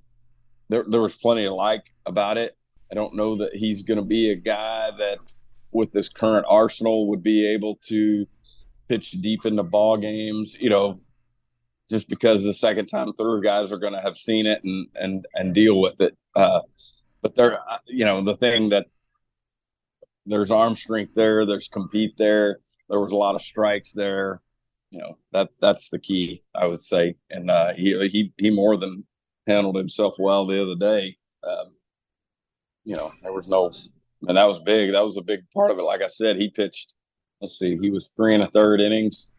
there, 0.70 0.86
there 0.88 1.02
was 1.02 1.18
plenty 1.18 1.44
to 1.44 1.54
like 1.54 1.92
about 2.06 2.38
it. 2.38 2.58
I 2.92 2.96
don't 2.96 3.16
know 3.16 3.38
that 3.38 3.54
he's 3.54 3.84
going 3.84 4.00
to 4.00 4.06
be 4.06 4.32
a 4.32 4.36
guy 4.36 4.92
that, 4.98 5.20
with 5.72 5.92
this 5.92 6.10
current 6.10 6.46
arsenal, 6.50 7.08
would 7.08 7.24
be 7.24 7.48
able 7.48 7.80
to 7.88 8.26
pitch 8.90 9.12
deep 9.12 9.46
into 9.46 9.64
ball 9.64 9.98
games. 9.98 10.58
You 10.60 10.70
know, 10.70 11.00
just 11.92 12.08
because 12.08 12.44
the 12.44 12.54
second 12.54 12.88
time 12.88 13.12
through 13.14 13.44
guys 13.44 13.72
are 13.72 13.78
going 13.78 13.94
to 13.94 14.02
have 14.02 14.18
seen 14.18 14.48
it 14.48 14.64
and 14.64 14.88
and 14.96 15.26
and 15.36 15.54
deal 15.54 15.80
with 15.80 16.00
it 16.00 16.18
uh, 16.36 16.62
but 17.22 17.36
there 17.36 17.60
uh, 17.70 17.78
you 17.86 18.06
know 18.06 18.24
the 18.24 18.38
thing 18.38 18.70
that 18.70 18.88
there's 20.26 20.52
arm 20.52 20.76
strength 20.76 21.14
there 21.16 21.46
there's 21.46 21.68
compete 21.68 22.16
there 22.18 22.60
there 22.90 23.00
was 23.00 23.12
a 23.12 23.18
lot 23.18 23.36
of 23.36 23.42
strikes 23.42 23.94
there 23.94 24.42
you 24.90 25.00
know 25.00 25.18
that 25.32 25.50
that's 25.60 25.90
the 25.90 26.00
key 26.00 26.44
i 26.56 26.66
would 26.66 26.82
say 26.82 27.16
and 27.30 27.50
uh, 27.50 27.74
he 27.74 28.08
he 28.10 28.34
he 28.38 28.50
more 28.50 28.78
than 28.78 29.06
handled 29.48 29.76
himself 29.76 30.16
well 30.20 30.46
the 30.46 30.62
other 30.62 30.76
day 30.76 31.16
um, 31.48 31.76
you 32.84 32.96
know 32.96 33.12
there 33.24 33.34
was 33.34 33.48
no 33.48 33.72
and 34.28 34.38
that 34.38 34.48
was 34.48 34.60
big 34.60 34.92
that 34.92 35.04
was 35.04 35.18
a 35.18 35.22
big 35.22 35.42
part 35.54 35.72
of 35.72 35.80
it 35.80 35.84
like 35.84 36.02
i 36.02 36.08
said 36.08 36.36
he 36.36 36.50
pitched 36.50 36.94
let's 37.42 37.58
see 37.58 37.78
he 37.82 37.90
was 37.90 38.12
three 38.16 38.34
and 38.34 38.44
a 38.44 38.48
third 38.48 38.80
innings 38.80 39.32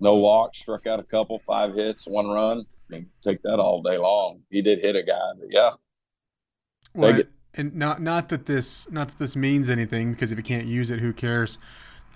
no 0.00 0.14
walks, 0.14 0.60
struck 0.60 0.86
out 0.86 1.00
a 1.00 1.04
couple, 1.04 1.38
five 1.38 1.74
hits, 1.74 2.06
one 2.06 2.28
run. 2.28 2.64
Take 3.22 3.42
that 3.42 3.58
all 3.58 3.82
day 3.82 3.98
long. 3.98 4.40
He 4.50 4.62
did 4.62 4.80
hit 4.80 4.96
a 4.96 5.02
guy, 5.02 5.30
but 5.38 5.48
yeah. 5.50 5.70
Well, 6.94 7.22
and 7.54 7.74
not 7.74 8.00
not 8.00 8.28
that 8.28 8.46
this 8.46 8.90
not 8.90 9.08
that 9.08 9.18
this 9.18 9.36
means 9.36 9.70
anything 9.70 10.12
because 10.12 10.32
if 10.32 10.38
you 10.38 10.44
can't 10.44 10.66
use 10.66 10.90
it, 10.90 11.00
who 11.00 11.12
cares? 11.12 11.58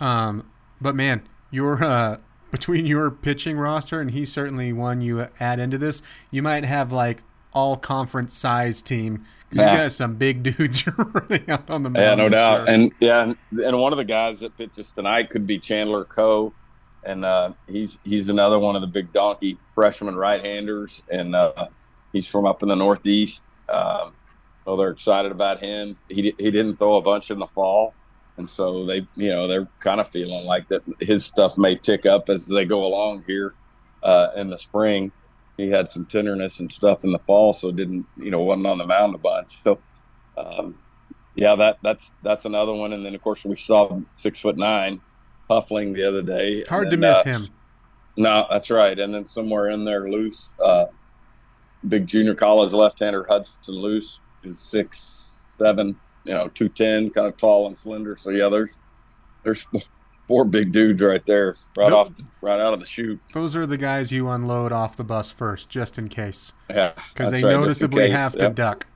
Um, 0.00 0.50
but 0.80 0.94
man, 0.94 1.22
your 1.50 1.82
uh, 1.82 2.18
between 2.50 2.86
your 2.86 3.10
pitching 3.10 3.56
roster 3.56 4.00
and 4.00 4.10
he's 4.10 4.32
certainly 4.32 4.72
one 4.72 5.00
you 5.00 5.26
add 5.40 5.58
into 5.58 5.78
this, 5.78 6.02
you 6.30 6.42
might 6.42 6.64
have 6.64 6.92
like 6.92 7.22
all 7.52 7.76
conference 7.76 8.34
size 8.34 8.82
team. 8.82 9.24
Yeah. 9.50 9.72
You 9.72 9.78
got 9.78 9.92
some 9.92 10.16
big 10.16 10.42
dudes 10.56 10.86
running 10.86 11.50
out 11.50 11.70
on 11.70 11.82
the 11.82 11.90
mound. 11.90 12.04
Yeah, 12.04 12.14
no 12.14 12.28
doubt. 12.28 12.66
Sure. 12.68 12.74
And 12.74 12.92
yeah, 13.00 13.32
and 13.64 13.78
one 13.78 13.92
of 13.92 13.98
the 13.98 14.04
guys 14.04 14.40
that 14.40 14.56
pitches 14.56 14.92
tonight 14.92 15.30
could 15.30 15.46
be 15.46 15.58
Chandler 15.58 16.04
Coe 16.04 16.52
and 17.04 17.24
uh, 17.24 17.52
he's 17.66 17.98
he's 18.04 18.28
another 18.28 18.58
one 18.58 18.76
of 18.76 18.80
the 18.80 18.86
big 18.86 19.12
donkey 19.12 19.58
freshman 19.74 20.16
right-handers, 20.16 21.02
and 21.10 21.34
uh, 21.34 21.68
he's 22.12 22.26
from 22.28 22.46
up 22.46 22.62
in 22.62 22.68
the 22.68 22.76
Northeast. 22.76 23.56
Um, 23.68 24.12
so 24.64 24.76
they're 24.76 24.90
excited 24.90 25.32
about 25.32 25.60
him. 25.60 25.96
He 26.08 26.34
he 26.38 26.50
didn't 26.50 26.76
throw 26.76 26.96
a 26.96 27.02
bunch 27.02 27.30
in 27.30 27.38
the 27.38 27.46
fall, 27.46 27.94
and 28.36 28.48
so 28.48 28.84
they 28.84 29.06
you 29.16 29.30
know 29.30 29.48
they're 29.48 29.68
kind 29.80 30.00
of 30.00 30.08
feeling 30.08 30.44
like 30.44 30.68
that 30.68 30.82
his 31.00 31.24
stuff 31.24 31.58
may 31.58 31.76
tick 31.76 32.06
up 32.06 32.28
as 32.28 32.46
they 32.46 32.64
go 32.64 32.84
along 32.84 33.24
here 33.26 33.54
uh, 34.02 34.28
in 34.36 34.50
the 34.50 34.58
spring. 34.58 35.12
He 35.56 35.70
had 35.70 35.88
some 35.88 36.06
tenderness 36.06 36.60
and 36.60 36.72
stuff 36.72 37.04
in 37.04 37.12
the 37.12 37.18
fall, 37.20 37.52
so 37.52 37.70
didn't 37.70 38.06
you 38.16 38.30
know 38.30 38.40
wasn't 38.40 38.66
on 38.66 38.78
the 38.78 38.86
mound 38.86 39.14
a 39.14 39.18
bunch. 39.18 39.62
So. 39.62 39.78
Um, 40.34 40.78
yeah, 41.34 41.54
that 41.56 41.78
that's 41.82 42.12
that's 42.22 42.44
another 42.44 42.72
one, 42.72 42.92
and 42.92 43.04
then 43.04 43.14
of 43.14 43.22
course 43.22 43.44
we 43.44 43.56
saw 43.56 44.00
six 44.12 44.40
foot 44.40 44.56
nine 44.56 45.00
Huffling 45.48 45.94
the 45.94 46.06
other 46.06 46.22
day. 46.22 46.64
Hard 46.68 46.86
then, 46.86 46.92
to 46.92 46.96
miss 46.98 47.18
uh, 47.18 47.24
him. 47.24 47.48
No, 48.16 48.46
that's 48.50 48.70
right. 48.70 48.98
And 48.98 49.14
then 49.14 49.26
somewhere 49.26 49.70
in 49.70 49.84
there, 49.84 50.10
loose, 50.10 50.54
uh, 50.62 50.86
big 51.86 52.06
junior 52.06 52.34
college 52.34 52.72
left-hander 52.72 53.26
Hudson 53.28 53.74
Loose 53.74 54.20
is 54.44 54.58
six 54.58 54.98
seven, 55.58 55.96
you 56.24 56.34
know, 56.34 56.48
two 56.48 56.68
ten, 56.68 57.10
kind 57.10 57.26
of 57.26 57.36
tall 57.36 57.66
and 57.66 57.76
slender. 57.76 58.16
So 58.16 58.30
yeah, 58.30 58.48
there's 58.48 58.78
there's 59.42 59.68
four 60.22 60.44
big 60.44 60.72
dudes 60.72 61.02
right 61.02 61.24
there, 61.26 61.54
right 61.76 61.90
nope. 61.90 61.92
off, 61.92 62.16
the, 62.16 62.24
right 62.40 62.60
out 62.60 62.72
of 62.72 62.80
the 62.80 62.86
chute. 62.86 63.20
Those 63.34 63.56
are 63.56 63.66
the 63.66 63.76
guys 63.76 64.12
you 64.12 64.28
unload 64.28 64.72
off 64.72 64.96
the 64.96 65.04
bus 65.04 65.30
first, 65.30 65.68
just 65.68 65.98
in 65.98 66.08
case. 66.08 66.52
Yeah, 66.70 66.92
because 67.12 67.32
they 67.32 67.42
right, 67.42 67.52
noticeably 67.52 68.10
have 68.10 68.32
to 68.32 68.44
yep. 68.44 68.54
duck. 68.54 68.86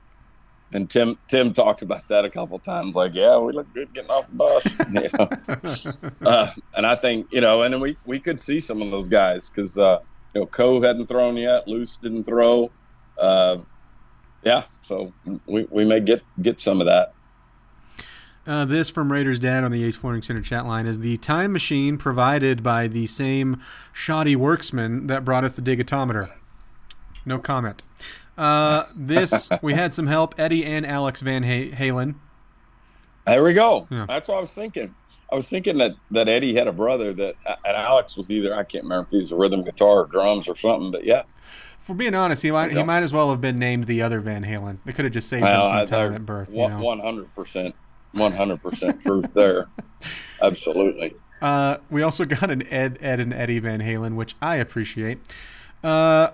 and 0.73 0.89
Tim 0.89 1.17
Tim 1.27 1.53
talked 1.53 1.81
about 1.81 2.07
that 2.07 2.25
a 2.25 2.29
couple 2.29 2.57
times. 2.59 2.95
Like, 2.95 3.13
yeah, 3.13 3.37
we 3.37 3.53
look 3.53 3.71
good 3.73 3.93
getting 3.93 4.09
off 4.09 4.27
the 4.29 4.35
bus. 4.35 4.75
you 4.91 6.09
know? 6.23 6.29
uh, 6.29 6.51
and 6.75 6.85
I 6.85 6.95
think 6.95 7.27
you 7.31 7.41
know, 7.41 7.61
and 7.61 7.73
then 7.73 7.81
we 7.81 7.97
we 8.05 8.19
could 8.19 8.41
see 8.41 8.59
some 8.59 8.81
of 8.81 8.91
those 8.91 9.07
guys 9.07 9.49
because 9.49 9.77
uh, 9.77 9.99
you 10.33 10.41
know, 10.41 10.47
Coe 10.47 10.81
hadn't 10.81 11.07
thrown 11.07 11.37
yet, 11.37 11.67
Loose 11.67 11.97
didn't 11.97 12.23
throw. 12.23 12.71
Uh, 13.17 13.57
yeah, 14.43 14.63
so 14.81 15.13
we, 15.45 15.67
we 15.69 15.85
may 15.85 15.99
get 15.99 16.21
get 16.41 16.59
some 16.59 16.79
of 16.79 16.87
that. 16.87 17.13
Uh, 18.45 18.63
this 18.63 18.89
from 18.89 19.11
Raiders 19.11 19.39
Dad 19.39 19.65
on 19.65 19.71
the 19.71 19.79
Yates 19.79 19.97
Flooring 19.97 20.21
Center 20.21 20.41
chat 20.41 20.65
line 20.65 20.87
is 20.87 21.01
the 21.01 21.17
time 21.17 21.51
machine 21.51 21.97
provided 21.97 22.63
by 22.63 22.87
the 22.87 23.05
same 23.05 23.61
shoddy 23.91 24.37
worksman 24.37 25.09
that 25.09 25.25
brought 25.25 25.43
us 25.43 25.57
the 25.57 25.61
digitometer. 25.61 26.31
No 27.25 27.39
comment. 27.39 27.83
Uh, 28.37 28.85
this 28.95 29.49
we 29.61 29.73
had 29.73 29.93
some 29.93 30.07
help. 30.07 30.33
Eddie 30.39 30.63
and 30.65 30.85
Alex 30.85 31.19
Van 31.19 31.43
Halen. 31.43 32.15
There 33.25 33.43
we 33.43 33.53
go. 33.53 33.85
Yeah. 33.91 34.05
That's 34.07 34.29
what 34.29 34.37
I 34.37 34.41
was 34.41 34.53
thinking. 34.53 34.95
I 35.29 35.35
was 35.35 35.49
thinking 35.49 35.77
that 35.79 35.95
that 36.11 36.29
Eddie 36.29 36.55
had 36.55 36.67
a 36.67 36.71
brother 36.71 37.11
that, 37.11 37.35
and 37.45 37.75
Alex 37.75 38.15
was 38.15 38.31
either 38.31 38.55
I 38.55 38.63
can't 38.63 38.85
remember 38.85 39.07
if 39.07 39.11
he 39.11 39.17
was 39.17 39.33
a 39.33 39.35
rhythm 39.35 39.61
guitar 39.61 40.03
or 40.03 40.05
drums 40.05 40.47
or 40.47 40.55
something, 40.55 40.91
but 40.91 41.03
yeah. 41.03 41.23
For 41.87 41.95
being 41.95 42.13
honest, 42.15 42.43
he 42.43 42.51
might 42.51 42.73
he 42.73 42.83
might 42.83 43.01
as 43.01 43.13
well 43.13 43.29
have 43.29 43.39
been 43.39 43.57
named 43.57 43.85
the 43.85 44.01
other 44.01 44.19
Van 44.19 44.43
Halen. 44.43 44.79
They 44.83 44.91
could 44.91 45.05
have 45.05 45.13
just 45.13 45.29
saved 45.29 45.43
well, 45.43 45.71
him 45.71 45.87
some 45.87 45.99
time 45.99 46.13
at 46.15 46.25
birth. 46.25 46.53
One 46.53 46.99
hundred 46.99 47.33
percent, 47.33 47.75
one 48.11 48.33
hundred 48.33 48.61
percent 48.61 49.01
truth 49.01 49.33
there. 49.33 49.69
Absolutely. 50.41 51.15
Uh, 51.41 51.77
we 51.89 52.01
also 52.01 52.25
got 52.25 52.51
an 52.51 52.67
Ed 52.67 52.97
Ed 52.99 53.21
and 53.21 53.33
Eddie 53.33 53.59
Van 53.59 53.79
Halen, 53.79 54.15
which 54.15 54.35
I 54.41 54.57
appreciate. 54.57 55.19
Uh, 55.81 56.31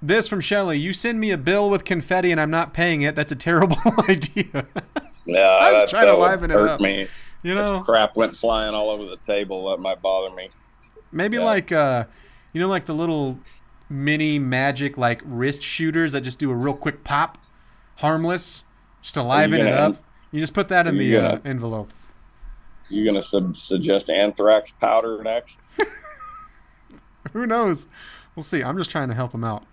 this 0.00 0.28
from 0.28 0.40
Shelly. 0.40 0.78
You 0.78 0.92
send 0.92 1.18
me 1.18 1.32
a 1.32 1.36
bill 1.36 1.68
with 1.68 1.84
confetti 1.84 2.30
and 2.30 2.40
I'm 2.40 2.52
not 2.52 2.72
paying 2.72 3.02
it. 3.02 3.16
That's 3.16 3.32
a 3.32 3.36
terrible 3.36 3.78
idea. 4.08 4.64
yeah, 5.26 5.40
I 5.40 5.72
was 5.72 5.90
trying 5.90 6.06
to 6.06 6.16
liven 6.16 6.52
it 6.52 6.56
up. 6.56 6.80
Me. 6.80 7.08
You 7.42 7.56
know, 7.56 7.78
This 7.78 7.84
crap 7.84 8.16
went 8.16 8.36
flying 8.36 8.76
all 8.76 8.90
over 8.90 9.06
the 9.06 9.16
table. 9.26 9.70
That 9.70 9.82
might 9.82 10.00
bother 10.00 10.32
me. 10.36 10.50
Maybe 11.10 11.36
yeah. 11.36 11.44
like 11.44 11.72
uh, 11.72 12.04
you 12.52 12.60
know, 12.60 12.68
like 12.68 12.86
the 12.86 12.94
little 12.94 13.40
mini 13.88 14.38
magic 14.38 14.98
like 14.98 15.22
wrist 15.24 15.62
shooters 15.62 16.12
that 16.12 16.22
just 16.22 16.38
do 16.38 16.50
a 16.50 16.54
real 16.54 16.76
quick 16.76 17.04
pop, 17.04 17.38
harmless, 17.96 18.64
just 19.02 19.14
to 19.14 19.22
liven 19.22 19.60
it 19.60 19.72
up. 19.72 20.02
You 20.30 20.40
just 20.40 20.54
put 20.54 20.68
that 20.68 20.86
in 20.86 20.98
the 20.98 21.16
uh, 21.16 21.38
envelope. 21.44 21.92
You 22.90 23.04
gonna 23.04 23.22
sub- 23.22 23.56
suggest 23.56 24.10
anthrax 24.10 24.72
powder 24.72 25.22
next? 25.22 25.68
Who 27.32 27.46
knows? 27.46 27.86
We'll 28.34 28.42
see. 28.42 28.62
I'm 28.62 28.78
just 28.78 28.90
trying 28.90 29.08
to 29.08 29.14
help 29.14 29.34
him 29.34 29.44
out. 29.44 29.64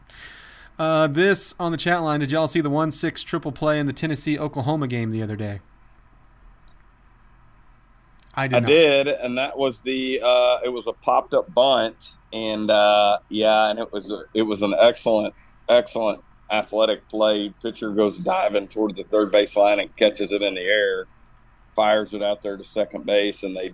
Uh, 0.78 1.07
this 1.07 1.55
on 1.59 1.72
the 1.72 1.78
chat 1.78 2.01
line. 2.01 2.20
Did 2.20 2.32
y'all 2.32 2.47
see 2.47 2.61
the 2.61 2.70
one 2.70 2.91
six 2.91 3.24
triple 3.24 3.51
play 3.51 3.80
in 3.80 3.86
the 3.86 3.93
Tennessee 3.93 4.38
Oklahoma 4.38 4.88
game 4.88 5.11
the 5.11 5.24
other 5.24 5.36
day? 5.36 5.61
I 8.36 8.47
did. 8.47 8.63
I 8.63 8.67
did, 8.67 9.07
and 9.07 9.38
that 9.38 9.57
was 9.57 9.81
the. 9.81 10.21
Uh, 10.23 10.59
it 10.63 10.69
was 10.69 10.88
a 10.88 10.93
popped 10.93 11.33
up 11.33 11.53
bunt, 11.53 12.13
and 12.33 12.69
uh, 12.69 13.19
yeah, 13.29 13.69
and 13.69 13.79
it 13.79 13.91
was 13.91 14.11
a, 14.11 14.23
it 14.33 14.43
was 14.43 14.61
an 14.61 14.73
excellent, 14.77 15.33
excellent 15.69 16.23
athletic 16.51 17.07
play. 17.07 17.53
Pitcher 17.61 17.91
goes 17.91 18.17
diving 18.17 18.67
toward 18.67 18.95
the 18.95 19.03
third 19.03 19.31
base 19.31 19.55
line 19.55 19.79
and 19.79 19.95
catches 19.95 20.31
it 20.31 20.41
in 20.41 20.55
the 20.55 20.61
air, 20.61 21.05
fires 21.75 22.13
it 22.13 22.21
out 22.21 22.41
there 22.41 22.57
to 22.57 22.63
second 22.63 23.05
base, 23.05 23.43
and 23.43 23.55
they 23.55 23.73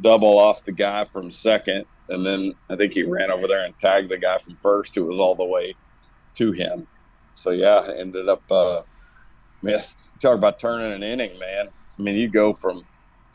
double 0.00 0.38
off 0.38 0.64
the 0.64 0.72
guy 0.72 1.04
from 1.04 1.30
second, 1.30 1.84
and 2.08 2.26
then 2.26 2.54
I 2.68 2.76
think 2.76 2.92
he 2.94 3.04
ran 3.04 3.30
over 3.30 3.46
there 3.46 3.64
and 3.64 3.78
tagged 3.78 4.10
the 4.10 4.18
guy 4.18 4.38
from 4.38 4.56
first, 4.56 4.94
who 4.94 5.04
was 5.04 5.20
all 5.20 5.34
the 5.34 5.44
way 5.44 5.74
to 6.34 6.52
him. 6.52 6.88
So 7.34 7.50
yeah, 7.50 7.86
ended 7.96 8.28
up. 8.28 8.42
Uh, 8.50 8.82
man, 9.62 9.78
talk 10.20 10.36
about 10.36 10.58
turning 10.58 10.92
an 10.92 11.02
inning, 11.02 11.38
man. 11.38 11.68
I 11.98 12.02
mean, 12.02 12.16
you 12.16 12.28
go 12.28 12.52
from 12.52 12.84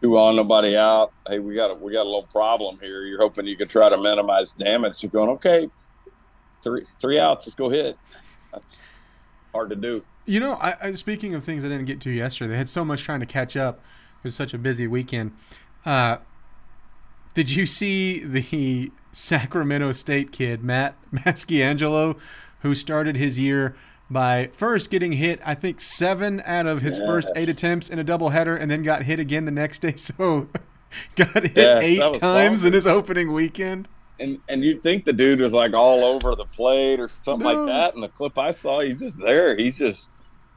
two 0.02 0.18
on, 0.18 0.36
nobody 0.36 0.78
out. 0.78 1.12
Hey, 1.28 1.40
we 1.40 1.56
got 1.56 1.72
a, 1.72 1.76
we 1.76 1.94
got 1.94 2.04
a 2.04 2.10
little 2.10 2.24
problem 2.24 2.78
here. 2.80 3.06
You're 3.06 3.20
hoping 3.20 3.46
you 3.46 3.56
could 3.56 3.70
try 3.70 3.90
to 3.90 3.98
minimize 3.98 4.54
damage. 4.54 5.04
You're 5.04 5.12
going 5.12 5.30
okay, 5.32 5.70
three 6.62 6.84
three 7.00 7.20
outs. 7.20 7.48
Let's 7.48 7.56
go 7.56 7.70
hit. 7.70 7.98
That's 8.54 8.82
hard 9.54 9.70
to 9.70 9.76
do. 9.76 10.04
You 10.26 10.40
know, 10.40 10.56
I, 10.56 10.76
I, 10.82 10.94
speaking 10.94 11.36
of 11.36 11.44
things 11.44 11.64
I 11.64 11.70
didn't 11.70 11.86
get 11.86 12.02
to 12.02 12.12
yesterday, 12.12 12.52
they 12.52 12.58
had 12.58 12.70
so 12.70 12.84
much 12.84 13.04
trying 13.04 13.22
to 13.22 13.26
catch 13.26 13.56
up. 13.56 13.80
It 14.20 14.24
was 14.24 14.36
such 14.36 14.54
a 14.54 14.58
busy 14.58 14.88
weekend. 14.88 15.32
Uh, 15.86 16.18
did 17.34 17.52
you 17.52 17.66
see 17.66 18.24
the 18.24 18.92
Sacramento 19.12 19.92
State 19.94 20.32
kid 20.32 20.64
Matt 20.64 20.96
Masciangelo 21.12 22.20
who 22.62 22.76
started 22.76 23.16
his 23.16 23.40
year 23.40 23.76
by 24.10 24.50
first 24.54 24.90
getting 24.90 25.14
hit, 25.14 25.40
I 25.46 25.54
think 25.54 25.82
seven 25.82 26.42
out 26.46 26.66
of 26.66 26.82
his 26.82 26.98
yes. 26.98 27.06
first 27.06 27.32
eight 27.36 27.50
attempts 27.50 27.90
in 27.90 28.00
a 28.00 28.04
doubleheader, 28.04 28.60
and 28.60 28.72
then 28.72 28.82
got 28.82 29.04
hit 29.04 29.20
again 29.20 29.46
the 29.46 29.52
next 29.52 29.80
day. 29.80 29.96
So 30.08 30.48
got 31.16 31.44
hit 31.44 31.52
yes, 31.56 31.84
eight 31.84 32.14
times 32.20 32.64
in 32.64 32.72
his 32.72 32.88
opening 32.88 33.34
weekend. 33.34 33.88
And 34.20 34.40
and 34.48 34.64
you'd 34.64 34.82
think 34.82 35.06
the 35.06 35.14
dude 35.14 35.42
was 35.42 35.54
like 35.54 35.74
all 35.74 36.04
over 36.04 36.34
the 36.34 36.46
plate 36.46 37.00
or 37.00 37.10
something 37.22 37.46
no. 37.46 37.64
like 37.64 37.68
that. 37.68 37.94
And 37.94 38.04
the 38.04 38.08
clip 38.08 38.38
I 38.38 38.52
saw, 38.52 38.80
he's 38.82 39.00
just 39.00 39.20
there. 39.20 39.56
He's 39.56 39.78
just 39.78 40.12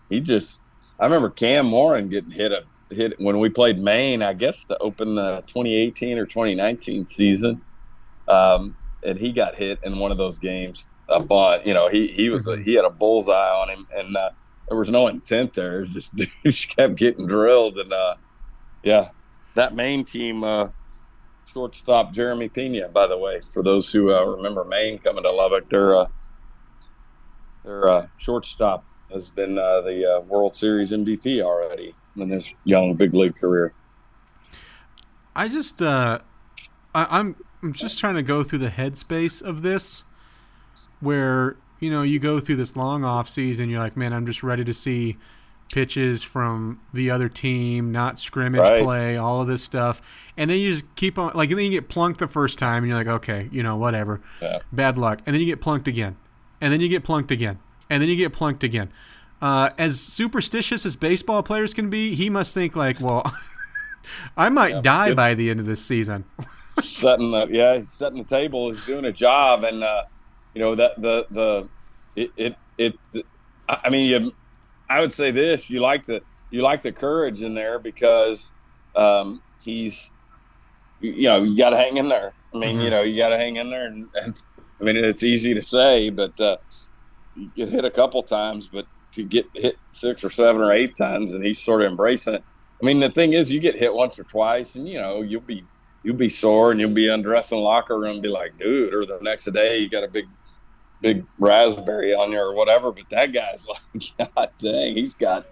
he 0.08 0.20
just. 0.20 0.60
I 0.98 1.04
remember 1.04 1.30
Cam 1.30 1.70
Warren 1.70 2.08
getting 2.08 2.30
hit 2.30 2.52
a 2.52 2.64
hit 2.94 3.18
when 3.18 3.38
we 3.38 3.48
played 3.48 3.78
Maine. 3.78 4.22
I 4.22 4.34
guess 4.34 4.64
to 4.66 4.78
open 4.78 5.16
the 5.16 5.42
2018 5.46 6.18
or 6.18 6.26
2019 6.26 7.06
season, 7.06 7.62
um, 8.28 8.76
and 9.02 9.18
he 9.18 9.32
got 9.32 9.56
hit 9.56 9.80
in 9.82 9.98
one 9.98 10.12
of 10.12 10.18
those 10.18 10.38
games 10.38 10.90
a 11.10 11.20
bunt. 11.20 11.66
You 11.66 11.74
know, 11.74 11.88
he 11.88 12.08
he 12.08 12.30
was 12.30 12.46
a, 12.46 12.52
mm-hmm. 12.52 12.62
he 12.62 12.74
had 12.74 12.84
a 12.84 12.90
bullseye 12.90 13.50
on 13.50 13.68
him, 13.70 13.86
and 13.94 14.16
uh, 14.16 14.30
there 14.68 14.78
was 14.78 14.90
no 14.90 15.08
intent 15.08 15.54
there. 15.54 15.78
It 15.78 15.80
was 15.80 15.92
just 15.92 16.16
dudes 16.42 16.64
kept 16.66 16.96
getting 16.96 17.26
drilled, 17.26 17.78
and 17.78 17.92
uh, 17.92 18.14
yeah, 18.82 19.10
that 19.54 19.74
Maine 19.74 20.04
team. 20.04 20.44
Uh, 20.44 20.68
shortstop 21.52 22.12
Jeremy 22.12 22.48
Pena, 22.48 22.88
by 22.88 23.06
the 23.06 23.18
way, 23.18 23.40
for 23.40 23.62
those 23.62 23.90
who 23.90 24.12
uh, 24.14 24.22
remember 24.22 24.64
Maine 24.64 24.98
coming 24.98 25.24
to 25.24 25.30
Lubbock, 25.30 25.68
their 25.68 25.96
uh, 25.96 26.06
their 27.64 27.88
uh, 27.88 28.06
shortstop 28.18 28.84
has 29.12 29.28
been 29.28 29.58
uh, 29.58 29.80
the 29.80 30.18
uh, 30.18 30.20
World 30.20 30.54
Series 30.54 30.92
MVP 30.92 31.42
already 31.42 31.94
in 32.16 32.30
his 32.30 32.52
young 32.64 32.94
big 32.94 33.14
league 33.14 33.36
career. 33.36 33.72
I 35.34 35.48
just 35.48 35.82
uh, 35.82 36.20
I, 36.94 37.18
I'm 37.18 37.36
I'm 37.62 37.72
just 37.72 37.98
trying 37.98 38.14
to 38.14 38.22
go 38.22 38.42
through 38.42 38.60
the 38.60 38.70
headspace 38.70 39.42
of 39.42 39.62
this 39.62 40.04
where 41.00 41.56
you 41.78 41.90
know 41.90 42.02
you 42.02 42.18
go 42.18 42.40
through 42.40 42.56
this 42.56 42.76
long 42.76 43.04
off 43.04 43.28
season 43.28 43.70
you're 43.70 43.80
like 43.80 43.96
man 43.96 44.12
i'm 44.12 44.26
just 44.26 44.42
ready 44.42 44.64
to 44.64 44.74
see 44.74 45.16
pitches 45.70 46.22
from 46.22 46.80
the 46.92 47.10
other 47.10 47.28
team 47.28 47.92
not 47.92 48.18
scrimmage 48.18 48.60
right. 48.60 48.82
play 48.82 49.16
all 49.16 49.40
of 49.40 49.46
this 49.46 49.62
stuff. 49.62 50.02
And 50.36 50.50
then 50.50 50.58
you 50.58 50.70
just 50.70 50.94
keep 50.96 51.18
on 51.18 51.32
like 51.34 51.50
and 51.50 51.58
then 51.58 51.66
you 51.66 51.70
get 51.70 51.88
plunked 51.88 52.18
the 52.18 52.28
first 52.28 52.58
time 52.58 52.82
and 52.82 52.88
you're 52.88 52.98
like 52.98 53.06
okay 53.06 53.48
you 53.52 53.62
know 53.62 53.76
whatever. 53.76 54.20
Yeah. 54.42 54.58
bad 54.72 54.98
luck. 54.98 55.20
And 55.26 55.34
then 55.34 55.40
you 55.40 55.46
get 55.46 55.60
plunked 55.60 55.88
again. 55.88 56.16
And 56.60 56.72
then 56.72 56.80
you 56.80 56.88
get 56.88 57.04
plunked 57.04 57.30
again. 57.30 57.58
And 57.88 58.02
then 58.02 58.08
you 58.08 58.16
get 58.16 58.32
plunked 58.32 58.62
again. 58.62 58.92
Uh, 59.40 59.70
as 59.78 59.98
superstitious 59.98 60.84
as 60.84 60.96
baseball 60.96 61.42
players 61.42 61.72
can 61.72 61.88
be 61.88 62.14
he 62.14 62.28
must 62.28 62.52
think 62.52 62.76
like 62.76 63.00
well 63.00 63.24
i 64.36 64.50
might 64.50 64.74
yeah, 64.74 64.80
die 64.82 65.14
by 65.14 65.34
the 65.34 65.50
end 65.50 65.60
of 65.60 65.66
this 65.66 65.82
season. 65.84 66.24
Setting 66.80 67.30
the 67.30 67.46
yeah 67.46 67.76
he's 67.76 67.90
setting 67.90 68.18
the 68.18 68.24
table 68.24 68.70
he's 68.70 68.84
doing 68.86 69.04
a 69.04 69.12
job 69.12 69.64
and 69.64 69.82
uh 69.82 70.04
you 70.54 70.60
know 70.60 70.74
that 70.74 71.00
the 71.00 71.26
the 71.30 71.68
it 72.16 72.30
it, 72.36 72.56
it 72.78 73.24
I 73.68 73.90
mean 73.90 74.10
you, 74.10 74.34
I 74.88 75.00
would 75.00 75.12
say 75.12 75.30
this 75.30 75.70
you 75.70 75.80
like 75.80 76.06
the 76.06 76.22
you 76.50 76.62
like 76.62 76.82
the 76.82 76.92
courage 76.92 77.42
in 77.42 77.54
there 77.54 77.78
because 77.78 78.52
um, 78.96 79.42
he's 79.60 80.10
you 81.00 81.28
know 81.28 81.42
you 81.42 81.56
got 81.56 81.70
to 81.70 81.76
hang 81.76 81.96
in 81.96 82.08
there. 82.08 82.32
I 82.54 82.58
mean 82.58 82.76
mm-hmm. 82.76 82.84
you 82.84 82.90
know 82.90 83.02
you 83.02 83.18
got 83.18 83.28
to 83.30 83.38
hang 83.38 83.56
in 83.56 83.70
there 83.70 83.86
and, 83.86 84.08
and, 84.14 84.40
I 84.80 84.84
mean 84.84 84.96
it's 84.96 85.22
easy 85.22 85.54
to 85.54 85.62
say 85.62 86.10
but 86.10 86.40
uh, 86.40 86.56
you 87.36 87.50
get 87.54 87.68
hit 87.68 87.84
a 87.84 87.90
couple 87.90 88.22
times 88.22 88.68
but 88.72 88.86
to 89.12 89.22
get 89.22 89.46
hit 89.54 89.76
six 89.90 90.24
or 90.24 90.30
seven 90.30 90.62
or 90.62 90.72
eight 90.72 90.96
times 90.96 91.32
and 91.32 91.44
he's 91.44 91.60
sort 91.60 91.82
of 91.82 91.88
embracing 91.88 92.34
it. 92.34 92.44
I 92.82 92.86
mean 92.86 92.98
the 92.98 93.10
thing 93.10 93.34
is 93.34 93.50
you 93.50 93.60
get 93.60 93.76
hit 93.76 93.92
once 93.92 94.18
or 94.18 94.24
twice 94.24 94.74
and 94.74 94.88
you 94.88 94.98
know 94.98 95.22
you'll 95.22 95.42
be 95.42 95.64
you'll 96.02 96.16
be 96.16 96.28
sore 96.28 96.70
and 96.70 96.80
you'll 96.80 96.90
be 96.90 97.08
undressing 97.08 97.58
locker 97.58 97.98
room 97.98 98.14
and 98.14 98.22
be 98.22 98.28
like, 98.28 98.58
dude, 98.58 98.94
or 98.94 99.04
the 99.04 99.18
next 99.22 99.46
day 99.52 99.78
you 99.78 99.88
got 99.88 100.04
a 100.04 100.08
big, 100.08 100.26
big 101.00 101.24
raspberry 101.38 102.14
on 102.14 102.32
you 102.32 102.38
or 102.38 102.54
whatever. 102.54 102.92
But 102.92 103.08
that 103.10 103.32
guy's 103.32 103.66
like, 103.94 104.32
God 104.34 104.50
dang, 104.58 104.94
he's 104.94 105.14
got. 105.14 105.46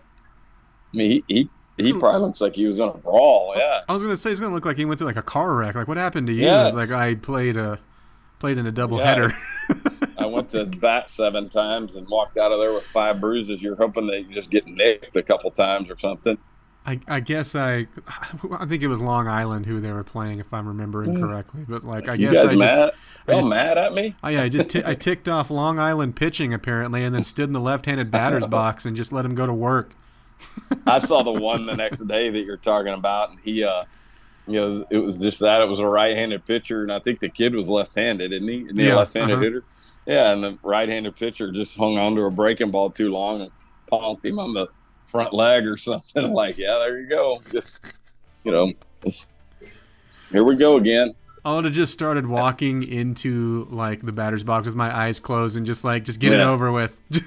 I 0.93 0.97
mean, 0.97 1.23
he 1.29 1.51
he, 1.77 1.85
he 1.85 1.93
probably 1.93 2.23
looks 2.23 2.41
like 2.41 2.57
he 2.57 2.67
was 2.67 2.79
in 2.79 2.89
a 2.89 2.95
brawl. 2.97 3.55
Yeah. 3.57 3.83
I 3.89 3.93
was 3.93 4.03
gonna 4.03 4.17
say 4.17 4.31
he's 4.31 4.41
gonna 4.41 4.55
look 4.55 4.65
like 4.65 4.77
he 4.77 4.85
went 4.85 4.99
through 4.99 5.07
like 5.07 5.17
a 5.17 5.23
car 5.23 5.55
wreck. 5.55 5.75
Like, 5.75 5.87
what 5.87 5.97
happened 5.97 6.27
to 6.29 6.33
you? 6.33 6.43
Yes. 6.43 6.75
Like 6.75 6.91
I 6.91 7.15
played 7.15 7.57
a 7.57 7.79
played 8.39 8.59
in 8.59 8.67
a 8.67 8.73
double 8.73 8.99
yeah. 8.99 9.05
header. 9.05 9.31
I 10.19 10.27
went 10.27 10.51
to 10.51 10.67
bat 10.67 11.11
seven 11.11 11.49
times 11.49 11.97
and 11.97 12.09
walked 12.09 12.37
out 12.39 12.53
of 12.53 12.59
there 12.59 12.73
with 12.73 12.85
five 12.85 13.21
bruises. 13.21 13.63
You're 13.63 13.77
hoping 13.77 14.07
that 14.09 14.23
you 14.23 14.35
just 14.35 14.51
get 14.51 14.67
nicked 14.67 15.15
a 15.15 15.23
couple 15.23 15.51
times 15.51 15.91
or 15.91 15.97
something. 15.97 16.39
I, 16.89 17.01
I 17.07 17.21
guess 17.21 17.55
I 17.55 17.87
I 18.51 18.65
think 18.65 18.83
it 18.83 18.89
was 18.89 18.99
Long 19.01 19.29
Island 19.29 19.67
who 19.67 19.79
they 19.79 19.93
were 19.93 20.05
playing 20.05 20.39
if 20.39 20.55
I'm 20.55 20.67
remembering 20.67 21.21
correctly. 21.21 21.67
But 21.69 21.85
like 21.85 22.09
I 22.09 22.15
you 22.15 22.31
guess 22.31 22.37
guys 22.37 22.45
I 22.45 22.49
just 22.49 22.59
mad? 22.59 22.91
I 23.29 23.35
just- 23.35 23.49
mad 23.49 23.77
at 23.79 23.93
me? 23.93 24.15
oh 24.25 24.29
yeah 24.29 24.43
I 24.43 24.49
just 24.49 24.71
t- 24.71 24.83
I 24.85 24.95
ticked 25.07 25.29
off 25.29 25.51
Long 25.51 25.79
Island 25.79 26.17
pitching 26.17 26.55
apparently, 26.55 27.05
and 27.05 27.15
then 27.15 27.25
stood 27.25 27.45
in 27.45 27.53
the 27.53 27.61
left-handed 27.61 28.11
batter's 28.11 28.47
box 28.59 28.87
and 28.87 28.97
just 28.97 29.13
let 29.13 29.25
him 29.25 29.35
go 29.35 29.47
to 29.47 29.53
work. 29.53 29.91
I 30.87 30.99
saw 30.99 31.23
the 31.23 31.33
one 31.41 31.67
the 31.67 31.77
next 31.77 32.01
day 32.09 32.31
that 32.31 32.41
you're 32.45 32.57
talking 32.57 32.95
about, 32.95 33.31
and 33.31 33.39
he, 33.41 33.65
uh, 33.65 33.85
you 34.47 34.55
know, 34.55 34.85
it 34.89 34.99
was 34.99 35.19
just 35.19 35.41
that 35.41 35.61
it 35.61 35.69
was 35.69 35.81
a 35.81 35.87
right-handed 35.87 36.47
pitcher, 36.47 36.83
and 36.85 36.91
I 36.93 37.01
think 37.01 37.19
the 37.21 37.29
kid 37.29 37.55
was 37.55 37.69
left-handed, 37.69 38.33
isn't 38.33 38.49
he? 38.49 38.61
Isn't 38.63 38.79
he 38.79 38.87
Yeah, 38.87 38.95
a 38.95 38.97
left-handed 38.99 39.35
uh-huh. 39.35 39.43
hitter? 39.43 39.65
Yeah, 40.07 40.33
and 40.33 40.43
the 40.43 40.59
right-handed 40.63 41.17
pitcher 41.17 41.51
just 41.53 41.77
hung 41.77 41.99
on 41.99 42.15
to 42.15 42.23
a 42.23 42.31
breaking 42.31 42.71
ball 42.71 42.89
too 42.89 43.11
long 43.11 43.43
and 43.43 43.51
ponked 43.89 44.25
him 44.25 44.39
on 44.39 44.55
the 44.55 44.69
front 45.09 45.33
leg 45.33 45.67
or 45.67 45.77
something. 45.79 46.25
I'm 46.25 46.33
like, 46.33 46.59
yeah, 46.59 46.79
there 46.79 47.01
you 47.01 47.09
go. 47.09 47.41
Just, 47.51 47.85
you 48.45 48.53
know, 48.53 48.73
it's, 49.03 49.33
here 50.31 50.45
we 50.45 50.57
go 50.57 50.77
again. 50.77 51.15
I 51.45 51.55
would 51.55 51.65
have 51.65 51.75
just 51.75 51.93
started 51.93 52.27
walking 52.27 52.83
into 52.83 53.67
like 53.71 54.03
the 54.03 54.13
batter's 54.13 54.45
box 54.45 54.67
with 54.67 54.75
my 54.77 54.95
eyes 54.95 55.19
closed 55.19 55.57
and 55.57 55.65
just 55.65 55.85
like 55.85 56.05
just 56.05 56.21
get 56.21 56.33
it 56.33 56.41
over 56.41 56.71
with. 56.71 57.01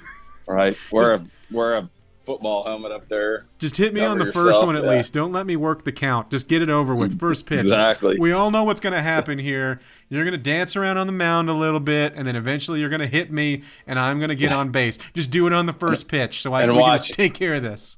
Right, 0.48 0.76
wear 0.92 1.14
a 1.14 1.26
wear 1.50 1.78
a 1.78 1.90
football 2.26 2.66
helmet 2.66 2.92
up 2.92 3.08
there. 3.08 3.46
Just 3.60 3.78
hit 3.78 3.94
me 3.94 4.02
on 4.02 4.18
the 4.18 4.32
first 4.32 4.64
one 4.66 4.76
at 4.76 4.84
yeah. 4.84 4.90
least. 4.90 5.14
Don't 5.14 5.32
let 5.32 5.46
me 5.46 5.56
work 5.56 5.84
the 5.84 5.92
count. 5.92 6.30
Just 6.30 6.48
get 6.48 6.62
it 6.62 6.70
over 6.70 6.96
with. 6.96 7.20
First 7.22 7.46
pitch. 7.46 7.60
Exactly. 7.60 8.18
We 8.20 8.32
all 8.32 8.52
know 8.52 8.64
what's 8.64 8.82
going 8.82 8.94
to 8.94 9.02
happen 9.02 9.38
here. 9.38 9.80
You're 10.12 10.26
going 10.26 10.34
to 10.34 10.38
dance 10.38 10.76
around 10.76 10.98
on 10.98 11.08
the 11.08 11.14
mound 11.14 11.50
a 11.50 11.54
little 11.54 11.80
bit, 11.80 12.20
and 12.20 12.28
then 12.28 12.36
eventually 12.36 12.82
you're 12.82 12.90
going 12.90 13.00
to 13.02 13.08
hit 13.08 13.32
me, 13.32 13.64
and 13.88 13.98
I'm 13.98 14.20
going 14.20 14.28
to 14.30 14.36
get 14.36 14.52
on 14.52 14.70
base. 14.70 15.00
Just 15.14 15.32
do 15.32 15.48
it 15.48 15.54
on 15.54 15.68
the 15.68 15.74
first 15.74 16.10
pitch, 16.10 16.42
so 16.42 16.52
I 16.52 16.64
And 16.64 16.74
we 16.74 16.84
can 16.84 16.98
just 16.98 17.14
take 17.14 17.34
care 17.34 17.54
of 17.56 17.64
this. 17.64 17.98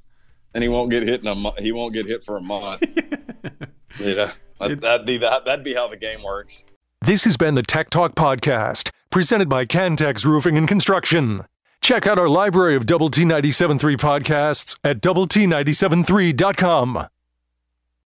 and 0.53 0.61
he 0.61 0.69
won't 0.69 0.91
get 0.91 1.01
hit 1.01 1.21
in 1.21 1.27
a 1.27 1.33
mo- 1.33 1.55
he 1.57 1.71
won't 1.71 1.91
get 1.93 2.05
hit 2.05 2.23
for 2.23 2.37
a 2.37 2.41
month. 2.41 2.83
yeah, 3.99 4.31
that, 4.59 4.81
that'd 4.81 5.07
be 5.07 5.17
that, 5.17 5.45
that'd 5.45 5.65
be 5.65 5.73
how 5.73 5.87
the 5.87 5.97
game 5.97 6.21
works. 6.23 6.65
This 7.01 7.23
has 7.25 7.35
been 7.35 7.55
the 7.55 7.63
Tech 7.63 7.89
Talk 7.89 8.13
Podcast, 8.13 8.91
presented 9.09 9.49
by 9.49 9.65
Cantex 9.65 10.23
Roofing 10.23 10.55
and 10.55 10.67
Construction. 10.67 11.45
Check 11.81 12.05
out 12.05 12.19
our 12.19 12.29
library 12.29 12.75
of 12.75 12.85
Double 12.85 13.09
T 13.09 13.23
97.3 13.23 13.95
podcasts 13.97 14.77
at 14.83 15.01
double 15.01 15.25
T 15.27 15.45
97.3.com. 15.47 17.07